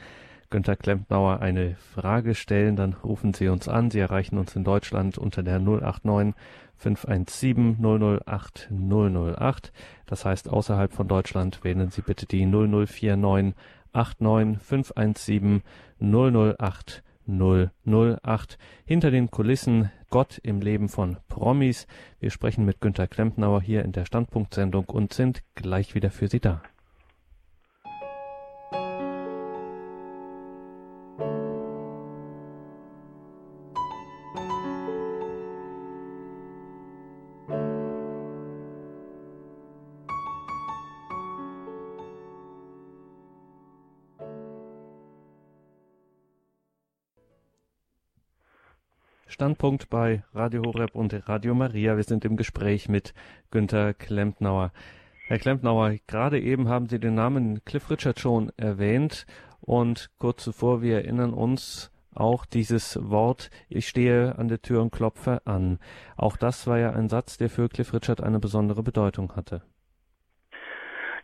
Günter 0.52 0.76
Klempnauer 0.76 1.40
eine 1.40 1.78
Frage 1.96 2.36
stellen, 2.36 2.76
dann 2.76 2.94
rufen 2.94 3.34
Sie 3.34 3.48
uns 3.48 3.68
an. 3.68 3.90
Sie 3.90 4.00
erreichen 4.00 4.38
uns 4.38 4.56
in 4.56 4.64
Deutschland 4.64 5.18
unter 5.18 5.42
der 5.42 5.58
089 5.58 6.36
517 6.78 7.78
008 8.24 8.70
008. 8.72 9.74
Das 10.06 10.26
heißt, 10.26 10.48
außerhalb 10.48 10.94
von 10.94 11.08
Deutschland 11.08 11.64
wählen 11.64 11.90
Sie 11.90 12.04
bitte 12.04 12.28
die 12.28 12.46
0049 12.46 13.56
89 13.94 14.62
517 14.62 15.64
008 16.00 17.04
008. 17.38 18.58
Hinter 18.86 19.12
den 19.12 19.30
Kulissen 19.30 19.92
Gott 20.10 20.40
im 20.42 20.62
Leben 20.62 20.90
von 20.90 21.18
Promis. 21.28 21.88
Wir 22.20 22.32
sprechen 22.32 22.66
mit 22.66 22.82
Günter 22.82 23.08
Klempnauer 23.08 23.62
hier 23.62 23.84
in 23.84 23.92
der 23.92 24.06
Standpunktsendung 24.06 24.86
und 24.86 25.14
sind 25.14 25.44
gleich 25.56 25.96
wieder 25.96 26.10
für 26.10 26.28
Sie 26.28 26.40
da. 26.40 26.62
Standpunkt 49.40 49.90
bei 49.90 50.22
Radio 50.34 50.64
Horeb 50.66 50.96
und 50.96 51.14
Radio 51.30 51.56
Maria. 51.56 51.96
Wir 51.96 52.04
sind 52.04 52.26
im 52.26 52.36
Gespräch 52.36 52.90
mit 52.90 53.14
Günter 53.52 53.94
Klempnauer. 53.94 54.74
Herr 55.28 55.40
Klempnauer, 55.40 55.96
gerade 56.08 56.42
eben 56.42 56.68
haben 56.68 56.90
Sie 56.90 57.00
den 57.00 57.16
Namen 57.16 57.64
Cliff 57.64 57.90
Richard 57.90 58.20
schon 58.20 58.52
erwähnt 58.58 59.26
und 59.62 60.10
kurz 60.18 60.44
zuvor, 60.44 60.82
wir 60.82 60.96
erinnern 60.96 61.34
uns 61.34 61.90
auch 62.14 62.46
dieses 62.46 63.00
Wort, 63.02 63.50
ich 63.70 63.88
stehe 63.88 64.38
an 64.38 64.50
der 64.50 64.62
Tür 64.62 64.82
und 64.82 64.92
klopfe 64.92 65.42
an. 65.46 65.80
Auch 66.18 66.36
das 66.36 66.68
war 66.68 66.78
ja 66.78 66.92
ein 66.92 67.08
Satz, 67.08 67.38
der 67.38 67.50
für 67.50 67.70
Cliff 67.70 67.94
Richard 67.94 68.22
eine 68.22 68.40
besondere 68.40 68.84
Bedeutung 68.84 69.38
hatte. 69.38 69.62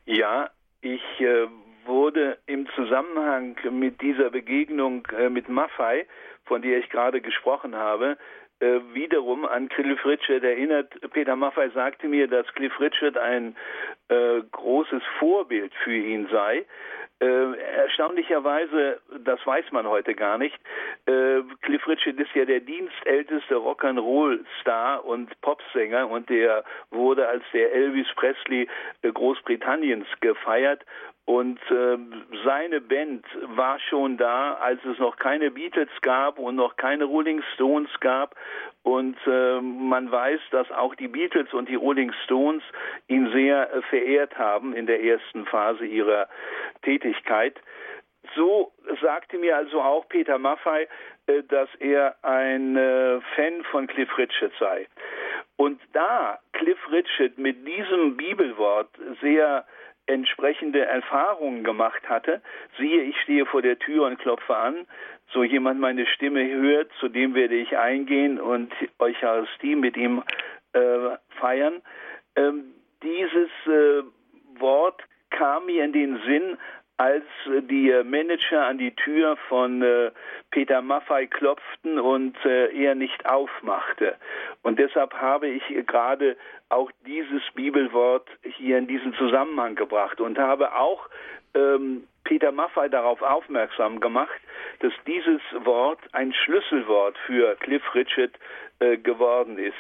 Ja, 0.06 0.52
ich 0.80 1.02
äh, 1.20 1.48
wurde 1.86 2.38
im 2.46 2.68
Zusammenhang 2.76 3.56
mit 3.72 4.02
dieser 4.02 4.30
Begegnung 4.30 5.08
äh, 5.18 5.30
mit 5.30 5.50
Maffei 5.50 6.06
von 6.46 6.62
der 6.62 6.80
ich 6.80 6.90
gerade 6.90 7.22
gesprochen 7.22 7.76
habe, 7.76 8.18
äh, 8.60 8.80
wiederum 8.94 9.46
an 9.46 9.68
Cliff 9.68 10.06
Richard 10.06 10.44
erinnert. 10.44 10.94
Peter 11.12 11.36
Maffei 11.36 11.70
sagte 11.70 12.08
mir, 12.08 12.28
dass 12.28 12.48
Cliff 12.54 12.80
Richard 12.80 13.18
ein 13.18 13.56
äh, 14.08 14.42
großes 14.52 15.04
Vorbild 15.20 15.74
für 15.84 15.96
ihn 15.96 16.28
sei. 16.32 16.66
Äh, 17.20 17.58
erstaunlicherweise, 17.58 19.00
das 19.24 19.46
weiß 19.46 19.72
man 19.72 19.88
heute 19.88 20.16
gar 20.16 20.38
nicht, 20.38 20.58
äh, 21.06 21.42
Cliff 21.62 21.88
Richard 21.88 22.18
ist 22.18 22.34
ja 22.36 22.46
der 22.46 22.60
dienstälteste 22.60 23.56
Rock'n'Roll-Star 23.56 25.04
und 25.06 25.30
Popsänger 25.42 26.10
und 26.10 26.30
der 26.30 26.64
wurde 26.92 27.28
als 27.28 27.44
der 27.54 27.74
Elvis 27.74 28.08
Presley 28.16 28.68
Großbritanniens 29.02 30.08
gefeiert 30.20 30.84
und 31.26 31.60
äh, 31.72 31.98
seine 32.46 32.82
Band 32.82 33.26
war 33.56 33.80
schon 33.80 34.16
da, 34.18 34.54
als 34.54 34.80
es 34.86 35.00
noch 35.00 35.18
keine 35.18 35.50
Beatles 35.50 35.90
gab 36.02 36.38
und 36.38 36.56
noch 36.56 36.76
keine 36.76 37.06
Rolling 37.06 37.42
Stones 37.56 37.90
gab. 38.00 38.36
Und 38.84 39.18
äh, 39.26 39.60
man 39.60 40.12
weiß, 40.12 40.40
dass 40.52 40.72
auch 40.72 40.94
die 40.94 41.08
Beatles 41.08 41.52
und 41.52 41.68
die 41.68 41.76
Rolling 41.76 42.14
Stones 42.26 42.62
ihn 43.08 43.32
sehr 43.32 43.74
äh, 43.74 43.82
verehrt 43.90 44.38
haben 44.38 44.74
in 44.76 44.86
der 44.86 45.04
ersten 45.04 45.48
Phase 45.48 45.86
ihrer 45.86 46.28
Tätigkeit. 46.84 47.60
So 48.36 48.72
sagte 49.02 49.40
mir 49.40 49.58
also 49.58 49.82
auch 49.82 50.08
Peter 50.08 50.38
Maffei, 50.38 50.88
äh, 51.26 51.42
dass 51.42 51.70
er 51.80 52.16
ein 52.22 52.78
äh, 52.78 53.20
Fan 53.36 53.64
von 53.72 53.88
Cliff 53.88 54.16
Richard 54.20 54.52
sei. 54.60 54.88
Und 55.58 55.82
da 55.94 56.38
Cliff 56.54 56.80
Richard 56.92 57.40
mit 57.40 57.68
diesem 57.68 58.16
Bibelwort 58.16 58.90
sehr 59.22 59.66
entsprechende 60.08 60.86
Erfahrungen 60.86 61.64
gemacht 61.64 62.08
hatte. 62.08 62.42
Siehe, 62.78 63.04
ich 63.04 63.20
stehe 63.22 63.46
vor 63.46 63.62
der 63.62 63.80
Tür 63.80 64.06
und 64.06 64.20
klopfe 64.20 64.56
an. 64.56 64.88
So 65.32 65.44
jemand 65.44 65.80
meine 65.80 66.06
Stimme 66.06 66.48
hört, 66.48 66.92
zu 67.00 67.10
dem 67.10 67.34
werde 67.34 67.56
ich 67.56 67.78
eingehen 67.78 68.40
und 68.40 68.72
Eucharistie 69.00 69.76
mit 69.76 69.98
ihm 69.98 70.24
äh, 70.74 71.18
feiern. 71.40 71.82
Ähm, 72.36 72.74
dieses 73.02 73.50
äh, 73.66 74.04
Wort 74.60 75.02
kam 75.32 75.66
mir 75.66 75.84
in 75.84 75.94
den 75.94 76.20
Sinn, 76.26 76.58
als 76.98 77.26
die 77.70 77.92
Manager 78.06 78.66
an 78.66 78.78
die 78.78 78.96
Tür 78.96 79.36
von 79.50 79.82
äh, 79.82 80.12
Peter 80.52 80.82
Maffei 80.82 81.26
klopften 81.26 82.00
und 82.00 82.38
äh, 82.46 82.68
er 82.74 82.96
nicht 82.96 83.26
aufmachte. 83.26 84.16
Und 84.62 84.80
deshalb 84.80 85.14
habe 85.14 85.48
ich 85.48 85.64
gerade 85.86 86.38
auch 86.70 86.90
dieses 87.06 87.42
Bibelwort 87.54 88.28
hier 88.44 88.78
in 88.78 88.88
diesen 88.88 89.14
Zusammenhang 89.16 89.76
gebracht 89.76 90.22
und 90.22 90.38
habe 90.38 90.74
auch 90.76 91.10
ähm, 91.54 92.08
Peter 92.26 92.52
Maffei 92.52 92.90
darauf 92.90 93.22
aufmerksam 93.22 94.00
gemacht, 94.02 94.42
dass 94.80 94.92
dieses 95.08 95.42
Wort 95.64 96.00
ein 96.12 96.34
Schlüsselwort 96.34 97.18
für 97.26 97.56
Cliff 97.56 97.84
Richard 97.96 98.32
äh, 98.80 98.98
geworden 98.98 99.58
ist. 99.58 99.74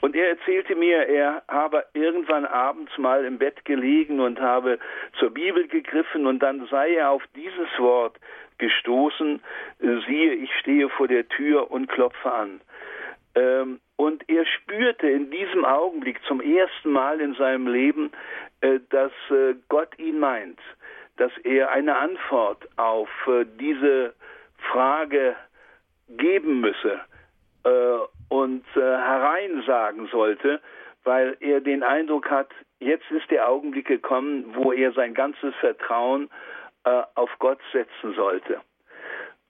Und 0.00 0.16
er 0.16 0.30
erzählte 0.30 0.74
mir, 0.74 1.06
er 1.06 1.42
habe 1.48 1.84
irgendwann 1.92 2.46
abends 2.46 2.96
mal 2.96 3.24
im 3.24 3.38
Bett 3.38 3.64
gelegen 3.64 4.20
und 4.20 4.40
habe 4.40 4.78
zur 5.18 5.30
Bibel 5.30 5.68
gegriffen 5.68 6.26
und 6.26 6.38
dann 6.38 6.66
sei 6.70 6.94
er 6.94 7.10
auf 7.10 7.22
dieses 7.34 7.68
Wort 7.78 8.16
gestoßen, 8.58 9.42
äh, 9.80 9.86
siehe, 10.06 10.34
ich 10.34 10.50
stehe 10.60 10.88
vor 10.88 11.08
der 11.08 11.28
Tür 11.28 11.70
und 11.70 11.88
klopfe 11.88 12.32
an. 12.32 12.60
Ähm, 13.34 13.80
und 13.96 14.28
er 14.28 14.44
spürte 14.46 15.08
in 15.08 15.30
diesem 15.30 15.64
Augenblick 15.64 16.20
zum 16.26 16.40
ersten 16.40 16.90
Mal 16.90 17.20
in 17.20 17.34
seinem 17.34 17.66
Leben, 17.66 18.12
äh, 18.60 18.78
dass 18.90 19.12
äh, 19.30 19.54
Gott 19.68 19.98
ihn 19.98 20.18
meint, 20.18 20.58
dass 21.16 21.32
er 21.44 21.70
eine 21.70 21.96
Antwort 21.96 22.68
auf 22.76 23.08
äh, 23.26 23.44
diese 23.58 24.14
Frage 24.70 25.36
geben 26.08 26.60
müsse 26.60 27.00
äh, 27.64 27.98
und 28.28 28.64
äh, 28.74 28.80
hereinsagen 28.80 30.08
sollte, 30.08 30.60
weil 31.04 31.36
er 31.40 31.60
den 31.60 31.82
Eindruck 31.82 32.30
hat, 32.30 32.50
jetzt 32.78 33.10
ist 33.10 33.30
der 33.30 33.48
Augenblick 33.48 33.86
gekommen, 33.86 34.54
wo 34.54 34.72
er 34.72 34.92
sein 34.92 35.14
ganzes 35.14 35.54
Vertrauen 35.56 36.30
auf 37.14 37.30
Gott 37.38 37.60
setzen 37.72 38.12
sollte. 38.14 38.60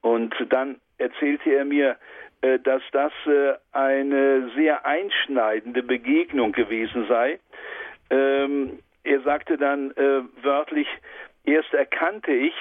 Und 0.01 0.35
dann 0.49 0.79
erzählte 0.99 1.49
er 1.49 1.65
mir, 1.65 1.97
dass 2.41 2.83
das 2.91 3.11
eine 3.71 4.51
sehr 4.55 4.85
einschneidende 4.85 5.81
Begegnung 5.81 6.51
gewesen 6.51 7.07
sei. 7.07 7.39
Ähm, 8.11 8.79
er 9.03 9.21
sagte 9.21 9.57
dann 9.57 9.95
wörtlich, 10.43 10.87
erst 11.45 11.73
erkannte 11.73 12.31
ich, 12.31 12.55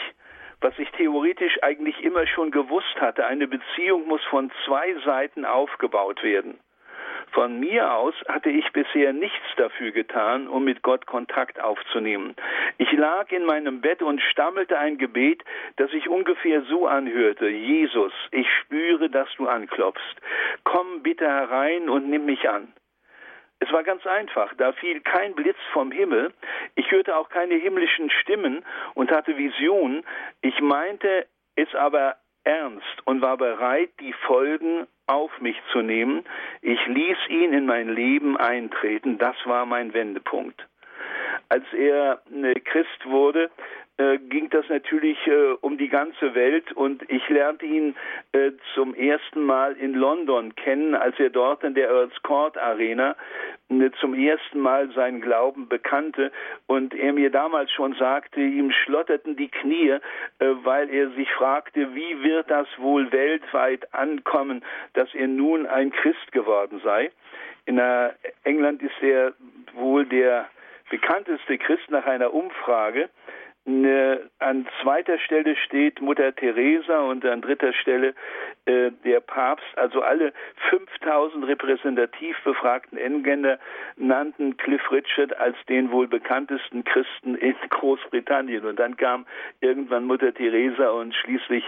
was 0.61 0.79
ich 0.79 0.91
theoretisch 0.93 1.59
eigentlich 1.63 2.03
immer 2.05 2.27
schon 2.27 2.51
gewusst 2.51 3.01
hatte, 3.01 3.27
eine 3.27 3.49
Beziehung 3.49 4.07
muss 4.07 4.23
von 4.25 4.51
zwei 4.65 4.95
Seiten 5.05 5.45
aufgebaut 5.45 6.23
werden. 6.23 6.59
Von 7.33 7.61
mir 7.61 7.95
aus 7.95 8.15
hatte 8.29 8.51
ich 8.51 8.71
bisher 8.73 9.13
nichts 9.13 9.47
dafür 9.57 9.91
getan, 9.91 10.49
um 10.49 10.65
mit 10.65 10.83
Gott 10.83 11.07
Kontakt 11.07 11.59
aufzunehmen. 11.61 12.37
Ich 12.77 12.93
lag 12.93 13.31
in 13.33 13.47
meinem 13.47 13.81
Bett 13.81 14.03
und 14.03 14.21
stammelte 14.21 14.79
ein 14.79 14.99
Gebet, 14.99 15.43
das 15.77 15.91
sich 15.91 16.09
ungefähr 16.09 16.63
so 16.63 16.87
anhörte. 16.87 17.49
Jesus, 17.49 18.13
ich 18.33 18.47
spüre, 18.61 19.09
dass 19.09 19.29
du 19.37 19.49
anklopfst. 19.49 20.17
Komm 20.65 21.03
bitte 21.03 21.27
herein 21.27 21.89
und 21.89 22.11
nimm 22.11 22.27
mich 22.27 22.49
an. 22.51 22.73
Es 23.63 23.73
war 23.73 23.85
ganz 23.85 24.05
einfach, 24.05 24.53
da 24.55 24.73
fiel 24.73 25.01
kein 25.03 25.37
Blitz 25.37 25.59
vom 25.73 25.93
Himmel, 25.93 26.33
ich 26.75 26.91
hörte 26.91 27.15
auch 27.17 27.29
keine 27.29 27.55
himmlischen 27.55 28.11
Stimmen 28.11 28.65
und 28.95 29.13
hatte 29.13 29.39
Visionen, 29.39 30.03
ich 30.41 30.61
meinte 30.61 31.29
es 31.55 31.73
aber 31.77 32.17
ernst 32.43 33.07
und 33.07 33.23
war 33.23 33.37
bereit, 33.37 33.91
die 34.01 34.15
Folgen 34.27 34.89
auf 35.07 35.31
mich 35.41 35.57
zu 35.71 35.81
nehmen. 35.81 36.25
Ich 36.61 36.85
ließ 36.87 37.17
ihn 37.29 37.53
in 37.53 37.67
mein 37.67 37.89
Leben 37.89 38.37
eintreten. 38.37 39.19
Das 39.19 39.37
war 39.45 39.65
mein 39.65 39.95
Wendepunkt. 39.95 40.67
Als 41.49 41.65
er 41.73 42.21
äh, 42.33 42.59
Christ 42.59 43.05
wurde, 43.05 43.49
äh, 43.99 44.19
ging 44.19 44.49
das 44.49 44.67
natürlich 44.69 45.19
äh, 45.27 45.53
um 45.61 45.77
die 45.77 45.89
ganze 45.89 46.35
Welt 46.35 46.73
und 46.73 47.03
ich 47.11 47.29
lernte 47.29 47.67
ihn 47.67 47.95
äh, 48.33 48.53
zum 48.75 48.95
ersten 48.95 49.45
Mal 49.45 49.75
in 49.75 49.93
London 49.93 50.55
kennen, 50.55 50.95
als 50.95 51.19
er 51.19 51.29
dort 51.29 51.63
in 51.63 51.75
der 51.75 51.91
Earls 51.91 52.15
Court 52.23 52.57
Arena 52.57 53.17
äh, 53.69 53.91
zum 54.01 54.15
ersten 54.15 54.61
Mal 54.61 54.91
seinen 54.93 55.21
Glauben 55.21 55.69
bekannte 55.69 56.33
und 56.67 56.95
er 56.95 57.13
mir 57.13 57.31
damals 57.31 57.71
schon 57.71 57.95
sagte, 57.95 58.41
ihm 58.41 58.71
schlotterten 58.71 59.37
die 59.37 59.49
Knie, 59.49 59.91
äh, 59.91 60.01
weil 60.39 60.89
er 60.89 61.11
sich 61.11 61.31
fragte, 61.33 61.95
wie 61.95 62.23
wird 62.23 62.51
das 62.51 62.67
wohl 62.79 63.13
weltweit 63.13 63.93
ankommen, 63.93 64.65
dass 64.95 65.15
er 65.15 65.29
nun 65.29 65.67
ein 65.67 65.93
Christ 65.93 66.33
geworden 66.33 66.81
sei. 66.83 67.11
In 67.65 67.79
England 68.43 68.83
ist 68.83 69.01
er 69.03 69.35
wohl 69.75 70.05
der 70.05 70.49
bekannteste 70.91 71.59
Christ 71.59 71.91
nach 71.91 72.07
einer 72.07 72.35
Umfrage. 72.35 73.09
Ne, 73.65 74.29
an 74.41 74.67
zweiter 74.83 75.21
Stelle 75.21 75.55
steht 75.55 76.01
Mutter 76.01 76.35
Teresa 76.35 76.99
und 76.99 77.25
an 77.25 77.43
dritter 77.43 77.73
Stelle 77.73 78.13
äh, 78.65 78.91
der 79.05 79.21
Papst. 79.21 79.67
Also 79.77 80.03
alle 80.03 80.33
5000 80.71 81.47
repräsentativ 81.47 82.37
befragten 82.43 82.99
Engländer 82.99 83.61
nannten 83.97 84.57
Cliff 84.57 84.91
Richard 84.91 85.39
als 85.39 85.57
den 85.69 85.93
wohl 85.93 86.09
bekanntesten 86.09 86.83
Christen 86.83 87.37
in 87.37 87.55
Großbritannien. 87.71 88.65
Und 88.65 88.81
dann 88.81 88.97
kam 88.97 89.27
irgendwann 89.61 90.07
Mutter 90.07 90.35
Teresa 90.35 90.91
und 90.91 91.15
schließlich 91.15 91.65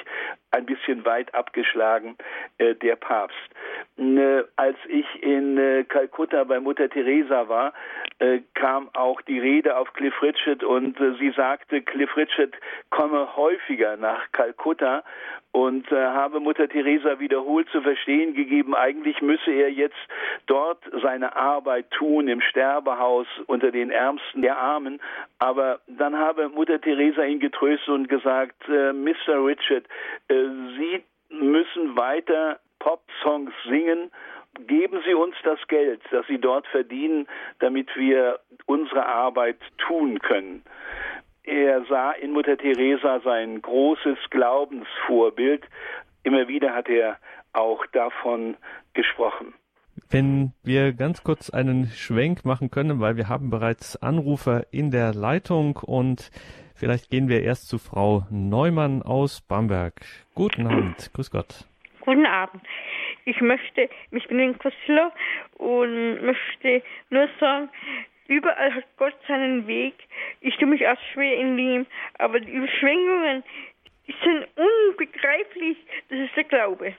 ein 0.55 0.67
bisschen 0.67 1.05
weit 1.05 1.35
abgeschlagen 1.35 2.17
äh, 2.59 2.75
der 2.77 2.97
Papst. 2.97 3.37
Ne, 3.97 4.47
als 4.57 4.77
ich 4.89 5.07
in 5.23 5.59
äh, 5.59 5.85
Kalkutta 5.85 6.45
bei 6.45 6.61
Mutter 6.61 6.89
Teresa 6.89 7.49
war, 7.49 7.73
äh, 8.21 8.41
kam 8.55 8.89
auch 8.95 9.21
die 9.23 9.41
Rede 9.41 9.77
auf 9.77 9.93
Cliff 9.95 10.15
Richard 10.23 10.63
und 10.63 11.01
äh, 11.01 11.15
sie 11.19 11.31
sagte, 11.31 11.83
Cliff 11.83 12.17
Richard 12.17 12.55
komme 12.91 13.37
häufiger 13.37 13.97
nach 13.97 14.31
Kalkutta 14.33 15.03
und 15.55 15.91
äh, 15.93 15.95
habe 15.95 16.41
Mutter 16.41 16.69
Teresa 16.69 17.21
wiederholt 17.21 17.69
zu 17.71 17.81
verstehen 17.81 18.35
gegeben, 18.35 18.75
eigentlich 18.75 19.23
müsse 19.23 19.53
er 19.53 19.71
jetzt 19.71 19.95
dort 20.47 20.79
seine 21.01 21.37
Arbeit 21.37 21.91
tun 21.93 22.27
im 22.27 22.41
Sterbehaus 22.41 23.29
unter 23.47 23.71
den 23.71 23.91
Ärmsten 23.93 24.43
der 24.43 24.59
Armen. 24.59 25.01
Aber 25.39 25.79
dann 25.87 26.17
habe 26.17 26.49
Mutter 26.49 26.81
Teresa 26.81 27.23
ihn 27.23 27.39
getröstet 27.39 27.89
und 27.89 28.09
gesagt, 28.09 28.69
Mr. 28.69 29.45
Richard, 29.45 29.85
äh, 30.29 30.44
Sie 30.79 31.03
müssen 31.31 31.97
weiter 31.97 32.61
Pop-Songs 32.79 33.53
singen 33.69 34.11
geben 34.67 35.01
Sie 35.07 35.15
uns 35.15 35.35
das 35.45 35.59
Geld, 35.69 36.01
das 36.11 36.27
Sie 36.27 36.39
dort 36.39 36.67
verdienen, 36.69 37.27
damit 37.59 37.89
wir 37.97 38.41
unsere 38.67 39.07
Arbeit 39.07 39.59
tun 39.79 40.19
können. 40.21 40.63
Er 41.43 41.85
sah 41.87 42.13
in 42.13 42.33
Mutter 42.33 42.57
Teresa 42.57 43.21
sein 43.21 43.61
großes 43.61 44.19
Glaubensvorbild. 44.31 45.63
Immer 46.23 46.49
wieder 46.49 46.75
hat 46.75 46.89
er 46.89 47.19
auch 47.53 47.85
davon 47.93 48.57
gesprochen. 48.95 49.55
Wenn 50.11 50.53
wir 50.63 50.93
ganz 50.93 51.23
kurz 51.23 51.51
einen 51.51 51.87
Schwenk 51.89 52.45
machen 52.45 52.71
können, 52.71 53.01
weil 53.01 53.17
wir 53.17 53.29
haben 53.29 53.51
bereits 53.51 53.97
Anrufer 54.03 54.67
in 54.71 54.91
der 54.91 55.13
Leitung 55.13 55.77
und 55.77 56.31
vielleicht 56.75 57.11
gehen 57.11 57.29
wir 57.29 57.43
erst 57.43 57.69
zu 57.69 57.79
Frau 57.79 58.27
Neumann 58.31 59.03
aus 59.03 59.41
Bamberg. 59.41 59.95
Guten 60.35 60.67
Abend, 60.67 61.11
grüß 61.13 61.31
Gott. 61.31 61.67
Guten 62.01 62.27
Abend. 62.27 62.63
Ich 63.25 63.41
möchte, 63.41 63.89
ich 64.11 64.29
bin 64.29 64.39
in 64.39 64.59
Kostler 64.59 65.13
und 65.59 66.23
möchte 66.23 66.83
nur 67.11 67.29
sagen, 67.41 67.71
Überall 68.27 68.75
hat 68.75 68.85
Gott 68.97 69.15
seinen 69.29 69.67
Weg. 69.67 69.95
Ich 70.41 70.57
tue 70.57 70.67
mich 70.67 70.87
auch 70.87 70.97
schwer 71.13 71.39
in 71.39 71.59
ihm, 71.59 71.87
aber 72.19 72.41
die 72.41 72.53
Überschwingungen, 72.53 73.43
die 74.07 74.15
sind 74.23 74.47
unbegreiflich. 74.57 75.77
Das 76.09 76.19
ist 76.21 76.37
der 76.37 76.45
Glaube. 76.45 76.95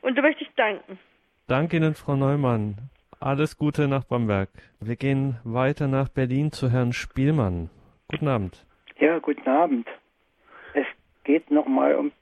Und 0.00 0.16
da 0.16 0.22
möchte 0.22 0.44
ich 0.44 0.50
danken. 0.56 0.98
Danke 1.46 1.76
Ihnen, 1.76 1.94
Frau 1.94 2.16
Neumann. 2.16 2.76
Alles 3.20 3.56
Gute 3.56 3.88
nach 3.88 4.04
Bamberg. 4.04 4.48
Wir 4.80 4.96
gehen 4.96 5.38
weiter 5.44 5.86
nach 5.86 6.08
Berlin 6.08 6.50
zu 6.50 6.70
Herrn 6.70 6.92
Spielmann. 6.92 7.70
Guten 8.10 8.28
Abend. 8.28 8.64
Ja, 8.98 9.18
guten 9.18 9.48
Abend. 9.48 9.88
Es 10.74 10.86
geht 11.24 11.50
nochmal 11.50 11.94
um 11.96 12.12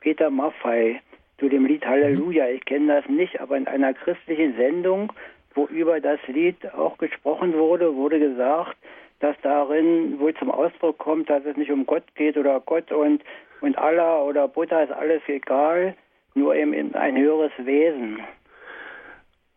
Peter 0.00 0.30
Maffei 0.30 1.00
zu 1.38 1.48
dem 1.48 1.66
Lied 1.66 1.84
Halleluja. 1.84 2.48
Ich 2.48 2.64
kenne 2.64 3.00
das 3.00 3.08
nicht, 3.08 3.40
aber 3.40 3.56
in 3.56 3.66
einer 3.66 3.94
christlichen 3.94 4.56
Sendung 4.56 5.12
wo 5.58 5.66
über 5.66 6.00
das 6.00 6.20
Lied 6.28 6.72
auch 6.72 6.98
gesprochen 6.98 7.52
wurde, 7.54 7.94
wurde 7.94 8.20
gesagt, 8.20 8.76
dass 9.18 9.36
darin 9.42 10.20
wohl 10.20 10.32
zum 10.34 10.50
Ausdruck 10.50 10.98
kommt, 10.98 11.28
dass 11.28 11.44
es 11.44 11.56
nicht 11.56 11.72
um 11.72 11.84
Gott 11.84 12.04
geht 12.14 12.36
oder 12.36 12.60
Gott 12.60 12.92
und, 12.92 13.24
und 13.60 13.76
Allah 13.76 14.22
oder 14.22 14.46
Buddha 14.46 14.82
ist 14.82 14.92
alles 14.92 15.20
egal, 15.26 15.96
nur 16.34 16.54
eben 16.54 16.94
ein 16.94 17.16
höheres 17.16 17.50
Wesen. 17.58 18.20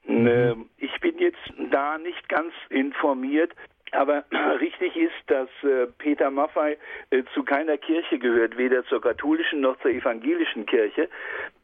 Mhm. 0.05 0.65
Ich 0.77 0.99
bin 0.99 1.19
jetzt 1.19 1.53
da 1.69 1.99
nicht 1.99 2.27
ganz 2.27 2.51
informiert. 2.69 3.51
Aber 3.91 4.23
richtig 4.59 4.95
ist, 4.95 5.13
dass 5.27 5.49
äh, 5.63 5.87
Peter 5.97 6.31
Maffei 6.31 6.77
äh, 7.09 7.23
zu 7.33 7.43
keiner 7.43 7.77
Kirche 7.77 8.19
gehört, 8.19 8.57
weder 8.57 8.85
zur 8.85 9.01
katholischen 9.01 9.61
noch 9.61 9.77
zur 9.81 9.91
evangelischen 9.91 10.65
Kirche, 10.65 11.09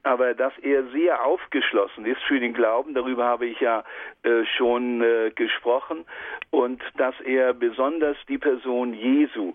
aber 0.03 0.34
dass 0.34 0.53
er 0.59 0.84
sehr 0.91 1.25
aufgeschlossen 1.25 2.05
ist 2.05 2.21
für 2.23 2.39
den 2.39 2.53
Glauben, 2.53 2.93
darüber 2.93 3.25
habe 3.25 3.45
ich 3.45 3.59
ja 3.59 3.84
äh, 4.23 4.45
schon 4.57 5.03
gesprochen, 5.36 6.05
und 6.51 6.82
dass 6.97 7.19
er 7.21 7.53
besonders 7.53 8.17
die 8.28 8.38
Person 8.38 8.93
Jesu 8.93 9.53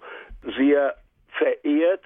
sehr 0.56 0.94
verehrt 1.32 2.02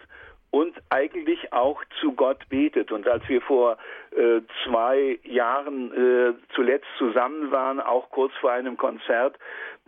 und 0.56 0.74
eigentlich 0.88 1.52
auch 1.52 1.82
zu 2.00 2.12
Gott 2.12 2.48
betet. 2.48 2.90
Und 2.90 3.06
als 3.06 3.28
wir 3.28 3.42
vor 3.42 3.76
äh, 4.12 4.40
zwei 4.64 5.18
Jahren 5.24 5.92
äh, 5.92 6.32
zuletzt 6.54 6.86
zusammen 6.96 7.50
waren, 7.50 7.78
auch 7.78 8.08
kurz 8.10 8.32
vor 8.40 8.52
einem 8.52 8.78
Konzert, 8.78 9.36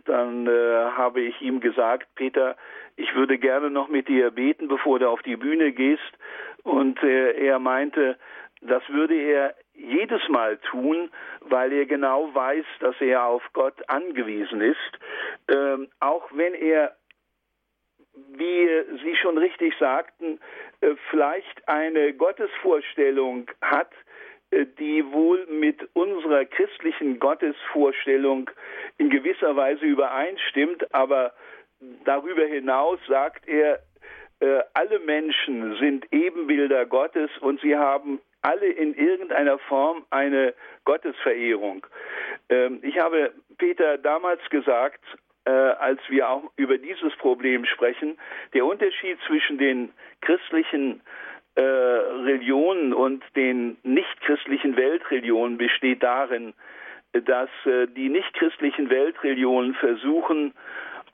dann 0.05 0.45
äh, 0.45 0.51
habe 0.51 1.21
ich 1.21 1.41
ihm 1.41 1.59
gesagt, 1.59 2.07
Peter, 2.13 2.55
ich 2.97 3.15
würde 3.15 3.39
gerne 3.39 3.71
noch 3.71 3.87
mit 3.87 4.07
dir 4.07 4.29
beten, 4.29 4.67
bevor 4.67 4.99
du 4.99 5.09
auf 5.09 5.23
die 5.23 5.37
Bühne 5.37 5.71
gehst. 5.71 6.11
Und 6.63 7.01
äh, 7.01 7.31
er 7.47 7.57
meinte, 7.57 8.17
das 8.61 8.83
würde 8.89 9.15
er 9.15 9.55
jedes 9.73 10.21
Mal 10.29 10.57
tun, 10.57 11.09
weil 11.41 11.71
er 11.73 11.85
genau 11.85 12.29
weiß, 12.33 12.65
dass 12.79 12.95
er 12.99 13.23
auf 13.23 13.41
Gott 13.53 13.77
angewiesen 13.87 14.61
ist. 14.61 14.99
Ähm, 15.47 15.87
auch 15.99 16.29
wenn 16.31 16.53
er, 16.53 16.95
wie 18.37 18.69
Sie 19.03 19.15
schon 19.15 19.37
richtig 19.37 19.73
sagten, 19.79 20.39
äh, 20.81 20.95
vielleicht 21.09 21.67
eine 21.67 22.13
Gottesvorstellung 22.13 23.49
hat, 23.61 23.91
äh, 24.51 24.65
die 24.79 25.05
wohl 25.11 25.45
mit 25.47 25.87
unserer 25.93 26.45
christlichen 26.45 27.19
Gottesvorstellung 27.19 28.49
in 28.97 29.09
gewisser 29.09 29.55
Weise 29.55 29.85
übereinstimmt, 29.85 30.93
aber 30.93 31.33
darüber 32.05 32.45
hinaus 32.45 32.99
sagt 33.07 33.47
er, 33.47 33.79
äh, 34.39 34.61
alle 34.73 34.99
Menschen 34.99 35.77
sind 35.79 36.05
Ebenbilder 36.11 36.85
Gottes 36.85 37.29
und 37.41 37.59
sie 37.61 37.75
haben 37.75 38.21
alle 38.41 38.67
in 38.67 38.93
irgendeiner 38.93 39.59
Form 39.59 40.05
eine 40.09 40.53
Gottesverehrung. 40.85 41.85
Ähm, 42.49 42.79
ich 42.81 42.97
habe 42.99 43.33
Peter 43.57 43.97
damals 43.97 44.41
gesagt, 44.49 45.03
äh, 45.49 45.71
als 45.79 45.99
wir 46.09 46.29
auch 46.29 46.43
über 46.57 46.77
dieses 46.77 47.15
Problem 47.15 47.65
sprechen, 47.65 48.17
der 48.53 48.65
Unterschied 48.65 49.17
zwischen 49.25 49.57
den 49.57 49.91
christlichen 50.21 51.01
äh, 51.55 51.61
Religionen 51.61 52.93
und 52.93 53.23
den 53.35 53.77
nichtchristlichen 53.83 54.75
Weltreligionen 54.75 55.57
besteht 55.57 56.03
darin, 56.03 56.53
dass 57.13 57.49
äh, 57.65 57.87
die 57.87 58.09
nichtchristlichen 58.09 58.91
Weltreligionen 58.91 59.73
versuchen, 59.73 60.53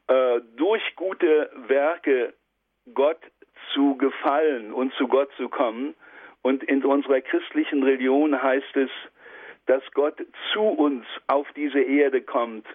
äh, 0.07 0.41
durch 0.57 0.83
gute 0.97 1.49
Werke 1.67 2.33
Gott 2.93 3.19
zu 3.73 3.95
gefallen 3.95 4.73
und 4.73 4.93
zu 4.95 5.07
Gott 5.07 5.29
zu 5.37 5.47
kommen. 5.47 5.95
Und 6.41 6.61
in 6.63 6.83
unserer 6.83 7.21
christlichen 7.21 7.83
Religion 7.83 8.41
heißt 8.41 8.75
es, 8.75 8.89
dass 9.65 9.81
Gott 9.93 10.21
zu 10.51 10.61
uns 10.61 11.05
auf 11.27 11.47
diese 11.55 11.79
Erde 11.79 12.21
kommt 12.21 12.67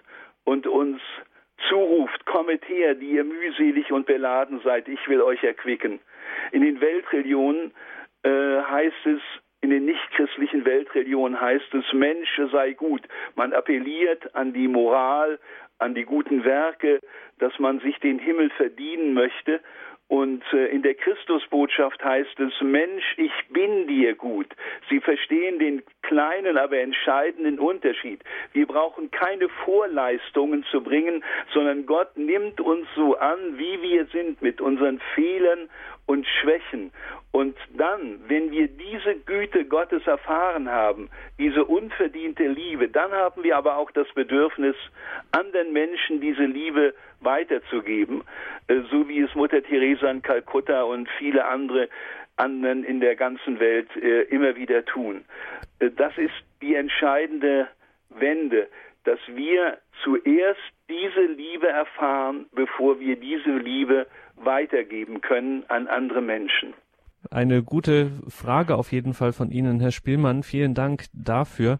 und 0.43 0.65
uns 0.67 0.99
zuruft, 1.69 2.25
kommet 2.25 2.67
her, 2.67 2.95
die 2.95 3.11
ihr 3.11 3.23
mühselig 3.23 3.91
und 3.91 4.05
beladen 4.05 4.61
seid, 4.63 4.87
ich 4.87 5.07
will 5.07 5.21
euch 5.21 5.43
erquicken. 5.43 5.99
In 6.51 6.61
den 6.61 6.81
Weltreligionen 6.81 7.73
äh, 8.23 8.29
heißt 8.29 9.05
es, 9.05 9.21
in 9.61 9.69
den 9.69 9.85
nichtchristlichen 9.85 10.65
Weltreligionen 10.65 11.39
heißt 11.39 11.73
es, 11.75 11.85
Mensch 11.93 12.29
sei 12.51 12.73
gut. 12.73 13.01
Man 13.35 13.53
appelliert 13.53 14.33
an 14.35 14.53
die 14.53 14.67
Moral, 14.67 15.39
an 15.77 15.93
die 15.93 16.03
guten 16.03 16.43
Werke, 16.43 16.99
dass 17.39 17.57
man 17.59 17.79
sich 17.79 17.99
den 17.99 18.19
Himmel 18.19 18.49
verdienen 18.51 19.13
möchte. 19.13 19.61
Und 20.11 20.43
äh, 20.51 20.65
in 20.65 20.81
der 20.81 20.93
Christusbotschaft 20.95 22.03
heißt 22.03 22.37
es, 22.41 22.51
Mensch, 22.59 23.13
ich 23.15 23.31
bin 23.47 23.87
dir 23.87 24.13
gut. 24.13 24.47
Sie 24.89 24.99
verstehen 24.99 25.57
den 25.57 25.83
kleinen, 26.01 26.57
aber 26.57 26.79
entscheidenden 26.79 27.59
Unterschied. 27.59 28.19
Wir 28.51 28.67
brauchen 28.67 29.09
keine 29.11 29.47
Vorleistungen 29.63 30.65
zu 30.69 30.81
bringen, 30.81 31.23
sondern 31.53 31.85
Gott 31.85 32.17
nimmt 32.17 32.59
uns 32.59 32.87
so 32.93 33.15
an, 33.19 33.57
wie 33.57 33.81
wir 33.81 34.05
sind, 34.07 34.41
mit 34.41 34.59
unseren 34.59 34.99
Fehlern 35.15 35.69
und 36.11 36.27
Schwächen. 36.27 36.91
Und 37.31 37.55
dann, 37.77 38.19
wenn 38.27 38.51
wir 38.51 38.67
diese 38.67 39.15
Güte 39.25 39.63
Gottes 39.63 40.05
erfahren 40.05 40.69
haben, 40.69 41.09
diese 41.39 41.63
unverdiente 41.63 42.45
Liebe, 42.47 42.89
dann 42.89 43.11
haben 43.13 43.43
wir 43.43 43.55
aber 43.55 43.77
auch 43.77 43.91
das 43.91 44.07
Bedürfnis, 44.13 44.75
anderen 45.31 45.71
Menschen 45.71 46.19
diese 46.19 46.43
Liebe 46.43 46.93
weiterzugeben, 47.21 48.23
äh, 48.67 48.81
so 48.91 49.07
wie 49.07 49.21
es 49.21 49.33
Mutter 49.35 49.63
Teresa 49.63 50.11
in 50.11 50.21
Kalkutta 50.21 50.83
und 50.83 51.07
viele 51.17 51.45
andere 51.45 51.87
anderen 52.35 52.83
in 52.83 52.99
der 52.99 53.15
ganzen 53.15 53.59
Welt 53.61 53.95
äh, 53.95 54.23
immer 54.23 54.55
wieder 54.57 54.83
tun. 54.83 55.23
Äh, 55.79 55.91
das 55.95 56.17
ist 56.17 56.33
die 56.61 56.75
entscheidende 56.75 57.69
Wende, 58.09 58.67
dass 59.05 59.19
wir 59.27 59.77
zuerst 60.03 60.59
diese 60.89 61.21
Liebe 61.21 61.69
erfahren, 61.69 62.47
bevor 62.51 62.99
wir 62.99 63.15
diese 63.15 63.51
Liebe 63.51 64.07
weitergeben 64.35 65.21
können 65.21 65.63
an 65.67 65.87
andere 65.87 66.21
Menschen. 66.21 66.73
Eine 67.29 67.61
gute 67.61 68.11
Frage 68.27 68.75
auf 68.75 68.91
jeden 68.91 69.13
Fall 69.13 69.31
von 69.31 69.51
Ihnen, 69.51 69.79
Herr 69.79 69.91
Spielmann. 69.91 70.43
Vielen 70.43 70.73
Dank 70.73 71.05
dafür 71.13 71.79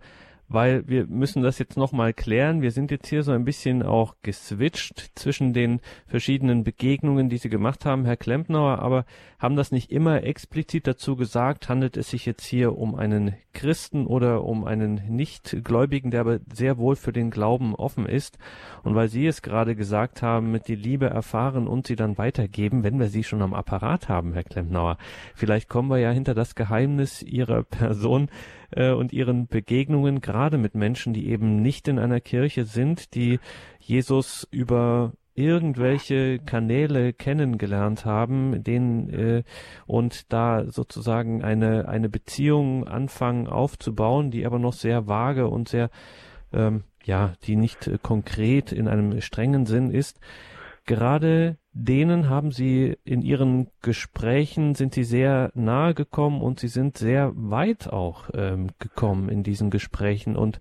weil 0.54 0.88
wir 0.88 1.08
müssen 1.08 1.42
das 1.42 1.60
jetzt 1.60 1.78
nochmal 1.78 2.14
klären. 2.14 2.62
Wir 2.62 2.72
sind 2.72 2.92
jetzt 2.92 3.08
hier 3.08 3.24
so 3.24 3.32
ein 3.32 3.46
bisschen 3.46 3.84
auch 3.84 4.16
geswitcht 4.22 5.12
zwischen 5.16 5.54
den 5.54 5.80
verschiedenen 6.08 6.64
Begegnungen, 6.64 7.30
die 7.30 7.38
Sie 7.38 7.50
gemacht 7.50 7.86
haben, 7.86 8.06
Herr 8.06 8.18
Klempnauer, 8.18 8.80
aber 8.80 9.06
haben 9.40 9.56
das 9.56 9.72
nicht 9.72 9.92
immer 9.92 10.24
explizit 10.24 10.88
dazu 10.88 11.16
gesagt, 11.16 11.70
handelt 11.70 11.98
es 11.98 12.10
sich 12.10 12.26
jetzt 12.26 12.46
hier 12.46 12.78
um 12.78 12.96
einen 12.96 13.36
Christen 13.54 14.06
oder 14.06 14.44
um 14.44 14.66
einen 14.66 15.02
Nichtgläubigen, 15.10 16.12
der 16.12 16.22
aber 16.22 16.40
sehr 16.54 16.78
wohl 16.78 16.96
für 16.96 17.12
den 17.12 17.32
Glauben 17.32 17.76
offen 17.76 18.06
ist. 18.06 18.38
Und 18.84 18.96
weil 18.96 19.08
Sie 19.08 19.26
es 19.26 19.42
gerade 19.42 19.76
gesagt 19.76 20.22
haben, 20.22 20.52
mit 20.52 20.68
die 20.68 20.76
Liebe 20.76 21.08
erfahren 21.08 21.68
und 21.68 21.88
sie 21.88 21.96
dann 21.96 22.18
weitergeben, 22.18 22.84
wenn 22.84 23.00
wir 23.00 23.08
Sie 23.08 23.24
schon 23.24 23.42
am 23.42 23.54
Apparat 23.54 24.10
haben, 24.10 24.34
Herr 24.34 24.44
Klempnauer, 24.44 24.98
vielleicht 25.34 25.70
kommen 25.70 25.90
wir 25.90 25.98
ja 25.98 26.12
hinter 26.12 26.34
das 26.34 26.56
Geheimnis 26.56 27.22
Ihrer 27.24 27.64
Person, 27.64 28.30
äh, 28.72 28.92
und 28.92 29.14
ihren 29.14 29.48
Begegnungen, 29.48 30.22
gerade 30.22 30.58
mit 30.58 30.76
Menschen, 30.76 31.14
die 31.14 31.30
eben 31.30 31.62
nicht 31.62 31.88
in 31.88 32.00
einer 32.00 32.20
Kirche 32.20 32.66
sind, 32.66 33.16
die 33.16 33.40
Jesus 33.80 34.48
über 34.52 35.14
irgendwelche 35.34 36.40
Kanäle 36.40 37.14
kennengelernt 37.14 38.06
haben, 38.06 38.64
denen 38.64 39.10
äh, 39.10 39.44
und 39.88 40.32
da 40.34 40.66
sozusagen 40.70 41.44
eine 41.44 41.88
eine 41.88 42.10
Beziehung 42.10 42.86
anfangen 42.88 43.48
aufzubauen, 43.48 44.30
die 44.30 44.46
aber 44.46 44.60
noch 44.60 44.74
sehr 44.74 45.08
vage 45.08 45.48
und 45.48 45.70
sehr 45.70 45.90
ähm, 46.52 46.84
ja, 47.04 47.34
die 47.44 47.56
nicht 47.56 47.88
äh, 47.88 47.98
konkret 48.02 48.72
in 48.72 48.88
einem 48.88 49.22
strengen 49.22 49.66
Sinn 49.66 49.90
ist. 49.92 50.20
Gerade 50.92 51.56
denen 51.72 52.28
haben 52.28 52.52
Sie 52.52 52.98
in 53.06 53.22
Ihren 53.22 53.68
Gesprächen, 53.82 54.76
sind 54.76 54.94
Sie 54.94 55.06
sehr 55.06 55.50
nahe 55.56 55.94
gekommen 55.94 56.42
und 56.42 56.60
Sie 56.60 56.68
sind 56.68 56.98
sehr 56.98 57.32
weit 57.34 57.88
auch 57.88 58.30
ähm, 58.34 58.72
gekommen 58.78 59.30
in 59.30 59.42
diesen 59.42 59.70
Gesprächen. 59.70 60.36
Und 60.36 60.60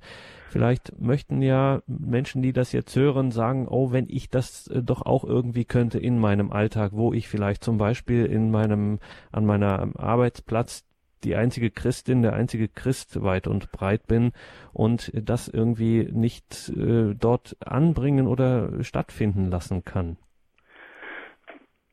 vielleicht 0.49 1.01
möchten 1.01 1.43
ja 1.43 1.83
Menschen, 1.89 2.43
die 2.43 2.53
das 2.53 2.71
jetzt 2.71 2.95
hören, 2.95 3.33
sagen, 3.33 3.67
oh, 3.67 3.91
wenn 3.91 4.07
ich 4.09 4.31
das 4.31 4.69
äh, 4.69 4.85
doch 4.85 5.03
auch 5.03 5.25
irgendwie 5.25 5.65
könnte 5.65 5.99
in 5.99 6.17
meinem 6.21 6.53
Alltag, 6.53 6.93
wo 6.95 7.13
ich 7.13 7.27
vielleicht 7.27 7.65
zum 7.65 7.77
Beispiel 7.77 8.25
in 8.25 8.53
meinem, 8.53 9.01
an 9.33 9.45
meiner 9.45 9.89
Arbeitsplatz 9.97 10.85
die 11.25 11.37
einzige 11.37 11.71
Christin, 11.71 12.23
der 12.23 12.33
einzige 12.33 12.69
Christ 12.69 13.23
weit 13.23 13.47
und 13.47 13.73
breit 13.73 14.07
bin 14.07 14.33
und 14.73 15.11
das 15.15 15.49
irgendwie 15.49 16.09
nicht 16.13 16.71
äh, 16.71 17.15
dort 17.15 17.57
anbringen 17.65 18.27
oder 18.27 18.83
stattfinden 18.83 19.51
lassen 19.51 19.85
kann. 19.85 20.17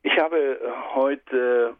Ich 0.02 0.18
habe 0.18 0.58
heute 0.94 1.74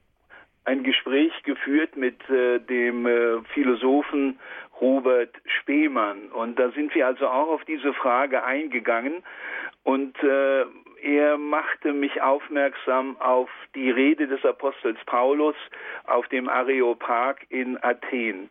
ein 0.64 0.82
Gespräch 0.82 1.32
geführt 1.44 1.96
mit 1.96 2.28
äh, 2.28 2.60
dem 2.60 3.06
äh, 3.06 3.42
Philosophen 3.54 4.38
Robert 4.80 5.34
Spemann 5.46 6.28
und 6.30 6.58
da 6.58 6.70
sind 6.70 6.94
wir 6.94 7.06
also 7.06 7.26
auch 7.26 7.48
auf 7.48 7.64
diese 7.64 7.94
Frage 7.94 8.44
eingegangen 8.44 9.24
und 9.82 10.16
äh, 10.22 10.64
er 11.02 11.38
machte 11.38 11.92
mich 11.92 12.20
aufmerksam 12.20 13.16
auf 13.20 13.48
die 13.74 13.90
Rede 13.90 14.26
des 14.26 14.44
Apostels 14.44 14.98
Paulus 15.06 15.56
auf 16.04 16.26
dem 16.28 16.48
Areopag 16.48 17.36
in 17.48 17.82
Athen. 17.82 18.50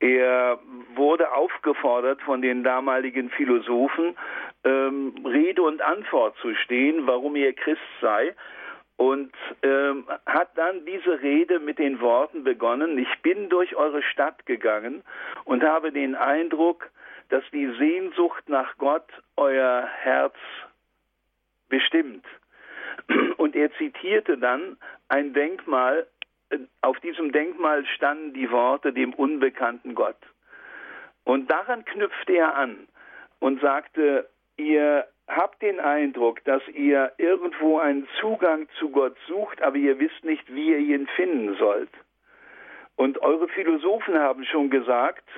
Er 0.00 0.58
wurde 0.94 1.32
aufgefordert 1.32 2.20
von 2.22 2.42
den 2.42 2.62
damaligen 2.62 3.30
Philosophen, 3.30 4.16
ähm, 4.64 5.14
Rede 5.24 5.62
und 5.62 5.82
Antwort 5.82 6.36
zu 6.38 6.54
stehen, 6.54 7.06
warum 7.06 7.36
er 7.36 7.52
Christ 7.52 7.80
sei 8.00 8.34
und 8.98 9.32
ähm, 9.62 10.06
hat 10.26 10.50
dann 10.56 10.84
diese 10.84 11.22
Rede 11.22 11.60
mit 11.60 11.78
den 11.78 12.00
Worten 12.00 12.42
begonnen, 12.42 12.98
ich 12.98 13.22
bin 13.22 13.48
durch 13.48 13.76
eure 13.76 14.02
Stadt 14.02 14.44
gegangen 14.44 15.04
und 15.44 15.62
habe 15.62 15.92
den 15.92 16.16
Eindruck, 16.16 16.90
dass 17.28 17.44
die 17.52 17.70
Sehnsucht 17.78 18.48
nach 18.48 18.76
Gott 18.76 19.06
euer 19.36 19.86
Herz 20.00 20.34
bestimmt. 21.68 22.24
Und 23.36 23.54
er 23.56 23.72
zitierte 23.74 24.38
dann 24.38 24.76
ein 25.08 25.32
Denkmal, 25.32 26.06
auf 26.80 26.98
diesem 27.00 27.32
Denkmal 27.32 27.84
standen 27.86 28.32
die 28.32 28.50
Worte 28.50 28.92
dem 28.92 29.12
unbekannten 29.12 29.94
Gott. 29.94 30.16
Und 31.24 31.50
daran 31.50 31.84
knüpfte 31.84 32.32
er 32.34 32.56
an 32.56 32.88
und 33.38 33.60
sagte, 33.60 34.28
ihr 34.56 35.06
habt 35.26 35.60
den 35.60 35.78
Eindruck, 35.78 36.42
dass 36.44 36.66
ihr 36.68 37.12
irgendwo 37.18 37.78
einen 37.78 38.08
Zugang 38.18 38.66
zu 38.78 38.88
Gott 38.90 39.16
sucht, 39.26 39.60
aber 39.60 39.76
ihr 39.76 39.98
wisst 39.98 40.24
nicht, 40.24 40.52
wie 40.54 40.70
ihr 40.70 40.78
ihn 40.78 41.06
finden 41.16 41.54
sollt. 41.56 41.90
Und 42.96 43.20
eure 43.20 43.48
Philosophen 43.48 44.18
haben 44.18 44.44
schon 44.44 44.70
gesagt, 44.70 45.28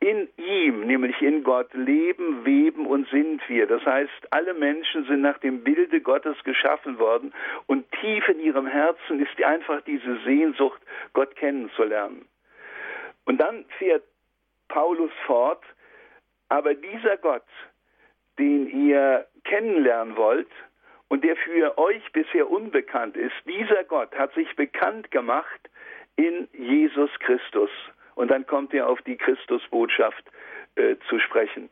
in 0.00 0.28
ihm, 0.38 0.86
nämlich 0.86 1.20
in 1.20 1.44
Gott, 1.44 1.72
leben, 1.74 2.44
weben 2.46 2.86
und 2.86 3.06
sind 3.10 3.46
wir. 3.48 3.66
Das 3.66 3.84
heißt, 3.84 4.32
alle 4.32 4.54
Menschen 4.54 5.04
sind 5.04 5.20
nach 5.20 5.38
dem 5.38 5.62
Bilde 5.62 6.00
Gottes 6.00 6.42
geschaffen 6.42 6.98
worden 6.98 7.34
und 7.66 7.84
tief 8.00 8.26
in 8.28 8.40
ihrem 8.40 8.66
Herzen 8.66 9.20
ist 9.20 9.42
einfach 9.42 9.82
diese 9.82 10.18
Sehnsucht, 10.24 10.80
Gott 11.12 11.36
kennenzulernen. 11.36 12.26
Und 13.26 13.38
dann 13.38 13.66
fährt 13.78 14.02
Paulus 14.68 15.12
fort, 15.26 15.62
aber 16.48 16.74
dieser 16.74 17.18
Gott, 17.18 17.46
den 18.38 18.68
ihr 18.68 19.26
kennenlernen 19.44 20.16
wollt 20.16 20.50
und 21.08 21.24
der 21.24 21.36
für 21.36 21.76
euch 21.76 22.10
bisher 22.12 22.50
unbekannt 22.50 23.18
ist, 23.18 23.34
dieser 23.46 23.84
Gott 23.84 24.14
hat 24.16 24.32
sich 24.32 24.56
bekannt 24.56 25.10
gemacht 25.10 25.60
in 26.16 26.48
Jesus 26.54 27.10
Christus. 27.18 27.70
Und 28.14 28.30
dann 28.30 28.46
kommt 28.46 28.74
er 28.74 28.88
auf 28.88 29.00
die 29.02 29.16
Christusbotschaft 29.16 30.24
äh, 30.76 30.96
zu 31.08 31.18
sprechen. 31.18 31.68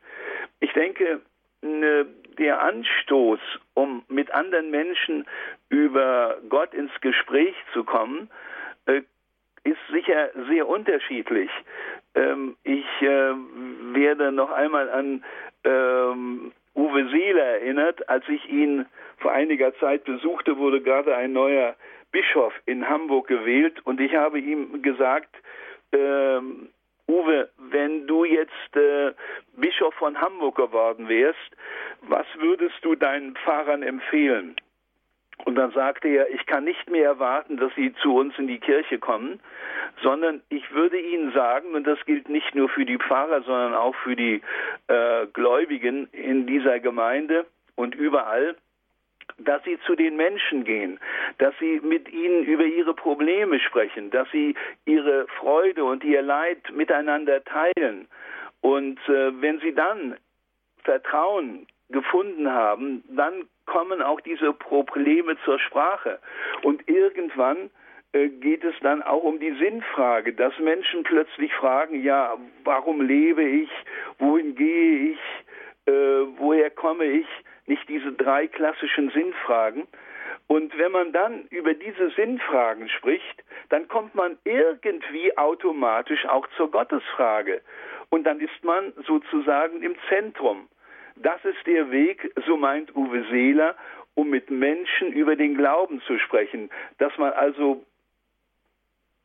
Ich 0.60 0.72
denke, 0.72 1.20
ne, 1.62 2.06
der 2.38 2.62
Anstoß, 2.62 3.40
um 3.74 4.04
mit 4.08 4.30
anderen 4.32 4.70
Menschen 4.70 5.26
über 5.68 6.38
Gott 6.48 6.74
ins 6.74 6.92
Gespräch 7.00 7.54
zu 7.72 7.84
kommen, 7.84 8.30
äh, 8.86 9.02
ist 9.64 9.78
sicher 9.92 10.30
sehr 10.48 10.68
unterschiedlich. 10.68 11.50
Ähm, 12.14 12.56
ich 12.64 12.86
äh, 13.02 13.34
werde 13.92 14.32
noch 14.32 14.50
einmal 14.50 14.88
an 14.90 15.24
ähm, 15.64 16.52
Uwe 16.74 17.08
Seeler 17.10 17.44
erinnert. 17.44 18.08
Als 18.08 18.28
ich 18.28 18.48
ihn 18.48 18.86
vor 19.18 19.32
einiger 19.32 19.74
Zeit 19.78 20.04
besuchte, 20.04 20.56
wurde 20.56 20.80
gerade 20.80 21.16
ein 21.16 21.32
neuer 21.32 21.74
Bischof 22.12 22.54
in 22.66 22.88
Hamburg 22.88 23.26
gewählt 23.26 23.80
und 23.84 24.00
ich 24.00 24.14
habe 24.14 24.38
ihm 24.38 24.80
gesagt, 24.82 25.34
ähm, 25.92 26.68
Uwe, 27.08 27.48
wenn 27.70 28.06
du 28.06 28.24
jetzt 28.24 28.76
äh, 28.76 29.12
Bischof 29.56 29.94
von 29.94 30.20
Hamburg 30.20 30.56
geworden 30.56 31.08
wärst, 31.08 31.56
was 32.02 32.26
würdest 32.38 32.76
du 32.82 32.94
deinen 32.94 33.34
Pfarrern 33.36 33.82
empfehlen? 33.82 34.56
Und 35.44 35.54
dann 35.54 35.70
sagte 35.70 36.08
er, 36.08 36.28
ich 36.30 36.44
kann 36.46 36.64
nicht 36.64 36.90
mehr 36.90 37.04
erwarten, 37.04 37.56
dass 37.56 37.72
sie 37.76 37.94
zu 38.02 38.14
uns 38.16 38.36
in 38.38 38.48
die 38.48 38.58
Kirche 38.58 38.98
kommen, 38.98 39.40
sondern 40.02 40.42
ich 40.48 40.70
würde 40.72 41.00
ihnen 41.00 41.32
sagen, 41.32 41.74
und 41.74 41.86
das 41.86 42.04
gilt 42.04 42.28
nicht 42.28 42.54
nur 42.54 42.68
für 42.68 42.84
die 42.84 42.98
Pfarrer, 42.98 43.42
sondern 43.42 43.74
auch 43.74 43.94
für 43.96 44.16
die 44.16 44.42
äh, 44.88 45.26
Gläubigen 45.32 46.08
in 46.12 46.46
dieser 46.46 46.80
Gemeinde 46.80 47.46
und 47.76 47.94
überall, 47.94 48.56
dass 49.38 49.62
sie 49.64 49.78
zu 49.86 49.94
den 49.94 50.16
Menschen 50.16 50.64
gehen, 50.64 50.98
dass 51.38 51.54
sie 51.58 51.80
mit 51.82 52.08
ihnen 52.12 52.44
über 52.44 52.64
ihre 52.64 52.94
Probleme 52.94 53.60
sprechen, 53.60 54.10
dass 54.10 54.30
sie 54.30 54.54
ihre 54.84 55.26
Freude 55.38 55.84
und 55.84 56.04
ihr 56.04 56.22
Leid 56.22 56.58
miteinander 56.72 57.44
teilen. 57.44 58.08
Und 58.60 58.98
äh, 59.08 59.40
wenn 59.40 59.60
sie 59.60 59.74
dann 59.74 60.16
Vertrauen 60.84 61.66
gefunden 61.90 62.50
haben, 62.50 63.04
dann 63.08 63.48
kommen 63.66 64.02
auch 64.02 64.20
diese 64.20 64.52
Probleme 64.52 65.36
zur 65.44 65.58
Sprache. 65.58 66.18
Und 66.62 66.88
irgendwann 66.88 67.70
äh, 68.12 68.28
geht 68.28 68.64
es 68.64 68.74
dann 68.80 69.02
auch 69.02 69.22
um 69.22 69.38
die 69.38 69.52
Sinnfrage, 69.52 70.32
dass 70.32 70.58
Menschen 70.58 71.02
plötzlich 71.02 71.52
fragen, 71.54 72.02
ja, 72.02 72.36
warum 72.64 73.00
lebe 73.00 73.42
ich, 73.42 73.70
wohin 74.18 74.54
gehe 74.54 75.12
ich, 75.12 75.18
äh, 75.86 75.92
woher 76.38 76.70
komme 76.70 77.04
ich, 77.04 77.26
nicht 77.68 77.88
diese 77.88 78.12
drei 78.12 78.46
klassischen 78.46 79.10
Sinnfragen. 79.10 79.86
Und 80.46 80.76
wenn 80.78 80.92
man 80.92 81.12
dann 81.12 81.44
über 81.50 81.74
diese 81.74 82.10
Sinnfragen 82.10 82.88
spricht, 82.88 83.44
dann 83.68 83.86
kommt 83.88 84.14
man 84.14 84.38
irgendwie 84.44 85.36
automatisch 85.36 86.24
auch 86.26 86.46
zur 86.56 86.70
Gottesfrage. 86.70 87.60
Und 88.10 88.24
dann 88.24 88.40
ist 88.40 88.64
man 88.64 88.92
sozusagen 89.06 89.82
im 89.82 89.94
Zentrum. 90.08 90.68
Das 91.16 91.44
ist 91.44 91.66
der 91.66 91.90
Weg, 91.90 92.32
so 92.46 92.56
meint 92.56 92.94
Uwe 92.96 93.24
Seeler, 93.30 93.76
um 94.14 94.30
mit 94.30 94.50
Menschen 94.50 95.12
über 95.12 95.36
den 95.36 95.56
Glauben 95.56 96.00
zu 96.02 96.18
sprechen, 96.18 96.70
dass 96.98 97.16
man 97.18 97.32
also 97.32 97.84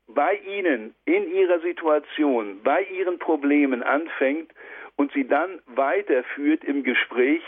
bei 0.07 0.35
ihnen, 0.35 0.93
in 1.05 1.33
ihrer 1.33 1.59
Situation, 1.61 2.61
bei 2.63 2.83
ihren 2.83 3.19
Problemen 3.19 3.81
anfängt 3.81 4.51
und 4.95 5.11
sie 5.13 5.27
dann 5.27 5.61
weiterführt 5.67 6.63
im 6.63 6.83
Gespräch. 6.83 7.43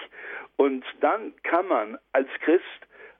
Und 0.57 0.85
dann 1.01 1.33
kann 1.43 1.67
man 1.67 1.97
als 2.11 2.29
Christ 2.41 2.63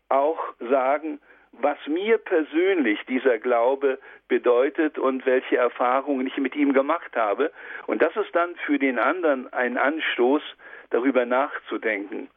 auch 0.10 0.40
sagen, 0.60 1.20
was 1.52 1.78
mir 1.88 2.18
persönlich 2.18 3.00
dieser 3.08 3.38
Glaube 3.40 4.00
bedeutet 4.28 4.98
und 4.98 5.26
welche 5.26 5.58
Erfahrungen 5.58 6.28
ich 6.28 6.38
mit 6.38 6.56
ihm 6.56 6.74
gemacht 6.74 7.16
habe. 7.16 7.52
Und 7.88 8.02
das 8.02 8.16
ist 8.16 8.36
dann 8.36 8.56
für 8.66 8.78
den 8.78 9.00
anderen 9.00 9.52
ein 9.54 9.78
Anstoß, 9.78 10.42
darüber 10.90 11.26
nachzudenken. 11.26 12.30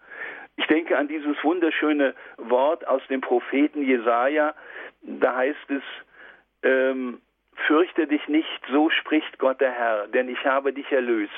Ich 0.56 0.66
denke 0.66 0.96
an 0.96 1.06
dieses 1.06 1.36
wunderschöne 1.44 2.14
Wort 2.36 2.86
aus 2.86 3.02
dem 3.08 3.20
Propheten 3.20 3.82
Jesaja. 3.82 4.54
Da 5.02 5.36
heißt 5.36 5.70
es, 5.70 5.82
ähm, 6.62 7.20
fürchte 7.66 8.06
dich 8.06 8.26
nicht, 8.28 8.62
so 8.70 8.90
spricht 8.90 9.38
Gott 9.38 9.60
der 9.60 9.72
Herr, 9.72 10.08
denn 10.08 10.28
ich 10.28 10.44
habe 10.44 10.72
dich 10.72 10.90
erlöst. 10.92 11.32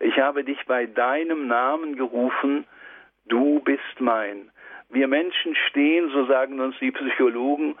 Ich 0.00 0.18
habe 0.18 0.44
dich 0.44 0.64
bei 0.66 0.86
deinem 0.86 1.46
Namen 1.46 1.96
gerufen, 1.96 2.66
du 3.26 3.60
bist 3.60 4.00
mein. 4.00 4.50
Wir 4.88 5.08
Menschen 5.08 5.54
stehen, 5.68 6.10
so 6.10 6.26
sagen 6.26 6.60
uns 6.60 6.76
die 6.80 6.92
Psychologen, 6.92 7.76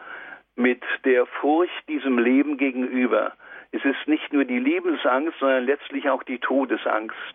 mit 0.56 0.82
der 1.04 1.26
Furcht 1.26 1.88
diesem 1.88 2.18
Leben 2.18 2.56
gegenüber. 2.56 3.34
Es 3.72 3.84
ist 3.84 4.08
nicht 4.08 4.32
nur 4.32 4.44
die 4.44 4.58
Lebensangst, 4.58 5.38
sondern 5.38 5.66
letztlich 5.66 6.08
auch 6.08 6.22
die 6.22 6.38
Todesangst. 6.38 7.34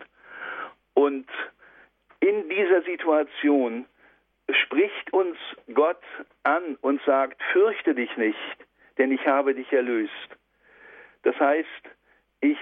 Und 0.93 1.27
in 2.19 2.49
dieser 2.49 2.81
Situation 2.81 3.85
spricht 4.49 5.13
uns 5.13 5.37
Gott 5.73 6.01
an 6.43 6.77
und 6.81 7.01
sagt, 7.03 7.41
fürchte 7.53 7.93
dich 7.95 8.15
nicht, 8.17 8.37
denn 8.97 9.11
ich 9.11 9.25
habe 9.27 9.53
dich 9.53 9.71
erlöst. 9.71 10.11
Das 11.23 11.39
heißt, 11.39 11.67
ich 12.41 12.57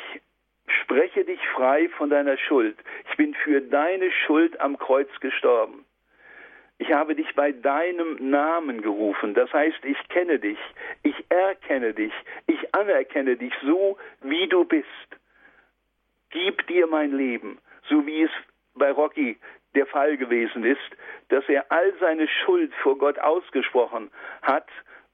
spreche 0.84 1.26
dich 1.26 1.40
frei 1.50 1.90
von 1.98 2.10
deiner 2.10 2.38
Schuld. 2.38 2.78
Ich 3.10 3.18
bin 3.18 3.34
für 3.34 3.62
deine 3.62 4.12
Schuld 4.12 4.60
am 4.60 4.78
Kreuz 4.78 5.10
gestorben. 5.20 5.86
Ich 6.78 6.94
habe 6.94 7.16
dich 7.16 7.36
bei 7.36 7.52
deinem 7.52 8.30
Namen 8.30 8.82
gerufen. 8.82 9.34
Das 9.34 9.52
heißt, 9.52 9.84
ich 9.84 9.98
kenne 10.10 10.40
dich, 10.40 10.60
ich 11.04 11.16
erkenne 11.30 11.94
dich, 11.94 12.14
ich 12.48 12.74
anerkenne 12.74 13.36
dich 13.36 13.54
so, 13.64 13.98
wie 14.22 14.48
du 14.48 14.64
bist. 14.64 14.88
Gib 16.30 16.66
dir 16.68 16.88
mein 16.88 17.12
Leben 17.12 17.60
so 17.90 18.06
wie 18.06 18.24
es 18.24 18.32
bei 18.76 18.92
Rocky 18.92 19.38
der 19.76 19.86
Fall 19.88 20.18
gewesen 20.18 20.64
ist, 20.64 20.80
dass 21.30 21.48
er 21.50 21.72
all 21.72 21.94
seine 22.00 22.28
Schuld 22.28 22.74
vor 22.76 22.98
Gott 22.98 23.20
ausgesprochen 23.20 24.10
hat 24.42 24.68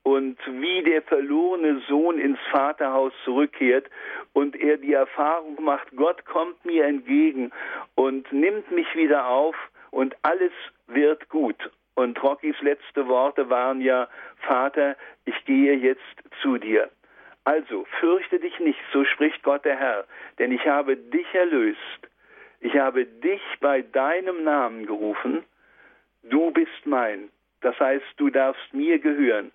und 0.06 0.38
wie 0.48 0.84
der 0.84 1.02
verlorene 1.02 1.82
Sohn 1.90 2.20
ins 2.20 2.40
Vaterhaus 2.52 3.12
zurückkehrt 3.26 3.90
und 4.34 4.56
er 4.56 4.78
die 4.78 4.94
Erfahrung 4.94 5.62
macht, 5.62 5.88
Gott 5.96 6.24
kommt 6.26 6.64
mir 6.64 6.86
entgegen 6.86 7.52
und 7.96 8.32
nimmt 8.32 8.72
mich 8.72 8.88
wieder 8.96 9.28
auf 9.28 9.56
und 9.92 10.16
alles 10.22 10.54
wird 10.88 11.28
gut. 11.30 11.58
Und 11.96 12.22
Rockys 12.22 12.62
letzte 12.62 13.08
Worte 13.08 13.50
waren 13.50 13.82
ja, 13.82 14.08
Vater, 14.48 14.96
ich 15.26 15.46
gehe 15.46 15.74
jetzt 15.74 16.02
zu 16.42 16.58
dir. 16.58 16.90
Also, 17.44 17.86
fürchte 18.00 18.40
dich 18.40 18.60
nicht, 18.60 18.80
so 18.92 19.06
spricht 19.06 19.44
Gott 19.44 19.66
der 19.66 19.78
Herr, 19.78 20.06
denn 20.40 20.52
ich 20.52 20.66
habe 20.68 20.98
dich 20.98 21.28
erlöst 21.34 22.10
ich 22.66 22.76
habe 22.78 23.06
dich 23.06 23.42
bei 23.60 23.84
deinem 23.84 24.44
Namen 24.44 24.88
gerufen, 24.88 25.44
du 26.24 26.50
bist 26.50 26.86
mein. 26.86 27.30
Das 27.66 27.80
heißt, 27.80 28.06
du 28.18 28.30
darfst 28.30 28.76
mir 28.76 29.00
gehören. 29.00 29.52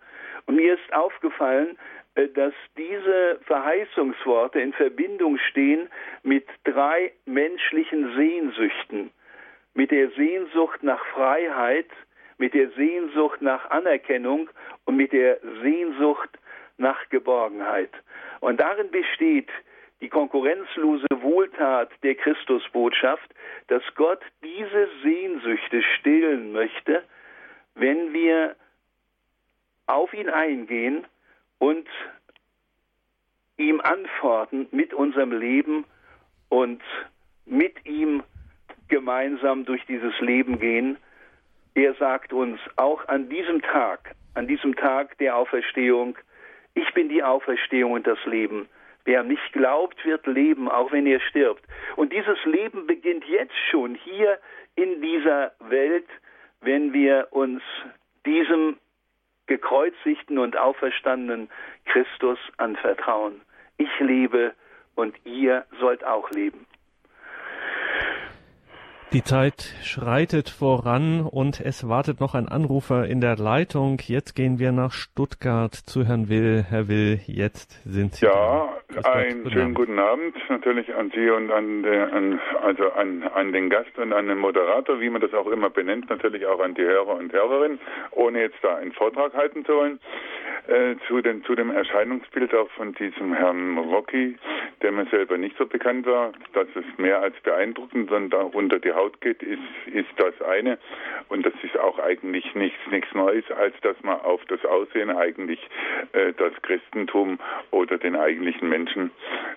Und 0.47 0.57
mir 0.57 0.75
ist 0.75 0.93
aufgefallen, 0.93 1.79
äh, 2.17 2.27
dass 2.27 2.53
diese 2.77 3.39
Verheißungsworte 3.47 4.61
in 4.61 4.73
Verbindung 4.73 5.39
stehen 5.39 5.89
mit 6.25 6.45
drei 6.65 7.13
menschlichen 7.25 8.13
Sehnsüchten. 8.17 9.13
Mit 9.75 9.93
der 9.93 10.11
Sehnsucht 10.11 10.83
nach 10.83 11.05
Freiheit, 11.15 11.87
mit 12.39 12.53
der 12.53 12.71
Sehnsucht 12.71 13.43
nach 13.43 13.71
Anerkennung 13.71 14.51
und 14.87 14.97
mit 14.97 15.13
der 15.13 15.39
Sehnsucht 15.63 16.31
nach 16.79 17.09
Geborgenheit. 17.11 17.93
Und 18.41 18.61
darin 18.61 18.91
besteht 18.91 19.51
die 20.01 20.09
konkurrenzlose 20.09 21.07
Wohltat 21.21 21.91
der 22.03 22.17
Christusbotschaft, 22.17 23.31
dass 23.69 23.85
Gott 23.95 24.23
diese 24.43 24.89
Sehnsüchte 25.05 25.81
stillen 26.01 26.51
möchte, 26.51 27.05
wenn 27.75 28.13
wir 28.13 28.57
auf 29.87 30.13
ihn 30.15 30.29
eingehen 30.29 31.07
und 31.59 31.89
ihm 33.57 33.81
antworten 33.81 34.69
mit 34.71 34.95
unserem 34.95 35.33
Leben 35.33 35.85
und 36.49 36.83
mit 37.45 37.85
ihm 37.87 38.23
gemeinsam 38.89 39.65
durch 39.65 39.85
dieses 39.87 40.19
Leben 40.21 40.59
gehen. 40.59 40.97
Er 41.75 41.95
sagt 41.95 42.33
uns 42.33 42.61
auch 42.77 43.07
an 43.09 43.29
diesem 43.29 43.63
Tag, 43.63 44.15
an 44.35 44.47
diesem 44.47 44.75
Tag 44.77 45.17
der 45.19 45.37
Auferstehung, 45.37 46.17
ich 46.75 46.93
bin 46.95 47.09
die 47.09 47.23
Auferstehung 47.23 47.93
und 47.93 48.07
das 48.07 48.19
Leben. 48.25 48.69
Wer 49.05 49.23
nicht 49.23 49.53
glaubt, 49.53 50.05
wird 50.05 50.27
leben, 50.27 50.69
auch 50.69 50.93
wenn 50.93 51.07
er 51.07 51.21
stirbt. 51.21 51.65
Und 51.97 52.13
dieses 52.13 52.39
Leben 52.45 52.87
beginnt 52.87 53.25
jetzt 53.25 53.57
schon 53.71 53.95
hier 53.95 54.39
in 54.77 55.01
dieser 55.01 55.53
Welt, 55.61 56.07
wenn 56.61 56.93
wir 56.93 57.29
uns 57.31 57.63
diesem 58.27 58.79
gekreuzigten 59.47 60.39
und 60.39 60.57
auferstandenen 60.57 61.51
Christus 61.87 62.39
anvertrauen. 62.57 63.41
Ich 63.79 63.89
lebe 63.99 64.55
und 64.95 65.15
ihr 65.25 65.67
sollt 65.81 66.05
auch 66.05 66.31
leben. 66.31 66.67
Die 69.13 69.25
Zeit 69.25 69.75
schreitet 69.83 70.49
voran 70.49 71.23
und 71.29 71.61
es 71.61 71.89
wartet 71.89 72.21
noch 72.21 72.37
ein 72.37 72.47
Anrufer 72.47 73.09
in 73.09 73.21
der 73.21 73.35
Leitung. 73.35 73.99
Jetzt 74.07 74.35
gehen 74.37 74.61
wir 74.61 74.71
nach 74.71 74.93
Stuttgart 74.93 75.75
zu 75.75 76.05
Herrn 76.05 76.29
Will. 76.29 76.65
Herr 76.71 76.87
Will, 76.87 77.19
jetzt 77.27 77.83
sind 77.83 78.15
Sie. 78.15 78.27
Ja, 78.27 78.69
einen 79.03 79.43
guten 79.43 79.51
schönen 79.51 79.63
Abend. 79.65 79.75
guten 79.75 79.99
Abend 79.99 80.37
natürlich 80.49 80.95
an 80.95 81.11
Sie 81.13 81.29
und 81.29 81.51
an, 81.51 81.83
den, 81.83 82.03
an, 82.03 82.41
also 82.63 82.89
an, 82.93 83.25
an 83.25 83.53
den 83.53 83.69
Gast 83.69 83.99
und 83.99 84.13
an 84.13 84.29
den 84.29 84.39
Moderator, 84.39 85.01
wie 85.01 85.11
man 85.11 85.21
das 85.21 85.35
auch 85.35 85.49
immer 85.49 85.71
benennt, 85.71 86.09
natürlich 86.09 86.47
auch 86.47 86.61
an 86.61 86.75
die 86.75 86.83
Hörer 86.83 87.17
und 87.17 87.33
Hörerinnen, 87.33 87.81
ohne 88.13 88.43
jetzt 88.43 88.59
da 88.63 88.77
einen 88.77 88.93
Vortrag 88.93 89.35
halten 89.35 89.65
zu 89.65 89.73
wollen. 89.73 89.99
Äh, 90.69 90.97
zu, 91.09 91.21
den, 91.21 91.43
zu 91.43 91.57
dem 91.57 91.71
Erscheinungsbild 91.71 92.55
auch 92.55 92.71
von 92.71 92.95
diesem 92.95 93.33
Herrn 93.33 93.77
Rocky, 93.77 94.37
der 94.83 94.93
mir 94.93 95.07
selber 95.07 95.37
nicht 95.37 95.57
so 95.57 95.67
bekannt 95.67 96.07
war, 96.07 96.33
dass 96.53 96.69
es 96.77 96.85
mehr 96.97 97.21
als 97.21 97.35
beeindruckend 97.41 98.09
da 98.31 98.43
unter 98.43 98.79
die 98.79 98.93
Haut 99.01 99.21
geht, 99.21 99.43
ist, 99.43 99.59
ist 99.87 100.09
das 100.17 100.41
eine. 100.43 100.79
Und 101.29 101.47
das 101.47 101.55
ist 101.63 101.79
auch 101.79 101.99
eigentlich 101.99 102.55
nichts, 102.55 102.79
nichts 102.91 103.13
Neues, 103.15 103.45
als 103.51 103.75
dass 103.81 103.97
man 104.03 104.21
auf 104.21 104.45
das 104.47 104.65
Aussehen 104.65 105.11
eigentlich 105.11 105.61
äh, 106.13 106.33
das 106.37 106.53
Christentum 106.63 107.39
oder 107.71 107.97
den 107.99 108.17
eigentlichen 108.17 108.69
Menschen, 108.69 109.11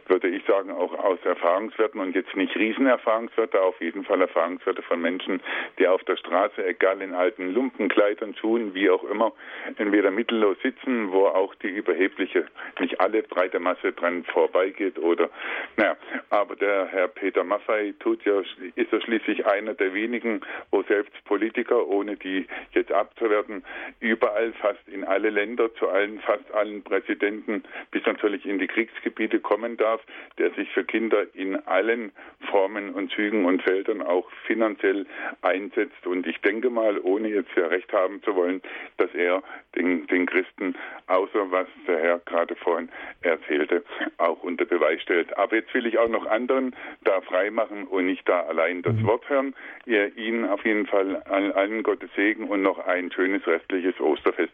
würde 0.07 0.29
ich 0.29 0.43
sagen, 0.45 0.71
auch 0.71 0.93
aus 0.93 1.19
Erfahrungswerten 1.25 1.99
und 1.99 2.15
jetzt 2.15 2.35
nicht 2.35 2.55
Riesenerfahrungswerte, 2.55 3.61
auf 3.61 3.79
jeden 3.81 4.03
Fall 4.05 4.21
Erfahrungswerte 4.21 4.81
von 4.83 5.01
Menschen, 5.01 5.41
die 5.77 5.87
auf 5.87 6.03
der 6.03 6.15
Straße, 6.15 6.65
egal 6.65 7.01
in 7.01 7.13
alten 7.13 7.53
Lumpenkleidern, 7.53 8.35
Schuhen, 8.35 8.73
wie 8.73 8.89
auch 8.89 9.03
immer, 9.03 9.33
entweder 9.77 10.11
mittellos 10.11 10.57
sitzen, 10.61 11.11
wo 11.11 11.25
auch 11.27 11.53
die 11.55 11.69
überhebliche, 11.69 12.45
nicht 12.79 12.99
alle 13.01 13.23
breite 13.23 13.59
Masse 13.59 13.91
dran 13.91 14.23
vorbeigeht 14.25 14.97
oder, 14.99 15.29
naja, 15.75 15.97
aber 16.29 16.55
der 16.55 16.87
Herr 16.87 17.07
Peter 17.07 17.43
Maffei 17.43 17.93
tut 17.99 18.23
ja, 18.25 18.41
ist 18.75 18.91
ja 18.91 19.01
schließlich 19.01 19.32
einer 19.41 19.73
der 19.73 19.93
wenigen, 19.93 20.41
wo 20.71 20.83
selbst 20.83 21.13
Politiker, 21.25 21.87
ohne 21.87 22.15
die 22.15 22.47
jetzt 22.73 22.91
abzuwerten, 22.91 23.63
überall 23.99 24.53
fast 24.53 24.87
in 24.87 25.03
alle 25.03 25.29
Länder, 25.29 25.73
zu 25.75 25.89
allen, 25.89 26.19
fast 26.21 26.51
allen 26.53 26.83
Präsidenten, 26.83 27.63
bis 27.91 28.05
natürlich 28.05 28.45
in 28.45 28.59
die 28.59 28.67
Kriegsgebiete 28.67 29.39
kommen 29.39 29.77
darf, 29.77 30.01
der 30.37 30.51
sich 30.51 30.69
für 30.71 30.83
Kinder 30.83 31.25
in 31.33 31.55
allen 31.67 32.11
Formen 32.49 32.93
und 32.93 33.11
Zügen 33.11 33.45
und 33.45 33.61
Feldern 33.63 34.01
auch 34.01 34.29
finanziell 34.45 35.05
einsetzt. 35.41 36.05
Und 36.05 36.27
ich 36.27 36.39
denke 36.41 36.69
mal, 36.69 36.99
ohne 36.99 37.29
jetzt 37.29 37.55
ja 37.55 37.67
recht 37.67 37.91
haben 37.93 38.21
zu 38.23 38.35
wollen, 38.35 38.61
dass 38.97 39.13
er 39.13 39.41
den, 39.75 40.07
den 40.07 40.25
Christen, 40.25 40.75
außer 41.07 41.51
was 41.51 41.67
der 41.87 41.99
Herr 41.99 42.19
gerade 42.19 42.55
vorhin 42.55 42.89
erzählte, 43.21 43.83
auch 44.17 44.43
unter 44.43 44.65
Beweis 44.65 45.01
stellt. 45.01 45.35
Aber 45.37 45.55
jetzt 45.55 45.73
will 45.73 45.85
ich 45.85 45.97
auch 45.97 46.09
noch 46.09 46.25
anderen 46.25 46.75
da 47.03 47.21
freimachen 47.21 47.85
und 47.85 48.05
nicht 48.05 48.27
da 48.27 48.41
allein 48.41 48.81
das 48.81 48.95
mhm. 48.95 49.07
Wort 49.07 49.22
hören. 49.29 49.55
Ihr, 49.85 50.15
Ihnen 50.17 50.45
auf 50.45 50.65
jeden 50.65 50.85
Fall 50.85 51.17
allen 51.23 51.83
Gottes 51.83 52.09
Segen 52.15 52.47
und 52.47 52.61
noch 52.61 52.79
ein 52.79 53.11
schönes 53.11 53.45
restliches 53.47 53.99
Osterfest. 53.99 54.53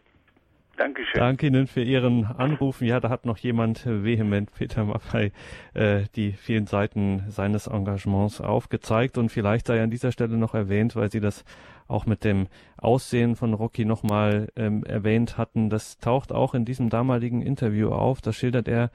Dankeschön. 0.80 1.20
Danke 1.20 1.46
Ihnen 1.48 1.66
für 1.66 1.82
Ihren 1.82 2.24
Anrufen. 2.24 2.86
Ja, 2.86 3.00
da 3.00 3.10
hat 3.10 3.26
noch 3.26 3.36
jemand 3.36 3.84
vehement 3.84 4.50
Peter 4.56 4.82
Maffei 4.84 5.30
äh, 5.74 6.04
die 6.16 6.32
vielen 6.32 6.66
Seiten 6.66 7.24
seines 7.28 7.66
Engagements 7.66 8.40
aufgezeigt. 8.40 9.18
Und 9.18 9.28
vielleicht 9.28 9.66
sei 9.66 9.82
an 9.82 9.90
dieser 9.90 10.10
Stelle 10.10 10.38
noch 10.38 10.54
erwähnt, 10.54 10.96
weil 10.96 11.10
Sie 11.10 11.20
das 11.20 11.44
auch 11.86 12.06
mit 12.06 12.24
dem 12.24 12.46
Aussehen 12.78 13.36
von 13.36 13.52
Rocky 13.52 13.84
nochmal 13.84 14.48
ähm, 14.56 14.82
erwähnt 14.84 15.36
hatten. 15.36 15.68
Das 15.68 15.98
taucht 15.98 16.32
auch 16.32 16.54
in 16.54 16.64
diesem 16.64 16.88
damaligen 16.88 17.42
Interview 17.42 17.90
auf. 17.90 18.22
Da 18.22 18.32
schildert 18.32 18.66
er 18.66 18.90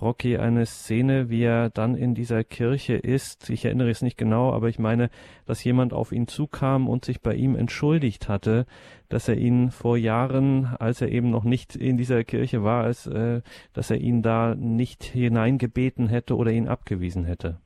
Rocky 0.00 0.38
eine 0.38 0.66
Szene, 0.66 1.30
wie 1.30 1.42
er 1.42 1.70
dann 1.70 1.94
in 1.94 2.14
dieser 2.14 2.44
Kirche 2.44 2.94
ist. 2.94 3.50
Ich 3.50 3.64
erinnere 3.64 3.90
es 3.90 4.02
nicht 4.02 4.16
genau, 4.16 4.52
aber 4.52 4.68
ich 4.68 4.78
meine, 4.78 5.10
dass 5.46 5.62
jemand 5.64 5.92
auf 5.92 6.12
ihn 6.12 6.26
zukam 6.26 6.88
und 6.88 7.04
sich 7.04 7.20
bei 7.20 7.34
ihm 7.34 7.56
entschuldigt 7.56 8.28
hatte, 8.28 8.66
dass 9.08 9.28
er 9.28 9.36
ihn 9.36 9.70
vor 9.70 9.96
Jahren, 9.96 10.74
als 10.78 11.00
er 11.00 11.08
eben 11.08 11.30
noch 11.30 11.44
nicht 11.44 11.76
in 11.76 11.96
dieser 11.96 12.24
Kirche 12.24 12.62
war, 12.62 12.84
als, 12.84 13.06
äh, 13.06 13.42
dass 13.72 13.90
er 13.90 13.98
ihn 13.98 14.22
da 14.22 14.54
nicht 14.54 15.02
hineingebeten 15.04 16.08
hätte 16.08 16.36
oder 16.36 16.50
ihn 16.50 16.68
abgewiesen 16.68 17.24
hätte. 17.24 17.60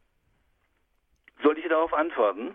Soll 1.43 1.59
ich 1.59 1.69
darauf 1.69 1.93
antworten? 1.93 2.55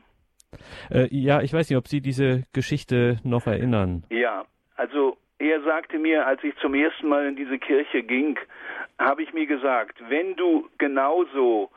Äh, 0.90 1.08
ja, 1.12 1.42
ich 1.42 1.54
weiß 1.54 1.70
nicht, 1.70 1.78
ob 1.78 1.88
Sie 1.88 2.02
diese 2.02 2.44
Geschichte 2.54 3.20
noch 3.24 3.46
erinnern. 3.46 4.04
Ja, 4.10 4.46
also 4.76 5.18
er 5.40 5.62
sagte 5.62 5.98
mir, 5.98 6.28
als 6.28 6.44
ich 6.44 6.56
zum 6.58 6.74
ersten 6.74 7.08
Mal 7.08 7.28
in 7.28 7.36
diese 7.36 7.58
Kirche 7.58 8.04
ging, 8.04 8.38
habe 9.00 9.24
ich 9.24 9.34
mir 9.34 9.48
gesagt, 9.48 9.98
wenn 10.10 10.36
du 10.36 10.70
genauso 10.78 11.72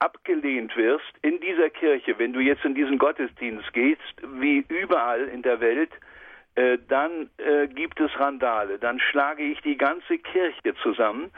abgelehnt 0.00 0.76
wirst 0.76 1.12
in 1.22 1.40
dieser 1.40 1.70
Kirche, 1.70 2.18
wenn 2.18 2.32
du 2.32 2.40
jetzt 2.40 2.64
in 2.64 2.74
diesen 2.74 2.98
Gottesdienst 2.98 3.72
gehst, 3.72 4.00
wie 4.40 4.64
überall 4.68 5.28
in 5.28 5.42
der 5.42 5.60
Welt, 5.60 5.90
äh, 6.56 6.78
dann 6.88 7.30
äh, 7.38 7.68
gibt 7.68 8.00
es 8.00 8.10
Randale. 8.18 8.78
Dann 8.78 9.00
schlage 9.00 9.44
ich 9.44 9.60
die 9.62 9.76
ganze 9.76 10.18
Kirche 10.18 10.74
zusammen 10.82 11.30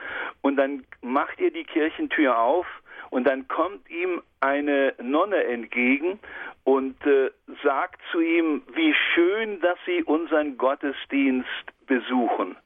und 0.43 0.57
dann 0.57 0.85
macht 1.03 1.41
ihr 1.41 1.51
die 1.51 1.65
Kirchentür 1.65 2.39
auf 2.39 2.67
und 3.11 3.27
dann 3.27 3.49
kommt 3.49 3.89
ihm 3.91 4.23
eine 4.41 4.95
Nonne 5.01 5.45
entgegen 5.45 6.19
und 6.65 7.05
äh, 7.07 7.31
sagt 7.63 8.01
zu 8.11 8.21
ihm, 8.21 8.63
wie 8.75 8.95
schön, 9.15 9.61
dass 9.61 9.79
Sie 9.87 10.03
unseren 10.03 10.57
Gottesdienst 10.57 11.49
besuchen. 11.87 12.57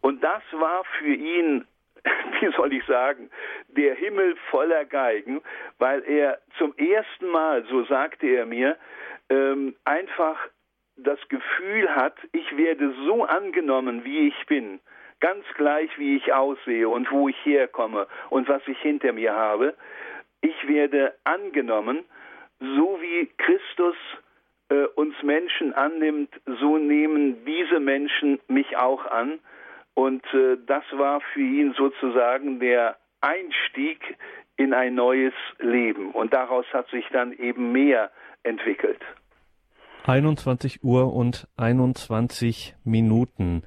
Und 0.00 0.22
das 0.22 0.42
war 0.52 0.84
für 0.98 1.14
ihn 1.14 1.64
wie 2.40 2.52
soll 2.56 2.72
ich 2.72 2.84
sagen, 2.86 3.30
der 3.68 3.94
Himmel 3.94 4.36
voller 4.50 4.84
Geigen, 4.84 5.40
weil 5.78 6.02
er 6.04 6.38
zum 6.58 6.74
ersten 6.76 7.28
Mal, 7.28 7.64
so 7.64 7.84
sagte 7.84 8.26
er 8.26 8.46
mir, 8.46 8.76
ähm, 9.28 9.74
einfach 9.84 10.38
das 10.96 11.18
Gefühl 11.28 11.94
hat, 11.94 12.16
ich 12.32 12.56
werde 12.56 12.92
so 13.06 13.24
angenommen, 13.24 14.04
wie 14.04 14.28
ich 14.28 14.46
bin, 14.46 14.80
ganz 15.22 15.44
gleich, 15.56 15.88
wie 15.98 16.16
ich 16.16 16.34
aussehe 16.34 16.88
und 16.88 17.10
wo 17.10 17.28
ich 17.28 17.36
herkomme 17.46 18.06
und 18.28 18.48
was 18.48 18.60
ich 18.66 18.78
hinter 18.80 19.12
mir 19.12 19.34
habe. 19.34 19.74
Ich 20.42 20.68
werde 20.68 21.14
angenommen, 21.24 22.04
so 22.58 22.98
wie 23.00 23.30
Christus 23.38 23.96
äh, 24.68 24.84
uns 24.96 25.14
Menschen 25.22 25.72
annimmt, 25.72 26.34
so 26.60 26.76
nehmen 26.76 27.44
diese 27.46 27.78
Menschen 27.78 28.40
mich 28.48 28.76
auch 28.76 29.06
an. 29.06 29.38
Und 29.94 30.24
äh, 30.34 30.58
das 30.66 30.84
war 30.92 31.20
für 31.32 31.40
ihn 31.40 31.72
sozusagen 31.74 32.58
der 32.58 32.96
Einstieg 33.20 34.16
in 34.56 34.74
ein 34.74 34.96
neues 34.96 35.34
Leben. 35.60 36.10
Und 36.10 36.34
daraus 36.34 36.66
hat 36.72 36.88
sich 36.90 37.06
dann 37.12 37.32
eben 37.32 37.70
mehr 37.70 38.10
entwickelt. 38.42 39.00
21 40.04 40.82
Uhr 40.82 41.14
und 41.14 41.46
21 41.56 42.74
Minuten. 42.82 43.62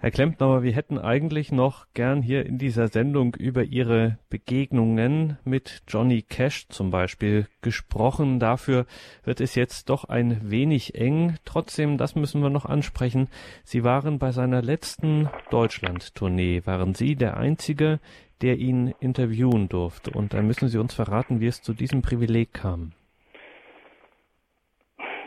Herr 0.00 0.12
Klempnauer, 0.12 0.62
wir 0.62 0.70
hätten 0.70 0.96
eigentlich 0.96 1.50
noch 1.50 1.86
gern 1.92 2.22
hier 2.22 2.46
in 2.46 2.56
dieser 2.56 2.86
Sendung 2.86 3.34
über 3.34 3.64
Ihre 3.64 4.18
Begegnungen 4.30 5.38
mit 5.44 5.82
Johnny 5.88 6.22
Cash 6.22 6.68
zum 6.68 6.92
Beispiel 6.92 7.48
gesprochen. 7.62 8.38
Dafür 8.38 8.86
wird 9.24 9.40
es 9.40 9.56
jetzt 9.56 9.90
doch 9.90 10.04
ein 10.04 10.38
wenig 10.44 10.94
eng. 10.94 11.34
Trotzdem, 11.44 11.98
das 11.98 12.14
müssen 12.14 12.40
wir 12.42 12.48
noch 12.48 12.64
ansprechen. 12.64 13.26
Sie 13.64 13.82
waren 13.82 14.20
bei 14.20 14.30
seiner 14.30 14.62
letzten 14.62 15.30
Deutschland-Tournee. 15.50 16.62
Waren 16.64 16.94
Sie 16.94 17.16
der 17.16 17.36
Einzige, 17.36 17.98
der 18.40 18.54
ihn 18.54 18.94
interviewen 19.00 19.68
durfte? 19.68 20.12
Und 20.16 20.32
da 20.32 20.42
müssen 20.42 20.68
Sie 20.68 20.78
uns 20.78 20.94
verraten, 20.94 21.40
wie 21.40 21.48
es 21.48 21.60
zu 21.60 21.72
diesem 21.74 22.02
Privileg 22.02 22.54
kam. 22.54 22.92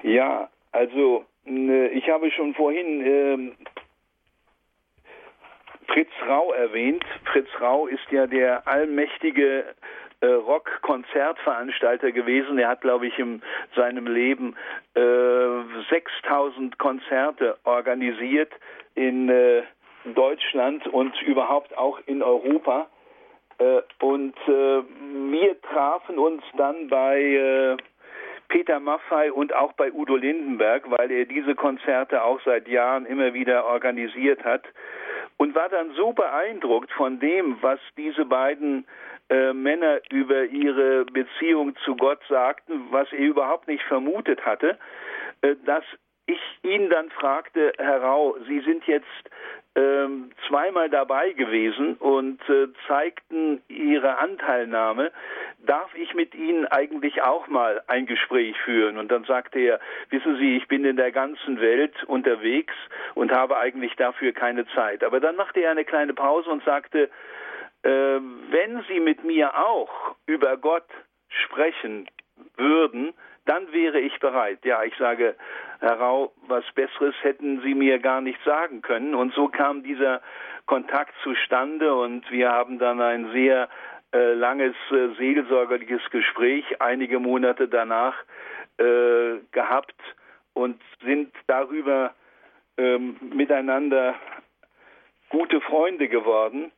Ja, 0.04 0.50
also 0.72 1.26
ich 1.44 2.08
habe 2.08 2.32
schon 2.32 2.54
vorhin 2.54 3.02
ähm, 3.06 3.52
Fritz 5.92 6.12
Rau 6.28 6.54
erwähnt. 6.54 7.04
Fritz 7.26 7.50
Rau 7.60 7.88
ist 7.88 8.10
ja 8.12 8.26
der 8.26 8.66
allmächtige 8.68 9.66
äh, 10.22 10.26
Rock-Konzertveranstalter 10.26 12.12
gewesen. 12.12 12.58
Er 12.60 12.70
hat, 12.70 12.82
glaube 12.82 13.08
ich, 13.08 13.20
in 13.20 13.42
seinem 13.76 14.08
Leben 14.08 14.56
äh, 14.94 15.02
6000 15.90 16.78
Konzerte 16.78 17.58
organisiert 17.66 18.52
in 18.96 19.30
äh, 19.30 19.64
Deutschland 20.06 20.88
und 20.88 21.22
überhaupt 21.24 21.78
auch 21.78 22.00
in 22.06 22.24
Europa. 22.24 22.88
Äh, 23.58 23.82
und 24.00 24.36
äh, 24.48 24.84
wir 25.32 25.62
trafen 25.62 26.18
uns 26.18 26.44
dann 26.56 26.88
bei 26.88 27.20
äh, 27.22 27.78
Peter 28.48 28.80
Maffei 28.80 29.32
und 29.32 29.54
auch 29.54 29.74
bei 29.74 29.92
Udo 29.92 30.16
Lindenberg, 30.16 30.90
weil 30.90 31.12
er 31.12 31.26
diese 31.26 31.56
Konzerte 31.56 32.24
auch 32.24 32.40
seit 32.46 32.68
Jahren 32.70 33.06
immer 33.06 33.34
wieder 33.34 33.66
organisiert 33.66 34.44
hat 34.46 34.64
und 35.42 35.56
war 35.56 35.70
dann 35.70 35.92
so 35.96 36.14
beeindruckt 36.14 36.92
von 36.92 37.20
dem, 37.20 37.58
was 37.64 37.80
diese 37.98 38.26
beiden 38.26 38.86
äh, 39.32 39.54
Männer 39.54 40.00
über 40.12 40.44
ihre 40.46 41.04
Beziehung 41.06 41.76
zu 41.84 41.96
Gott 41.96 42.20
sagten, 42.30 42.92
was 42.92 43.12
er 43.12 43.18
überhaupt 43.18 43.68
nicht 43.68 43.82
vermutet 43.86 44.46
hatte, 44.46 44.78
äh, 45.42 45.56
dass 45.66 45.84
ich 46.28 46.40
ihn 46.62 46.92
dann 46.92 47.10
fragte, 47.10 47.74
Herr 47.80 48.04
Rau, 48.04 48.36
Sie 48.48 48.60
sind 48.60 48.86
jetzt 48.86 49.32
ähm, 49.76 50.32
zweimal 50.48 50.90
dabei 50.90 51.32
gewesen 51.32 51.96
und 51.96 52.42
äh, 52.50 52.68
zeigten 52.88 53.62
ihre 53.70 54.18
Anteilnahme. 54.18 55.12
Darf 55.66 55.96
ich 55.96 56.14
mit 56.14 56.36
Ihnen 56.36 56.66
eigentlich 56.66 57.22
auch 57.22 57.48
mal 57.48 57.82
ein 57.88 58.06
Gespräch 58.06 58.58
führen? 58.66 58.98
Und 58.98 59.12
dann 59.12 59.24
sagte 59.24 59.60
er, 59.60 59.80
wissen 60.10 60.38
Sie, 60.38 60.58
ich 60.58 60.68
bin 60.68 60.84
in 60.84 60.98
der 60.98 61.12
ganzen 61.12 61.62
Welt 61.62 62.04
unterwegs 62.06 62.74
und 63.16 63.32
habe 63.32 63.58
eigentlich 63.58 63.96
dafür 63.96 64.34
keine 64.34 64.68
Zeit. 64.68 65.04
Aber 65.04 65.20
dann 65.20 65.38
machte 65.38 65.62
er 65.62 65.72
eine 65.72 65.86
kleine 65.86 66.14
Pause 66.14 66.50
und 66.50 66.64
sagte, 66.66 67.10
äh, 67.84 67.90
wenn 67.90 68.84
Sie 68.90 69.00
mit 69.00 69.24
mir 69.24 69.58
auch 69.58 70.16
über 70.26 70.58
Gott 70.58 70.88
sprechen 71.30 72.08
würden, 72.58 73.14
dann 73.46 73.72
wäre 73.72 74.00
ich 74.00 74.20
bereit. 74.20 74.60
Ja, 74.64 74.84
ich 74.84 74.96
sage, 74.98 75.36
Herr 75.80 76.00
Rau, 76.00 76.32
was 76.48 76.64
Besseres 76.74 77.16
hätten 77.22 77.62
Sie 77.62 77.74
mir 77.74 78.00
gar 78.00 78.22
nicht 78.22 78.40
sagen 78.44 78.82
können. 78.82 79.16
Und 79.16 79.34
so 79.34 79.48
kam 79.48 79.84
dieser 79.84 80.22
Kontakt 80.66 81.14
zustande 81.24 81.94
und 81.94 82.30
wir 82.32 82.52
haben 82.52 82.80
dann 82.80 83.02
ein 83.02 83.32
sehr 83.32 83.68
äh, 84.14 84.34
langes 84.34 84.76
äh, 84.92 85.16
seelsorgerliches 85.18 86.02
Gespräch 86.12 86.82
einige 86.82 87.20
Monate 87.20 87.68
danach 87.68 88.16
äh, 88.78 89.40
gehabt 89.52 89.96
und 90.54 90.82
sind 91.04 91.34
darüber 91.48 92.14
ähm, 92.78 93.18
miteinander 93.34 94.16
gute 95.30 95.62
Freunde 95.62 96.08
geworden. 96.08 96.72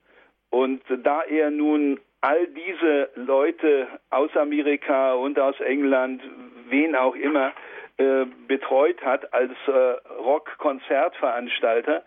Und 0.50 0.84
da 1.04 1.24
er 1.24 1.50
nun 1.50 2.00
all 2.24 2.48
diese 2.48 3.10
Leute 3.16 3.88
aus 4.10 4.36
Amerika 4.38 5.14
und 5.14 5.38
aus 5.38 5.60
England, 5.60 6.22
wen 6.70 6.96
auch 6.96 7.16
immer, 7.16 7.52
äh, 7.98 8.26
betreut 8.48 9.04
hat 9.04 9.34
als 9.34 9.52
äh, 9.68 9.72
Rock-Konzertveranstalter, 10.22 12.02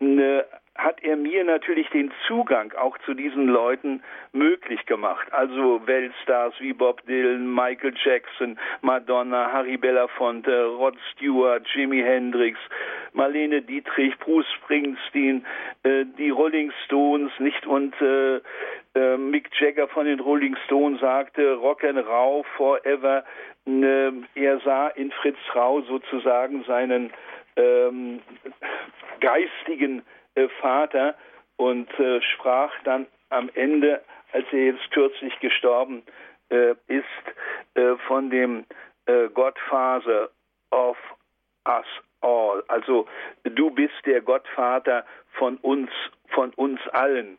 äh, 0.00 0.42
hat 0.74 1.02
er 1.02 1.16
mir 1.16 1.44
natürlich 1.44 1.88
den 1.90 2.10
Zugang 2.26 2.72
auch 2.72 2.98
zu 3.04 3.14
diesen 3.14 3.46
Leuten 3.46 4.02
möglich 4.32 4.84
gemacht. 4.86 5.28
Also 5.30 5.86
Weltstars 5.86 6.54
wie 6.58 6.72
Bob 6.72 7.06
Dylan, 7.06 7.54
Michael 7.54 7.94
Jackson, 8.02 8.58
Madonna, 8.80 9.52
Harry 9.52 9.76
Belafonte, 9.76 10.64
Rod 10.64 10.96
Stewart, 11.12 11.64
Jimi 11.72 12.00
Hendrix, 12.00 12.58
Marlene 13.12 13.62
Dietrich, 13.62 14.18
Bruce 14.18 14.50
Springsteen, 14.56 15.46
äh, 15.84 16.04
die 16.18 16.30
Rolling 16.30 16.72
Stones, 16.84 17.30
nicht 17.38 17.64
und 17.66 17.94
äh, 18.00 18.40
Mick 18.94 19.48
Jagger 19.58 19.88
von 19.88 20.06
den 20.06 20.20
Rolling 20.20 20.56
Stones 20.66 21.00
sagte 21.00 21.54
Rock 21.54 21.82
and 21.84 21.98
Rau 22.06 22.44
forever. 22.56 23.24
Äh, 23.66 24.12
er 24.34 24.60
sah 24.60 24.88
in 24.88 25.10
Fritz 25.12 25.38
Rau 25.54 25.80
sozusagen 25.82 26.64
seinen 26.64 27.12
ähm, 27.56 28.20
geistigen 29.20 30.02
äh, 30.34 30.48
Vater 30.60 31.14
und 31.56 31.88
äh, 31.98 32.20
sprach 32.22 32.72
dann 32.84 33.06
am 33.30 33.50
Ende, 33.54 34.02
als 34.32 34.46
er 34.52 34.66
jetzt 34.66 34.90
kürzlich 34.90 35.38
gestorben 35.40 36.02
äh, 36.50 36.74
ist, 36.88 37.04
äh, 37.74 37.96
von 38.06 38.30
dem 38.30 38.64
äh, 39.06 39.28
Gottvater 39.28 40.30
of 40.70 40.96
us 41.66 41.86
all. 42.20 42.62
Also 42.68 43.06
du 43.44 43.70
bist 43.70 43.94
der 44.06 44.20
Gottvater 44.20 45.04
von 45.32 45.56
uns, 45.58 45.90
von 46.28 46.50
uns 46.54 46.80
allen. 46.88 47.38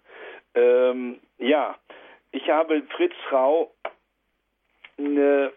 Ähm, 0.55 1.19
ja, 1.43 1.75
ich 2.31 2.49
habe 2.49 2.83
Fritz 2.95 3.13
Rau 3.31 3.71
äh, 4.97 5.49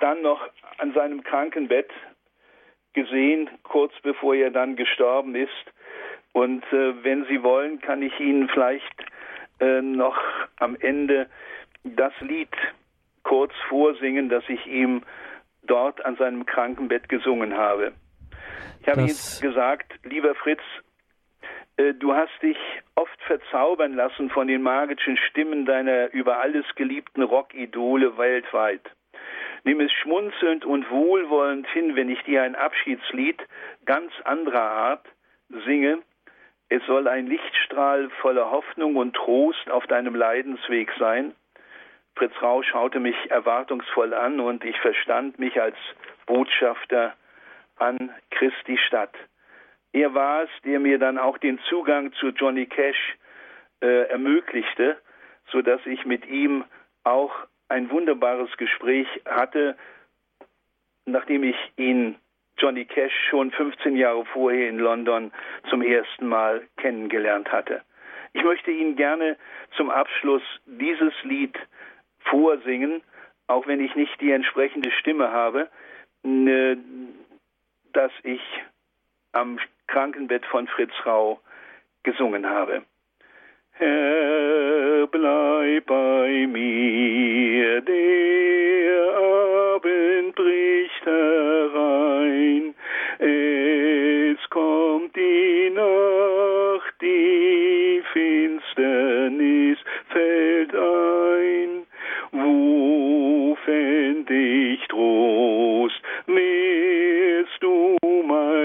dann 0.00 0.22
noch 0.22 0.40
an 0.78 0.92
seinem 0.94 1.22
Krankenbett 1.22 1.90
gesehen, 2.92 3.48
kurz 3.62 3.92
bevor 4.02 4.34
er 4.34 4.50
dann 4.50 4.76
gestorben 4.76 5.34
ist. 5.34 5.50
Und 6.32 6.64
äh, 6.72 7.04
wenn 7.04 7.24
Sie 7.26 7.42
wollen, 7.42 7.80
kann 7.80 8.02
ich 8.02 8.18
Ihnen 8.20 8.48
vielleicht 8.48 9.04
äh, 9.60 9.80
noch 9.80 10.18
am 10.56 10.76
Ende 10.76 11.28
das 11.84 12.12
Lied 12.20 12.54
kurz 13.22 13.52
vorsingen, 13.68 14.28
das 14.28 14.44
ich 14.48 14.66
ihm 14.66 15.02
dort 15.62 16.04
an 16.04 16.16
seinem 16.16 16.44
Krankenbett 16.46 17.08
gesungen 17.08 17.56
habe. 17.56 17.92
Ich 18.80 18.88
habe 18.88 19.02
ihm 19.02 19.16
gesagt, 19.40 19.92
lieber 20.04 20.34
Fritz, 20.34 20.62
du 21.94 22.14
hast 22.14 22.42
dich 22.42 22.58
oft 22.94 23.20
verzaubern 23.22 23.94
lassen 23.94 24.30
von 24.30 24.46
den 24.48 24.62
magischen 24.62 25.16
Stimmen 25.16 25.64
deiner 25.64 26.12
über 26.12 26.38
alles 26.38 26.64
geliebten 26.76 27.22
Rockidole 27.22 28.16
weltweit. 28.18 28.82
Nimm 29.64 29.80
es 29.80 29.92
schmunzelnd 29.92 30.64
und 30.64 30.90
wohlwollend 30.90 31.68
hin, 31.68 31.94
wenn 31.94 32.08
ich 32.08 32.22
dir 32.24 32.42
ein 32.42 32.56
Abschiedslied 32.56 33.40
ganz 33.84 34.12
anderer 34.24 34.62
Art 34.62 35.06
singe. 35.64 36.02
Es 36.68 36.84
soll 36.86 37.06
ein 37.06 37.26
Lichtstrahl 37.26 38.10
voller 38.20 38.50
Hoffnung 38.50 38.96
und 38.96 39.14
Trost 39.14 39.70
auf 39.70 39.86
deinem 39.86 40.14
Leidensweg 40.14 40.90
sein. 40.98 41.34
Fritz 42.16 42.32
Rau 42.42 42.62
schaute 42.62 42.98
mich 42.98 43.16
erwartungsvoll 43.30 44.14
an 44.14 44.40
und 44.40 44.64
ich 44.64 44.78
verstand 44.80 45.38
mich 45.38 45.60
als 45.60 45.76
Botschafter 46.26 47.14
an 47.76 48.10
Christi 48.30 48.78
Stadt. 48.78 49.14
Er 49.92 50.14
war 50.14 50.44
es, 50.44 50.50
der 50.64 50.80
mir 50.80 50.98
dann 50.98 51.18
auch 51.18 51.38
den 51.38 51.58
Zugang 51.68 52.12
zu 52.14 52.28
Johnny 52.28 52.66
Cash 52.66 53.16
äh, 53.80 54.08
ermöglichte, 54.08 54.96
so 55.50 55.60
dass 55.60 55.84
ich 55.86 56.04
mit 56.06 56.26
ihm 56.26 56.64
auch 57.04 57.32
ein 57.68 57.90
wunderbares 57.90 58.56
Gespräch 58.56 59.08
hatte, 59.26 59.76
nachdem 61.04 61.44
ich 61.44 61.56
ihn 61.76 62.16
Johnny 62.58 62.84
Cash 62.84 63.12
schon 63.28 63.50
15 63.50 63.96
Jahre 63.96 64.24
vorher 64.26 64.68
in 64.68 64.78
London 64.78 65.32
zum 65.68 65.82
ersten 65.82 66.28
Mal 66.28 66.62
kennengelernt 66.76 67.50
hatte. 67.50 67.82
Ich 68.34 68.44
möchte 68.44 68.70
Ihnen 68.70 68.96
gerne 68.96 69.36
zum 69.76 69.90
Abschluss 69.90 70.42
dieses 70.66 71.12
Lied 71.22 71.58
vorsingen, 72.20 73.02
auch 73.46 73.66
wenn 73.66 73.80
ich 73.80 73.94
nicht 73.94 74.20
die 74.20 74.30
entsprechende 74.30 74.90
Stimme 74.92 75.32
habe, 75.32 75.68
das 77.92 78.12
ich 78.22 78.40
am 79.32 79.58
Krankenbett 79.92 80.44
von 80.46 80.66
Fritz 80.68 80.94
Rau 81.04 81.38
gesungen 82.02 82.48
habe. 82.48 82.82
Herr, 83.72 85.06
bleib 85.06 85.84
bei 85.86 86.46
mir, 86.46 87.80
der 87.82 89.16
Abend 89.74 90.34
bricht 90.34 91.04
herein, 91.04 92.74
es 93.18 94.38
kommt 94.48 95.14
die 95.14 95.70
Nacht, 95.74 96.94
die 97.02 98.02
Finsternis 98.14 99.78
fällt 100.08 100.74
ein, 100.74 101.86
wo 102.32 103.58
fänd 103.66 104.30
ich 104.30 104.88
Trost, 104.88 105.61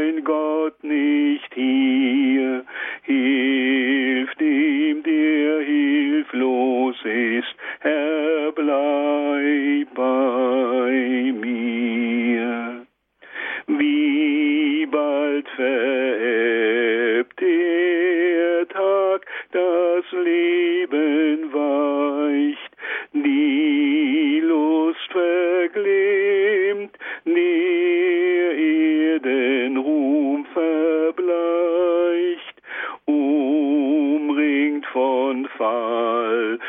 mein 0.07 0.23
Gott 0.23 0.83
nicht 0.83 1.53
hier, 1.53 2.63
hilft 3.03 4.41
ihm, 4.41 5.03
der 5.03 5.59
hilflos 5.61 6.95
ist, 7.03 7.55
Herr, 7.81 8.51
bleib 8.53 9.93
bei 9.95 11.33
mir. 11.33 12.85
Wie 13.67 14.85
bald 14.85 15.49
verebbt 15.55 17.41
der 17.41 18.67
Tag, 18.69 19.25
das 19.51 20.05
Leben 20.23 21.53
weicht, 21.53 22.71
die 23.13 24.41
Lust 24.43 25.11
verglimmt, 25.11 26.97
der 27.25 28.57
Erdenruhm 28.57 29.56
von 35.45 36.59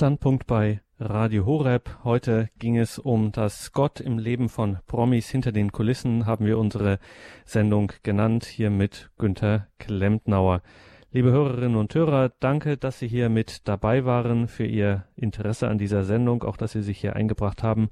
Standpunkt 0.00 0.46
bei 0.46 0.80
Radio 0.98 1.44
Horeb. 1.44 1.98
Heute 2.04 2.48
ging 2.58 2.78
es 2.78 2.98
um 2.98 3.32
das 3.32 3.72
Gott 3.72 4.00
im 4.00 4.18
Leben 4.18 4.48
von 4.48 4.78
Promis 4.86 5.28
hinter 5.28 5.52
den 5.52 5.72
Kulissen, 5.72 6.24
haben 6.24 6.46
wir 6.46 6.56
unsere 6.56 6.98
Sendung 7.44 7.92
genannt, 8.02 8.46
hier 8.46 8.70
mit 8.70 9.10
Günther 9.18 9.66
Klempnauer. 9.78 10.62
Liebe 11.12 11.30
Hörerinnen 11.32 11.76
und 11.76 11.94
Hörer, 11.94 12.32
danke, 12.40 12.78
dass 12.78 12.98
Sie 12.98 13.08
hier 13.08 13.28
mit 13.28 13.68
dabei 13.68 14.06
waren, 14.06 14.48
für 14.48 14.64
Ihr 14.64 15.04
Interesse 15.16 15.68
an 15.68 15.76
dieser 15.76 16.04
Sendung, 16.04 16.44
auch 16.44 16.56
dass 16.56 16.72
Sie 16.72 16.82
sich 16.82 16.98
hier 16.98 17.14
eingebracht 17.14 17.62
haben. 17.62 17.90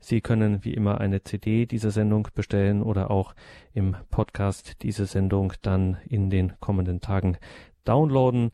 Sie 0.00 0.22
können 0.22 0.64
wie 0.64 0.72
immer 0.72 1.02
eine 1.02 1.22
CD 1.22 1.66
dieser 1.66 1.90
Sendung 1.90 2.28
bestellen 2.34 2.82
oder 2.82 3.10
auch 3.10 3.34
im 3.74 3.94
Podcast 4.08 4.82
diese 4.82 5.04
Sendung 5.04 5.52
dann 5.60 5.98
in 6.06 6.30
den 6.30 6.54
kommenden 6.60 7.02
Tagen 7.02 7.36
downloaden. 7.84 8.52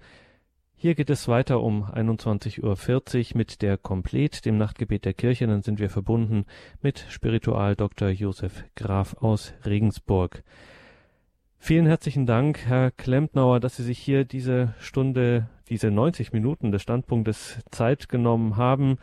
Hier 0.81 0.95
geht 0.95 1.11
es 1.11 1.27
weiter 1.27 1.61
um 1.61 1.83
21.40 1.83 2.63
Uhr 3.33 3.37
mit 3.37 3.63
der 3.63 3.77
Komplet, 3.77 4.45
dem 4.45 4.59
Nachtgebet 4.59 5.05
der 5.05 5.13
Kirche. 5.13 5.49
Dann 5.49 5.63
sind 5.63 5.81
wir 5.81 5.91
verbunden 5.91 6.47
mit 6.81 7.05
Spiritual 7.11 7.75
Dr. 7.75 8.11
Josef 8.11 8.63
Graf 8.77 9.17
aus 9.21 9.55
Regensburg. 9.67 10.45
Vielen 11.59 11.87
herzlichen 11.87 12.27
Dank, 12.27 12.61
Herr 12.65 12.93
Klempnauer, 12.93 13.59
dass 13.59 13.77
Sie 13.77 13.83
sich 13.83 13.99
hier 13.99 14.25
diese 14.25 14.77
Stunde, 14.79 15.49
diese 15.69 15.91
90 15.91 16.33
Minuten 16.33 16.71
des 16.71 16.83
Standpunktes 16.83 17.61
Zeit 17.73 18.09
genommen 18.09 18.57
haben. 18.57 18.99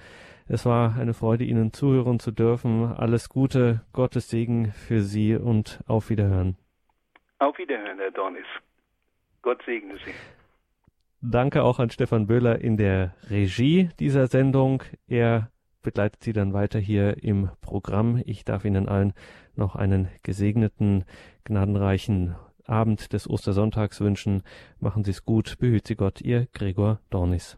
Es 0.48 0.66
war 0.66 0.96
eine 0.96 1.14
Freude, 1.14 1.44
Ihnen 1.44 1.74
zuhören 1.74 2.22
zu 2.22 2.32
dürfen. 2.32 2.86
Alles 2.86 3.28
Gute, 3.28 3.82
Gottes 3.92 4.30
Segen 4.30 4.72
für 4.72 5.02
Sie 5.02 5.36
und 5.36 5.82
auf 5.88 6.10
Wiederhören. 6.10 6.56
Auf 7.40 7.58
Wiederhören, 7.58 8.00
Herr 8.00 8.12
Dornis. 8.12 8.48
Gott 9.42 9.62
segne 9.66 9.98
Sie. 10.06 10.14
Danke 11.32 11.64
auch 11.64 11.80
an 11.80 11.90
Stefan 11.90 12.28
Böhler 12.28 12.62
in 12.62 12.78
der 12.78 13.16
Regie 13.30 13.90
dieser 14.00 14.28
Sendung. 14.28 14.84
Er 15.08 15.50
begleitet 15.82 16.24
Sie 16.24 16.34
dann 16.34 16.54
weiter 16.54 16.80
hier 16.80 17.24
im 17.24 17.50
Programm. 17.62 18.22
Ich 18.26 18.46
darf 18.46 18.64
Ihnen 18.64 18.88
allen 18.88 19.14
noch 19.56 19.76
einen 19.76 20.08
gesegneten, 20.22 21.04
gnadenreichen 21.44 22.36
Abend 22.66 23.12
des 23.12 23.30
Ostersonntags 23.30 24.02
wünschen. 24.02 24.44
Machen 24.80 25.04
Sie 25.04 25.12
es 25.12 25.26
gut, 25.26 25.58
behüt 25.58 25.88
Sie 25.88 25.96
Gott, 25.96 26.22
Ihr 26.22 26.48
Gregor 26.54 27.00
Dornis. 27.10 27.58